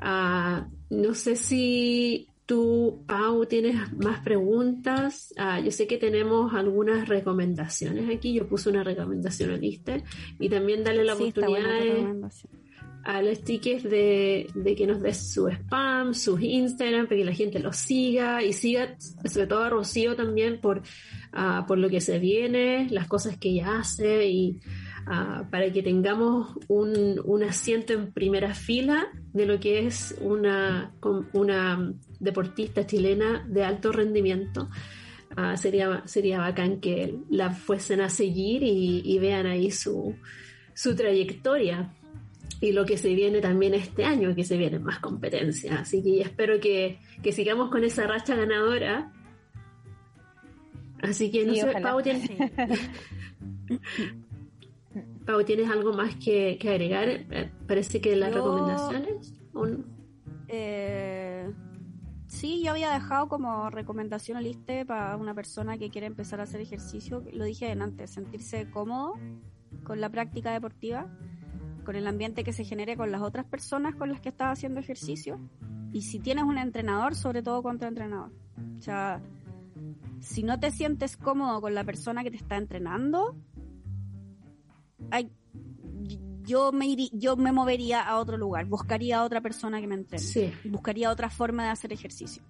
Ah, 0.00 0.68
no 0.90 1.12
sé 1.14 1.34
si 1.34 2.27
tú, 2.48 3.04
Pau, 3.06 3.44
tienes 3.44 3.92
más 3.92 4.20
preguntas. 4.20 5.34
Ah, 5.36 5.60
yo 5.60 5.70
sé 5.70 5.86
que 5.86 5.98
tenemos 5.98 6.54
algunas 6.54 7.06
recomendaciones 7.06 8.08
aquí. 8.08 8.32
Yo 8.32 8.48
puse 8.48 8.70
una 8.70 8.82
recomendación 8.82 9.50
en 9.52 9.60
lista 9.60 9.98
y 10.40 10.48
también 10.48 10.82
darle 10.82 11.04
la 11.04 11.14
oportunidad 11.14 12.30
a 13.04 13.22
los 13.22 13.44
tickets 13.44 13.82
de, 13.84 14.74
que 14.76 14.86
nos 14.86 15.02
des 15.02 15.30
su 15.30 15.48
spam, 15.48 16.14
sus 16.14 16.40
Instagram, 16.40 17.06
para 17.06 17.18
que 17.18 17.24
la 17.26 17.34
gente 17.34 17.58
los 17.58 17.76
siga 17.76 18.42
y 18.42 18.54
siga, 18.54 18.96
sobre 18.98 19.46
todo 19.46 19.62
a 19.62 19.68
Rocío 19.68 20.16
también 20.16 20.58
por, 20.58 20.82
ah, 21.32 21.66
por 21.68 21.76
lo 21.76 21.90
que 21.90 22.00
se 22.00 22.18
viene, 22.18 22.88
las 22.90 23.08
cosas 23.08 23.36
que 23.36 23.50
ella 23.50 23.78
hace 23.80 24.26
y 24.26 24.58
para 25.50 25.72
que 25.72 25.82
tengamos 25.82 26.54
un, 26.68 27.20
un, 27.24 27.42
asiento 27.42 27.94
en 27.94 28.12
primera 28.12 28.54
fila 28.54 29.08
de 29.32 29.46
lo 29.46 29.58
que 29.58 29.86
es 29.86 30.14
una, 30.20 30.92
una 31.32 31.94
deportista 32.20 32.86
chilena 32.86 33.46
de 33.48 33.64
alto 33.64 33.90
rendimiento. 33.90 34.68
Ah, 35.36 35.56
sería, 35.56 36.02
sería 36.06 36.38
bacán 36.40 36.80
que 36.80 37.14
la 37.30 37.50
fuesen 37.50 38.00
a 38.00 38.10
seguir 38.10 38.62
y, 38.62 39.18
vean 39.18 39.46
ahí 39.46 39.70
su, 39.70 40.14
su 40.74 40.94
trayectoria 40.94 41.94
y 42.60 42.72
lo 42.72 42.84
que 42.84 42.98
se 42.98 43.14
viene 43.14 43.40
también 43.40 43.74
este 43.74 44.04
año, 44.04 44.34
que 44.34 44.44
se 44.44 44.56
vienen 44.56 44.82
más 44.82 44.98
competencias. 44.98 45.80
Así 45.80 46.02
que 46.02 46.20
espero 46.20 46.60
que, 46.60 46.98
que 47.22 47.32
sigamos 47.32 47.70
con 47.70 47.84
esa 47.84 48.06
racha 48.06 48.34
ganadora. 48.34 49.12
Así 51.00 51.30
que 51.30 51.46
no 51.46 51.54
sé, 51.54 51.80
Pau, 51.80 52.02
Pau, 55.28 55.44
¿tienes 55.44 55.68
algo 55.68 55.92
más 55.92 56.16
que, 56.16 56.58
agregar? 56.62 57.06
Eh, 57.06 57.52
parece 57.66 58.00
que 58.00 58.16
las 58.16 58.32
recomendaciones. 58.32 59.34
Eh, 60.48 61.52
sí, 62.28 62.62
yo 62.64 62.70
había 62.70 62.90
dejado 62.92 63.28
como 63.28 63.68
recomendación 63.68 64.42
lista 64.42 64.86
para 64.86 65.18
una 65.18 65.34
persona 65.34 65.76
que 65.76 65.90
quiere 65.90 66.06
empezar 66.06 66.40
a 66.40 66.44
hacer 66.44 66.62
ejercicio. 66.62 67.22
Lo 67.30 67.44
dije 67.44 67.70
antes, 67.70 68.10
sentirse 68.10 68.70
cómodo 68.70 69.16
con 69.84 70.00
la 70.00 70.08
práctica 70.08 70.50
deportiva, 70.50 71.06
con 71.84 71.94
el 71.94 72.06
ambiente 72.06 72.42
que 72.42 72.54
se 72.54 72.64
genere 72.64 72.96
con 72.96 73.12
las 73.12 73.20
otras 73.20 73.44
personas 73.44 73.96
con 73.96 74.08
las 74.08 74.22
que 74.22 74.30
estás 74.30 74.54
haciendo 74.54 74.80
ejercicio. 74.80 75.38
Y 75.92 76.00
si 76.00 76.20
tienes 76.20 76.44
un 76.44 76.56
entrenador, 76.56 77.14
sobre 77.14 77.42
todo 77.42 77.62
contra 77.62 77.88
entrenador. 77.88 78.32
O 78.78 78.80
sea, 78.80 79.20
si 80.20 80.42
no 80.42 80.58
te 80.58 80.70
sientes 80.70 81.18
cómodo 81.18 81.60
con 81.60 81.74
la 81.74 81.84
persona 81.84 82.24
que 82.24 82.30
te 82.30 82.38
está 82.38 82.56
entrenando, 82.56 83.36
yo 86.44 86.72
me 86.72 86.96
yo 87.12 87.36
me 87.36 87.52
movería 87.52 88.00
a 88.00 88.18
otro 88.18 88.36
lugar, 88.36 88.66
buscaría 88.66 89.18
a 89.18 89.24
otra 89.24 89.40
persona 89.40 89.80
que 89.80 89.86
me 89.86 89.96
entrene, 89.96 90.54
buscaría 90.64 91.10
otra 91.10 91.30
forma 91.30 91.64
de 91.64 91.70
hacer 91.70 91.92
ejercicio. 91.92 92.42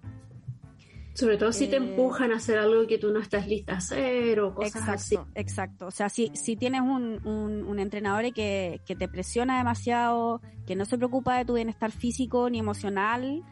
Sobre 1.13 1.37
todo 1.37 1.51
si 1.51 1.67
te 1.67 1.75
eh, 1.75 1.79
empujan 1.79 2.31
a 2.31 2.37
hacer 2.37 2.57
algo 2.57 2.87
que 2.87 2.97
tú 2.97 3.11
no 3.11 3.19
estás 3.19 3.45
lista 3.45 3.73
a 3.73 3.77
hacer 3.77 4.39
o 4.39 4.55
cosas 4.55 4.75
exacto, 4.75 4.93
así. 4.93 5.17
Exacto, 5.35 5.87
o 5.87 5.91
sea, 5.91 6.07
si, 6.07 6.31
si 6.33 6.55
tienes 6.55 6.79
un, 6.79 7.27
un, 7.27 7.79
entrenador 7.79 8.31
que, 8.31 8.79
que, 8.85 8.95
te 8.95 9.09
presiona 9.09 9.57
demasiado, 9.57 10.41
que 10.65 10.77
no 10.77 10.85
se 10.85 10.97
preocupa 10.97 11.37
de 11.37 11.43
tu 11.43 11.55
bienestar 11.55 11.91
físico 11.91 12.49
ni 12.49 12.59
emocional, 12.59 13.43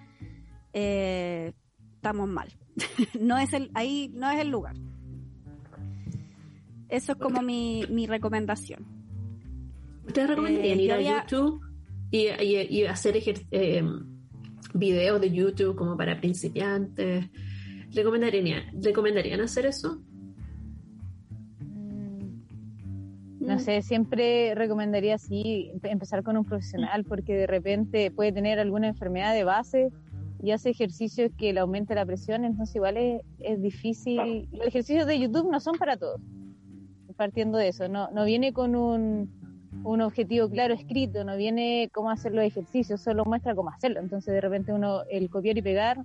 eh, 0.72 1.52
estamos 1.96 2.30
mal. 2.30 2.54
no 3.20 3.38
es 3.38 3.52
el, 3.52 3.70
ahí 3.74 4.12
no 4.14 4.30
es 4.30 4.40
el 4.40 4.50
lugar. 4.50 4.76
Eso 6.90 7.14
es 7.14 7.18
como 7.18 7.42
mi, 7.42 7.84
mi 7.90 8.08
recomendación. 8.08 8.86
¿Ustedes 10.06 10.30
recomendarían 10.30 10.80
eh, 10.80 10.84
ir 10.84 10.92
a 10.94 11.02
YouTube 11.02 11.62
y, 12.12 12.84
hacer 12.84 13.18
eh, 13.52 13.84
videos 14.74 15.20
de 15.20 15.32
YouTube 15.32 15.76
como 15.76 15.98
para 15.98 16.20
principiantes? 16.20 17.30
¿Recomendarían, 17.94 18.82
¿Recomendarían 18.82 19.42
hacer 19.42 19.66
eso? 19.66 20.02
No 23.40 23.56
mm. 23.56 23.60
sé, 23.60 23.82
siempre 23.82 24.56
recomendaría 24.56 25.18
sí 25.18 25.72
empezar 25.84 26.24
con 26.24 26.38
un 26.38 26.46
profesional 26.46 27.04
porque 27.06 27.34
de 27.34 27.48
repente 27.48 28.12
puede 28.12 28.32
tener 28.32 28.60
alguna 28.60 28.88
enfermedad 28.88 29.34
de 29.34 29.44
base 29.44 29.90
y 30.42 30.52
hace 30.52 30.70
ejercicios 30.70 31.32
que 31.38 31.52
le 31.52 31.60
aumente 31.60 31.96
la 31.96 32.06
presión, 32.06 32.46
entonces 32.46 32.76
igual 32.76 32.98
es, 32.98 33.22
es 33.40 33.62
difícil. 33.62 34.48
Los 34.52 34.68
ejercicios 34.68 35.08
de 35.08 35.20
YouTube 35.20 35.50
no 35.52 35.60
son 35.60 35.78
para 35.78 35.98
todos, 35.98 36.22
partiendo 37.18 37.58
de 37.58 37.70
eso, 37.70 37.90
no, 37.90 38.10
no 38.12 38.24
viene 38.24 38.54
con 38.54 38.76
un 38.76 39.30
un 39.84 40.02
objetivo 40.02 40.50
claro 40.50 40.74
escrito, 40.74 41.24
no 41.24 41.38
viene 41.38 41.90
cómo 41.94 42.10
hacer 42.10 42.34
los 42.34 42.44
ejercicios, 42.44 43.02
solo 43.02 43.26
muestra 43.26 43.56
cómo 43.56 43.70
hacerlo. 43.70 44.00
Entonces 44.00 44.34
de 44.34 44.42
repente 44.42 44.74
uno, 44.74 45.04
el 45.10 45.30
copiar 45.30 45.58
y 45.58 45.62
pegar, 45.62 45.98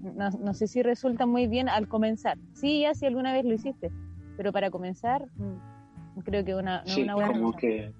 no, 0.00 0.54
sé 0.54 0.66
si 0.66 0.82
resulta 0.82 1.26
muy 1.26 1.46
bien 1.46 1.68
al 1.68 1.88
comenzar. 1.88 2.38
Sí, 2.54 2.80
ya 2.80 2.94
si 2.94 3.06
alguna 3.06 3.32
vez 3.32 3.44
lo 3.44 3.54
hiciste, 3.54 3.90
pero 4.36 4.52
para 4.52 4.70
comenzar 4.70 5.26
mm, 5.36 6.20
creo 6.24 6.44
que 6.44 6.54
una, 6.54 6.84
sí, 6.86 7.02
una 7.02 7.14
buena 7.14 7.32
como 7.32 7.52
que 7.52 7.92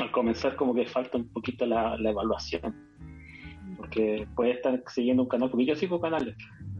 al 0.00 0.10
comenzar 0.12 0.54
como 0.56 0.74
que 0.74 0.86
falta 0.86 1.18
un 1.18 1.28
poquito 1.28 1.66
la, 1.66 1.96
evaluación 1.96 2.74
porque 3.76 4.26
puede 4.34 4.52
estar 4.52 4.82
siguiendo 4.88 5.24
un 5.24 5.28
canal, 5.28 5.50
porque 5.50 5.66
yo 5.66 5.76
sigo 5.76 6.00
canales 6.00 6.36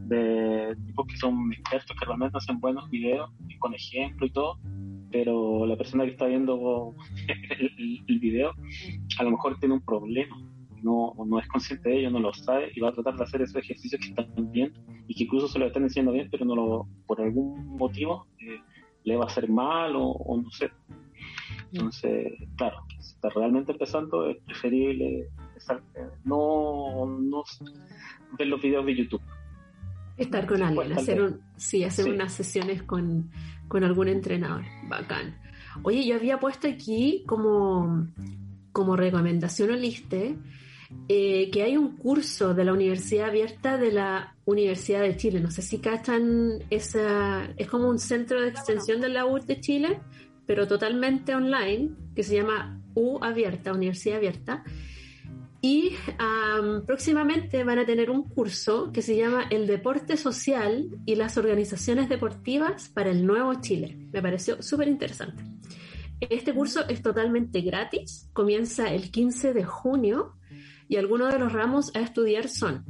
de 0.06 0.74
tipos 0.86 1.06
que 1.06 1.16
son 1.16 1.52
expertos 1.52 1.96
que 1.98 2.06
realmente 2.06 2.38
hacen 2.38 2.58
buenos 2.60 2.88
videos 2.90 3.30
con 3.58 3.74
ejemplo 3.74 4.26
y 4.26 4.30
todo, 4.30 4.58
pero 5.10 5.66
la 5.66 5.76
persona 5.76 6.04
que 6.04 6.12
está 6.12 6.26
viendo 6.26 6.94
el, 7.58 8.18
video 8.18 8.52
a 9.18 9.22
lo 9.22 9.30
mejor 9.30 9.58
tiene 9.58 9.74
un 9.74 9.80
problema, 9.80 10.36
no, 10.82 11.14
no 11.26 11.38
es 11.38 11.48
consciente 11.48 11.88
de 11.88 12.00
ello, 12.00 12.10
no 12.10 12.20
lo 12.20 12.32
sabe 12.32 12.70
y 12.74 12.80
va 12.80 12.90
a 12.90 12.92
tratar 12.92 13.16
de 13.16 13.24
hacer 13.24 13.42
esos 13.42 13.56
ejercicios 13.56 14.00
que 14.00 14.08
están 14.08 14.52
bien 14.52 14.72
y 15.06 15.14
que 15.14 15.24
incluso 15.24 15.48
se 15.48 15.58
lo 15.58 15.66
están 15.66 15.84
diciendo 15.84 16.12
bien, 16.12 16.28
pero 16.30 16.44
no 16.44 16.54
lo, 16.54 16.88
por 17.06 17.20
algún 17.20 17.76
motivo 17.76 18.26
eh, 18.40 18.60
le 19.04 19.16
va 19.16 19.24
a 19.24 19.26
hacer 19.28 19.48
mal 19.48 19.94
o, 19.96 20.40
no 20.42 20.50
sé. 20.50 20.70
Entonces, 21.72 22.32
claro, 22.56 22.78
si 22.98 23.14
está 23.14 23.28
realmente 23.30 23.72
empezando, 23.72 24.28
es 24.28 24.38
preferible 24.44 25.28
no, 26.24 27.06
no 27.06 27.42
ver 28.38 28.46
los 28.46 28.60
videos 28.60 28.86
de 28.86 28.96
YouTube. 28.96 29.22
Estar 30.18 30.46
con 30.46 30.62
alguien, 30.62 30.92
hacer, 30.92 31.22
un, 31.22 31.40
sí, 31.56 31.84
hacer 31.84 32.08
unas 32.10 32.32
sesiones 32.32 32.82
con, 32.82 33.30
con 33.68 33.84
algún 33.84 34.08
entrenador. 34.08 34.64
Bacán. 34.88 35.38
Oye, 35.82 36.04
yo 36.04 36.16
había 36.16 36.40
puesto 36.40 36.66
aquí 36.66 37.22
como, 37.26 38.08
como 38.72 38.96
recomendación 38.96 39.70
o 39.70 39.76
liste 39.76 40.36
eh, 41.06 41.50
que 41.50 41.62
hay 41.62 41.76
un 41.76 41.96
curso 41.96 42.54
de 42.54 42.64
la 42.64 42.72
Universidad 42.72 43.28
Abierta 43.28 43.76
de 43.76 43.92
la 43.92 44.34
Universidad 44.46 45.02
de 45.02 45.16
Chile. 45.16 45.40
No 45.40 45.50
sé 45.50 45.60
si 45.60 45.78
cachan 45.78 46.64
esa. 46.70 47.44
Es 47.56 47.68
como 47.68 47.88
un 47.88 47.98
centro 47.98 48.40
de 48.40 48.48
extensión 48.48 49.00
de 49.00 49.10
la 49.10 49.26
U 49.26 49.38
de 49.38 49.60
Chile, 49.60 50.00
pero 50.46 50.66
totalmente 50.66 51.34
online, 51.34 51.90
que 52.14 52.22
se 52.22 52.36
llama 52.36 52.80
U 52.94 53.18
Abierta, 53.22 53.72
Universidad 53.72 54.16
Abierta. 54.16 54.64
Y 55.60 55.96
próximamente 56.86 57.64
van 57.64 57.80
a 57.80 57.86
tener 57.86 58.10
un 58.10 58.22
curso 58.22 58.92
que 58.92 59.02
se 59.02 59.16
llama 59.16 59.46
El 59.50 59.66
deporte 59.66 60.16
social 60.16 60.88
y 61.04 61.16
las 61.16 61.36
organizaciones 61.36 62.08
deportivas 62.08 62.88
para 62.88 63.10
el 63.10 63.26
nuevo 63.26 63.52
Chile. 63.60 63.98
Me 64.12 64.22
pareció 64.22 64.62
súper 64.62 64.86
interesante. 64.88 65.42
Este 66.20 66.52
curso 66.52 66.88
es 66.88 67.02
totalmente 67.02 67.60
gratis, 67.60 68.28
comienza 68.32 68.92
el 68.92 69.10
15 69.10 69.52
de 69.52 69.64
junio 69.64 70.34
y 70.88 70.96
algunos 70.96 71.32
de 71.32 71.38
los 71.38 71.52
ramos 71.52 71.94
a 71.94 72.00
estudiar 72.00 72.48
son 72.48 72.84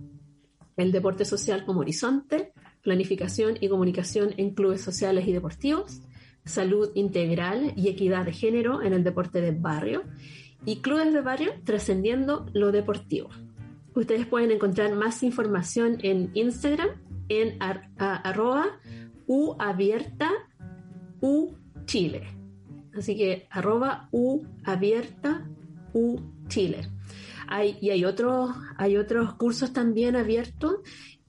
el 0.77 0.93
deporte 0.93 1.25
social 1.25 1.65
como 1.67 1.81
horizonte, 1.81 2.53
planificación 2.83 3.59
y 3.61 3.69
comunicación 3.69 4.33
en 4.37 4.55
clubes 4.55 4.81
sociales 4.81 5.27
y 5.27 5.33
deportivos, 5.33 6.01
salud 6.45 6.91
integral 6.95 7.75
y 7.77 7.89
equidad 7.89 8.25
de 8.25 8.33
género 8.33 8.83
en 8.83 8.93
el 8.93 9.05
deporte 9.05 9.41
de 9.41 9.51
barrio 9.51 10.05
y 10.65 10.81
clubes 10.81 11.13
de 11.13 11.21
barrio 11.21 11.53
trascendiendo 11.65 12.47
lo 12.53 12.73
deportivo. 12.73 13.31
Ustedes 13.95 14.27
pueden 14.27 14.51
encontrar 14.51 14.95
más 14.95 15.23
información 15.23 15.99
en 16.03 16.31
Instagram 16.35 16.91
en 17.29 17.59
arroba 17.99 18.79
u 19.27 19.55
abierta 19.59 20.31
u 21.21 21.55
chile. 21.85 22.29
Así 22.97 23.17
que 23.17 23.47
arroba 23.51 24.09
u 24.13 24.45
abierta 24.65 25.47
u 25.93 26.21
chile. 26.49 26.89
Hay, 27.47 27.79
y 27.81 27.91
hay 27.91 28.05
hay 28.77 28.97
otros 28.97 29.35
cursos 29.35 29.73
también 29.73 30.17
abiertos 30.17 30.77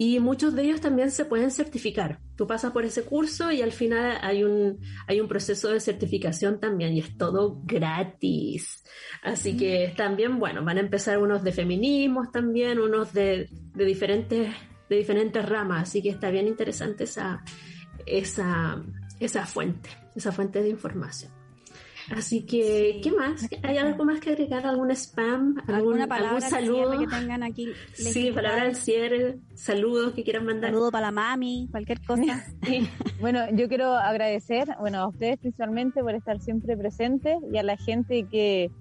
y 0.02 0.22
muchos 0.22 0.56
de 0.56 0.64
ellos 0.64 0.80
también 0.80 1.12
se 1.12 1.26
pueden 1.26 1.52
certificar. 1.52 2.22
Tú 2.38 2.48
pasas 2.48 2.72
por 2.72 2.86
ese 2.86 3.04
curso 3.04 3.52
y 3.52 3.62
al 3.62 3.74
final 3.74 4.18
hay 4.22 4.46
un, 4.46 4.80
hay 5.08 5.20
un 5.20 5.28
proceso 5.28 5.68
de 5.68 5.82
certificación 5.82 6.62
también 6.62 6.94
y 6.94 7.02
es 7.02 7.18
todo 7.18 7.62
gratis. 7.66 8.86
Así 9.22 9.58
que 9.58 9.94
también, 9.98 10.40
bueno, 10.40 10.64
van 10.64 10.78
a 10.78 10.80
empezar 10.80 11.18
unos 11.18 11.44
de 11.44 11.52
feminismos 11.52 12.32
también, 12.32 12.80
unos 12.80 13.12
de, 13.12 13.50
de 13.52 13.84
diferentes, 13.84 14.56
de 14.90 14.96
diferentes 14.96 15.46
ramas. 15.46 15.90
Así 15.90 16.02
que 16.02 16.12
está 16.12 16.30
bien 16.30 16.48
interesante 16.48 17.04
esa, 17.04 17.44
esa, 18.06 18.82
esa 19.20 19.46
fuente, 19.46 19.90
esa 20.16 20.32
fuente 20.32 20.64
de 20.64 20.70
información. 20.70 21.39
Así 22.16 22.46
que, 22.46 23.02
¿qué 23.04 23.12
más? 23.12 23.48
¿Hay 23.62 23.78
algo 23.78 24.04
más 24.04 24.20
que 24.20 24.32
agregar? 24.32 24.66
¿Algún 24.66 24.90
spam? 24.92 25.56
¿Algún, 25.68 26.08
palabra 26.08 26.42
saludo? 26.42 27.00
Que 27.00 27.08
tengan 27.08 27.44
aquí 27.44 27.70
sí, 27.94 28.32
palabra 28.32 28.64
al 28.64 28.76
cierre, 28.76 29.38
saludos 29.54 30.14
que 30.14 30.24
quieran 30.24 30.46
mandar. 30.46 30.72
Saludo 30.72 30.92
para 30.92 31.08
la 31.08 31.12
mami, 31.12 31.68
cualquier 31.72 32.02
cosa. 32.02 32.46
Bueno, 33.20 33.42
yo 33.52 33.68
quiero 33.68 33.94
agradecer, 33.96 34.70
bueno, 34.80 35.00
a 35.00 35.08
ustedes 35.08 35.38
principalmente 35.38 36.02
por 36.02 36.16
estar 36.16 36.40
siempre 36.40 36.78
presentes 36.78 37.38
y 37.52 37.58
a 37.58 37.64
la 37.64 37.76
gente 37.76 38.28
que, 38.32 38.72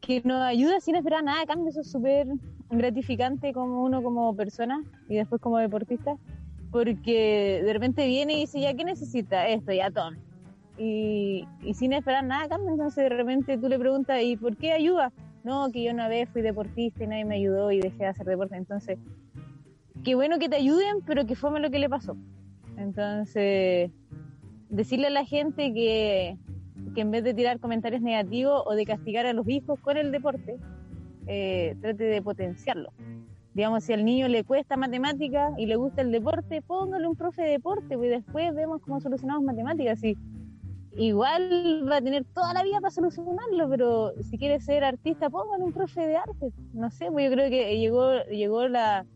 que 0.00 0.20
nos 0.24 0.42
ayuda 0.42 0.80
sin 0.80 0.96
esperar 0.96 1.22
nada 1.22 1.46
cambio. 1.46 1.70
Eso 1.70 1.82
es 1.82 1.90
súper 1.90 2.26
gratificante 2.68 3.52
como 3.52 3.84
uno 3.84 4.02
como 4.02 4.34
persona 4.34 4.82
y 5.08 5.16
después 5.16 5.40
como 5.40 5.58
deportista, 5.58 6.16
porque 6.72 7.62
de 7.64 7.72
repente 7.72 8.06
viene 8.06 8.34
y 8.34 8.40
dice, 8.40 8.60
ya, 8.60 8.74
¿qué 8.74 8.84
necesita? 8.84 9.46
Esto, 9.48 9.72
ya, 9.72 9.90
todo 9.90 10.10
y, 10.82 11.44
sin 11.74 11.92
esperar 11.92 12.24
nada 12.24 12.48
cambia. 12.48 12.70
Entonces 12.70 13.04
de 13.04 13.10
repente 13.10 13.58
tú 13.58 13.68
le 13.68 13.78
preguntas, 13.78 14.22
¿y 14.22 14.36
por 14.36 14.56
qué 14.56 14.72
ayuda? 14.72 15.12
No, 15.44 15.70
que 15.70 15.84
yo 15.84 15.92
una 15.92 16.08
vez 16.08 16.28
fui 16.30 16.40
deportista 16.42 17.04
y 17.04 17.06
nadie 17.06 17.24
me 17.24 17.36
ayudó 17.36 17.70
y 17.70 17.80
dejé 17.80 17.98
de 17.98 18.06
hacer 18.06 18.26
deporte. 18.26 18.56
Entonces, 18.56 18.98
qué 20.04 20.14
bueno 20.14 20.38
que 20.38 20.48
te 20.48 20.56
ayuden, 20.56 21.02
pero 21.06 21.26
que 21.26 21.34
fue 21.34 21.58
lo 21.60 21.70
que 21.70 21.78
le 21.78 21.88
pasó. 21.88 22.16
Entonces, 22.78 23.90
decirle 24.70 25.08
a 25.08 25.10
la 25.10 25.24
gente 25.26 25.72
que, 25.74 26.38
que 26.94 27.00
en 27.02 27.10
vez 27.10 27.24
de 27.24 27.34
tirar 27.34 27.60
comentarios 27.60 28.00
negativos 28.00 28.62
o 28.64 28.74
de 28.74 28.86
castigar 28.86 29.26
a 29.26 29.34
los 29.34 29.46
hijos 29.48 29.78
con 29.80 29.98
el 29.98 30.12
deporte, 30.12 30.56
eh, 31.26 31.76
trate 31.82 32.04
de 32.04 32.22
potenciarlo. 32.22 32.90
Digamos, 33.52 33.84
si 33.84 33.92
al 33.92 34.04
niño 34.04 34.28
le 34.28 34.44
cuesta 34.44 34.76
matemática 34.76 35.50
y 35.58 35.66
le 35.66 35.76
gusta 35.76 36.00
el 36.02 36.12
deporte, 36.12 36.62
póngale 36.62 37.06
un 37.06 37.16
profe 37.16 37.42
de 37.42 37.50
deporte 37.50 37.96
pues, 37.96 38.08
y 38.08 38.10
después 38.10 38.54
vemos 38.54 38.80
cómo 38.80 39.00
solucionamos 39.00 39.42
matemáticas. 39.42 40.02
Y 40.04 40.16
igual 40.96 41.88
va 41.90 41.96
a 41.96 42.02
tener 42.02 42.24
toda 42.24 42.52
la 42.52 42.62
vida 42.62 42.80
para 42.80 42.90
solucionarlo, 42.90 43.68
pero 43.68 44.12
si 44.22 44.38
quiere 44.38 44.60
ser 44.60 44.84
artista, 44.84 45.30
póngale 45.30 45.64
un 45.64 45.72
profe 45.72 46.06
de 46.06 46.16
arte. 46.16 46.52
No 46.72 46.90
sé, 46.90 47.10
pues 47.10 47.28
yo 47.28 47.36
creo 47.36 47.50
que 47.50 47.78
llegó, 47.78 48.22
llegó 48.24 48.68
la 48.68 49.06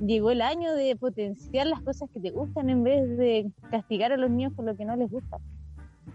llegó 0.00 0.30
el 0.30 0.42
año 0.42 0.74
de 0.74 0.94
potenciar 0.94 1.66
las 1.66 1.82
cosas 1.82 2.08
que 2.10 2.20
te 2.20 2.30
gustan 2.30 2.70
en 2.70 2.84
vez 2.84 3.16
de 3.16 3.50
castigar 3.68 4.12
a 4.12 4.16
los 4.16 4.30
niños 4.30 4.52
por 4.54 4.64
lo 4.64 4.76
que 4.76 4.84
no 4.84 4.94
les 4.94 5.10
gusta. 5.10 5.38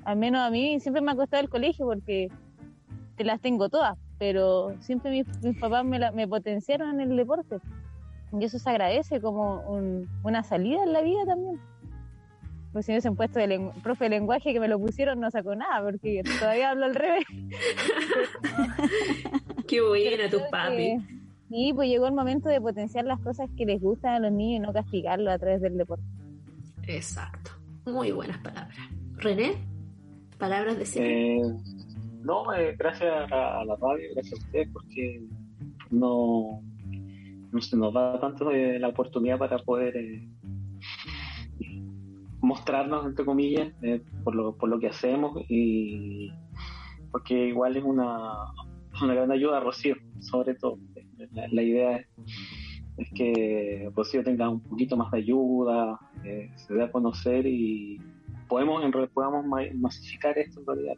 Al 0.05 0.17
menos 0.17 0.41
a 0.41 0.49
mí 0.49 0.79
siempre 0.79 1.01
me 1.01 1.11
ha 1.11 1.15
costado 1.15 1.43
el 1.43 1.49
colegio 1.49 1.85
porque 1.85 2.29
te 3.17 3.25
las 3.25 3.41
tengo 3.41 3.67
todas, 3.67 3.97
pero 4.17 4.73
siempre 4.79 5.11
mis, 5.11 5.57
papás 5.59 5.83
me, 5.83 6.11
me 6.11 6.27
potenciaron 6.27 7.01
en 7.01 7.11
el 7.11 7.17
deporte. 7.17 7.57
Y 8.31 8.45
eso 8.45 8.57
se 8.57 8.69
agradece 8.69 9.19
como 9.21 9.61
una 10.23 10.43
salida 10.43 10.83
en 10.83 10.93
la 10.93 11.01
vida 11.01 11.25
también 11.25 11.59
pues 12.73 12.87
si 12.87 12.91
hubiesen 12.91 13.15
puesto 13.15 13.39
el 13.39 13.69
profe 13.83 14.05
de 14.05 14.09
lenguaje 14.09 14.51
que 14.51 14.59
me 14.59 14.67
lo 14.67 14.79
pusieron 14.79 15.19
no 15.19 15.29
sacó 15.29 15.55
nada, 15.55 15.83
porque 15.83 16.23
todavía 16.39 16.71
hablo 16.71 16.85
al 16.85 16.95
revés. 16.95 17.23
Qué 19.67 19.81
buena 19.81 20.29
tu 20.29 20.39
papi. 20.49 20.97
Sí, 21.49 21.71
pues 21.75 21.87
llegó 21.87 22.07
el 22.07 22.15
momento 22.15 22.49
de 22.49 22.59
potenciar 22.59 23.05
las 23.05 23.19
cosas 23.19 23.47
que 23.55 23.65
les 23.65 23.79
gustan 23.79 24.15
a 24.15 24.19
los 24.19 24.31
niños 24.31 24.57
y 24.57 24.67
no 24.67 24.73
castigarlo 24.73 25.31
a 25.31 25.37
través 25.37 25.61
del 25.61 25.77
deporte. 25.77 26.03
Exacto. 26.87 27.51
Muy 27.85 28.11
buenas 28.11 28.39
palabras. 28.39 28.75
René, 29.17 29.53
palabras 30.39 30.79
de 30.79 30.85
cierre. 30.85 31.37
Eh, 31.37 31.41
no, 32.23 32.51
eh, 32.53 32.75
gracias 32.77 33.31
a 33.31 33.63
la 33.65 33.75
radio, 33.75 34.09
gracias 34.15 34.39
a 34.39 34.43
ustedes, 34.43 34.69
porque 34.73 35.21
no, 35.91 36.59
no 37.51 37.61
se 37.61 37.77
nos 37.77 37.93
da 37.93 38.19
tanto 38.19 38.49
eh, 38.49 38.79
la 38.79 38.87
oportunidad 38.87 39.37
para 39.37 39.59
poder 39.59 39.95
mostrarnos, 42.43 43.05
entre 43.05 43.23
comillas, 43.23 43.73
eh, 43.81 44.01
por, 44.23 44.35
lo, 44.35 44.55
por 44.57 44.67
lo 44.69 44.77
que 44.77 44.87
hacemos 44.87 45.45
y 45.47 46.29
porque 47.09 47.47
igual 47.47 47.77
es 47.77 47.83
una, 47.83 48.33
una 49.01 49.13
gran 49.13 49.31
ayuda 49.31 49.57
a 49.57 49.59
Rocío, 49.61 49.95
sobre 50.19 50.53
todo. 50.55 50.77
La, 51.31 51.63
idea 51.63 52.05
es, 52.97 53.09
que 53.15 53.89
Rocío 53.95 54.23
tenga 54.23 54.49
un 54.49 54.59
poquito 54.59 54.97
más 54.97 55.09
de 55.11 55.19
ayuda, 55.19 55.97
eh, 56.25 56.51
se 56.55 56.73
dé 56.73 56.83
a 56.83 56.91
conocer 56.91 57.47
y 57.47 58.01
podemos, 58.49 58.83
en, 58.83 58.91
podamos 59.13 59.45
masificar 59.75 60.37
esto 60.37 60.59
en 60.59 60.65
realidad. 60.65 60.95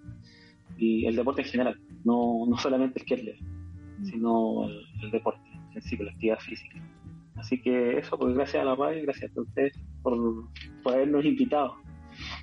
Y 0.78 1.06
el 1.06 1.16
deporte 1.16 1.44
en 1.44 1.48
general, 1.48 1.80
no, 2.04 2.46
no 2.48 2.58
solamente 2.58 3.04
el 3.08 3.36
mm. 4.00 4.06
sino 4.06 4.68
el, 4.68 4.82
el 5.04 5.12
deporte 5.12 5.48
en 5.76 5.82
sí, 5.84 5.96
la 5.98 6.12
actividad 6.12 6.40
física. 6.40 6.82
Así 7.36 7.62
que 7.62 8.00
eso, 8.00 8.18
pues 8.18 8.34
gracias 8.34 8.64
a 8.64 8.66
la 8.66 8.76
radio 8.76 9.04
gracias 9.04 9.38
a 9.38 9.42
ustedes 9.42 9.74
por, 10.06 10.94
habernos 10.94 11.26
invitado. 11.26 11.76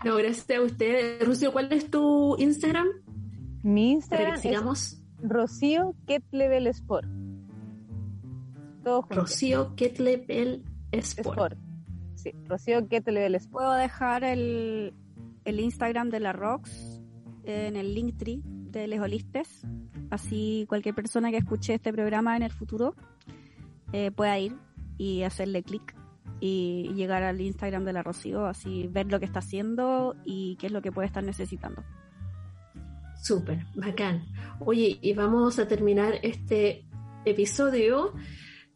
No, 0.04 0.16
gracias 0.16 0.58
a 0.58 0.60
ustedes. 0.60 1.26
Rocío, 1.26 1.52
¿cuál 1.52 1.72
es 1.72 1.90
tu 1.90 2.36
Instagram? 2.38 2.88
Mi 3.62 3.92
Instagram 3.92 4.40
es 4.44 5.02
Rocío 5.22 5.94
Ketlevel 6.06 6.66
Sport. 6.66 7.08
Todo 8.82 9.06
Rocío 9.08 9.74
Ketlevel 9.76 10.64
Sport. 10.90 11.56
Sí, 12.16 12.32
Rocío 12.48 12.88
Ketlevel 12.88 13.36
Sport. 13.36 13.52
Puedo 13.52 13.74
dejar 13.74 14.24
el, 14.24 14.92
el 15.44 15.60
Instagram 15.60 16.10
de 16.10 16.20
la 16.20 16.32
Rox 16.32 17.00
en 17.44 17.76
el 17.76 17.94
Linktree 17.94 18.40
de 18.44 18.88
Les 18.88 19.00
Holistes. 19.00 19.62
Así 20.10 20.66
cualquier 20.68 20.96
persona 20.96 21.30
que 21.30 21.38
escuche 21.38 21.74
este 21.74 21.92
programa 21.92 22.36
en 22.36 22.42
el 22.42 22.50
futuro 22.50 22.94
eh, 23.92 24.10
pueda 24.10 24.38
ir 24.38 24.56
y 24.98 25.22
hacerle 25.22 25.62
clic 25.62 25.94
y 26.40 26.92
llegar 26.94 27.22
al 27.22 27.40
Instagram 27.40 27.84
de 27.84 27.92
la 27.92 28.02
Rocío, 28.02 28.46
así 28.46 28.88
ver 28.88 29.06
lo 29.06 29.20
que 29.20 29.26
está 29.26 29.38
haciendo 29.38 30.16
y 30.24 30.56
qué 30.56 30.66
es 30.66 30.72
lo 30.72 30.82
que 30.82 30.92
puede 30.92 31.06
estar 31.06 31.22
necesitando. 31.22 31.84
Súper, 33.22 33.64
bacán. 33.74 34.24
Oye, 34.58 34.98
y 35.00 35.12
vamos 35.14 35.58
a 35.58 35.68
terminar 35.68 36.18
este 36.22 36.84
episodio 37.24 38.12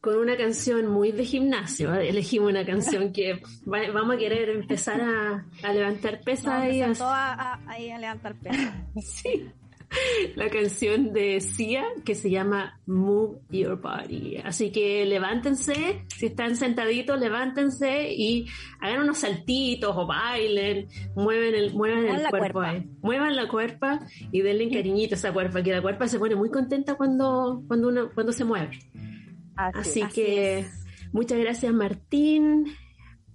con 0.01 0.19
una 0.19 0.37
canción 0.37 0.87
muy 0.87 1.11
de 1.11 1.25
gimnasio. 1.25 1.93
Elegimos 1.95 2.51
una 2.51 2.65
canción 2.65 3.13
que 3.13 3.43
vamos 3.65 4.15
a 4.15 4.19
querer 4.19 4.51
empezar 4.51 5.01
a, 5.01 5.73
levantar 5.73 6.21
pesas 6.21 6.73
y 6.73 6.81
a... 6.81 6.93
a 6.93 7.99
levantar 7.99 8.39
pesas. 8.39 8.75
sí 9.03 9.51
la 10.37 10.49
canción 10.49 11.13
de 11.13 11.41
Sia 11.41 11.85
que 12.05 12.15
se 12.15 12.31
llama 12.31 12.81
Move 12.87 13.41
Your 13.51 13.81
Body. 13.81 14.39
Así 14.45 14.71
que 14.71 15.05
levántense, 15.07 16.05
si 16.09 16.27
están 16.27 16.57
sentaditos, 16.57 17.19
levántense 17.19 18.13
y 18.13 18.47
hagan 18.81 19.03
unos 19.03 19.19
saltitos 19.19 19.95
o 19.97 20.07
bailen, 20.07 20.89
mueven 21.15 21.55
el, 21.55 21.75
mueven 21.75 22.09
el 22.09 22.29
cuerpo, 22.29 22.63
muevan 23.03 23.37
la 23.37 23.49
cuerpa 23.49 24.01
y 24.33 24.41
denle 24.43 24.71
cariñito 24.71 25.15
a 25.15 25.19
esa 25.19 25.33
cuerpa, 25.33 25.63
que 25.63 25.73
la 25.73 25.83
cuerpa 25.83 26.09
se 26.09 26.19
pone 26.19 26.35
muy 26.35 26.51
contenta 26.51 26.95
cuando, 26.95 27.63
cuando 27.67 27.89
uno, 27.89 28.11
cuando 28.15 28.33
se 28.33 28.45
mueve. 28.45 28.79
Así, 29.57 30.03
que 30.15 30.67
muchas 31.13 31.39
gracias 31.39 31.73
Martín, 31.73 32.67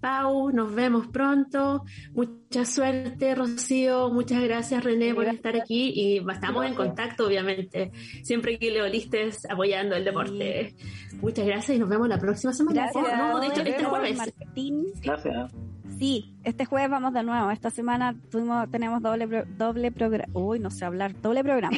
Pau, 0.01 0.51
nos 0.51 0.73
vemos 0.73 1.07
pronto. 1.07 1.83
Mucha 2.13 2.65
suerte, 2.65 3.35
Rocío. 3.35 4.09
Muchas 4.09 4.43
gracias, 4.43 4.83
René, 4.83 5.13
por 5.13 5.27
estar 5.27 5.55
aquí. 5.55 5.93
Y 5.95 6.17
estamos 6.29 6.65
en 6.65 6.73
contacto, 6.73 7.27
obviamente. 7.27 7.91
Siempre 8.23 8.57
que 8.57 8.71
Leolistes 8.71 9.45
apoyando 9.49 9.95
el 9.95 10.03
deporte. 10.03 10.75
Muchas 11.21 11.45
gracias 11.45 11.77
y 11.77 11.79
nos 11.79 11.87
vemos 11.87 12.09
la 12.09 12.17
próxima 12.17 12.51
semana. 12.51 12.89
Gracias. 12.91 13.17
No, 13.17 13.39
de 13.39 13.47
hecho, 13.47 13.61
este 13.61 13.83
jueves. 13.83 14.17
Martín. 14.17 14.87
Gracias. 15.01 15.51
Sí, 15.99 16.35
este 16.43 16.65
jueves 16.65 16.89
vamos 16.89 17.13
de 17.13 17.21
nuevo. 17.21 17.51
Esta 17.51 17.69
semana 17.69 18.15
tuvimos, 18.31 18.69
tenemos 18.71 19.03
doble, 19.03 19.45
doble 19.55 19.91
programa. 19.91 20.33
Uy, 20.33 20.59
no 20.59 20.71
sé 20.71 20.83
hablar. 20.83 21.21
Doble 21.21 21.43
programa. 21.43 21.77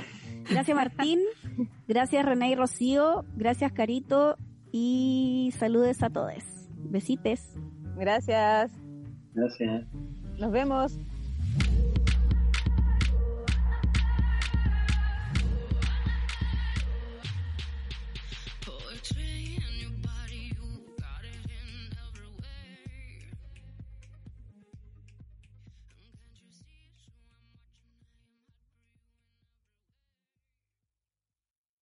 Gracias, 0.49 0.75
Martín. 0.75 1.19
Gracias, 1.89 2.25
René 2.25 2.51
y 2.51 2.55
Rocío. 2.55 3.25
Gracias, 3.35 3.73
Carito. 3.73 4.37
Y 4.71 5.53
saludes 5.57 6.01
a 6.03 6.09
todos. 6.09 6.43
Besites. 6.77 7.53
Gracias. 7.97 8.71
Gracias. 9.33 9.85
Nos 10.39 10.51
vemos. 10.51 10.97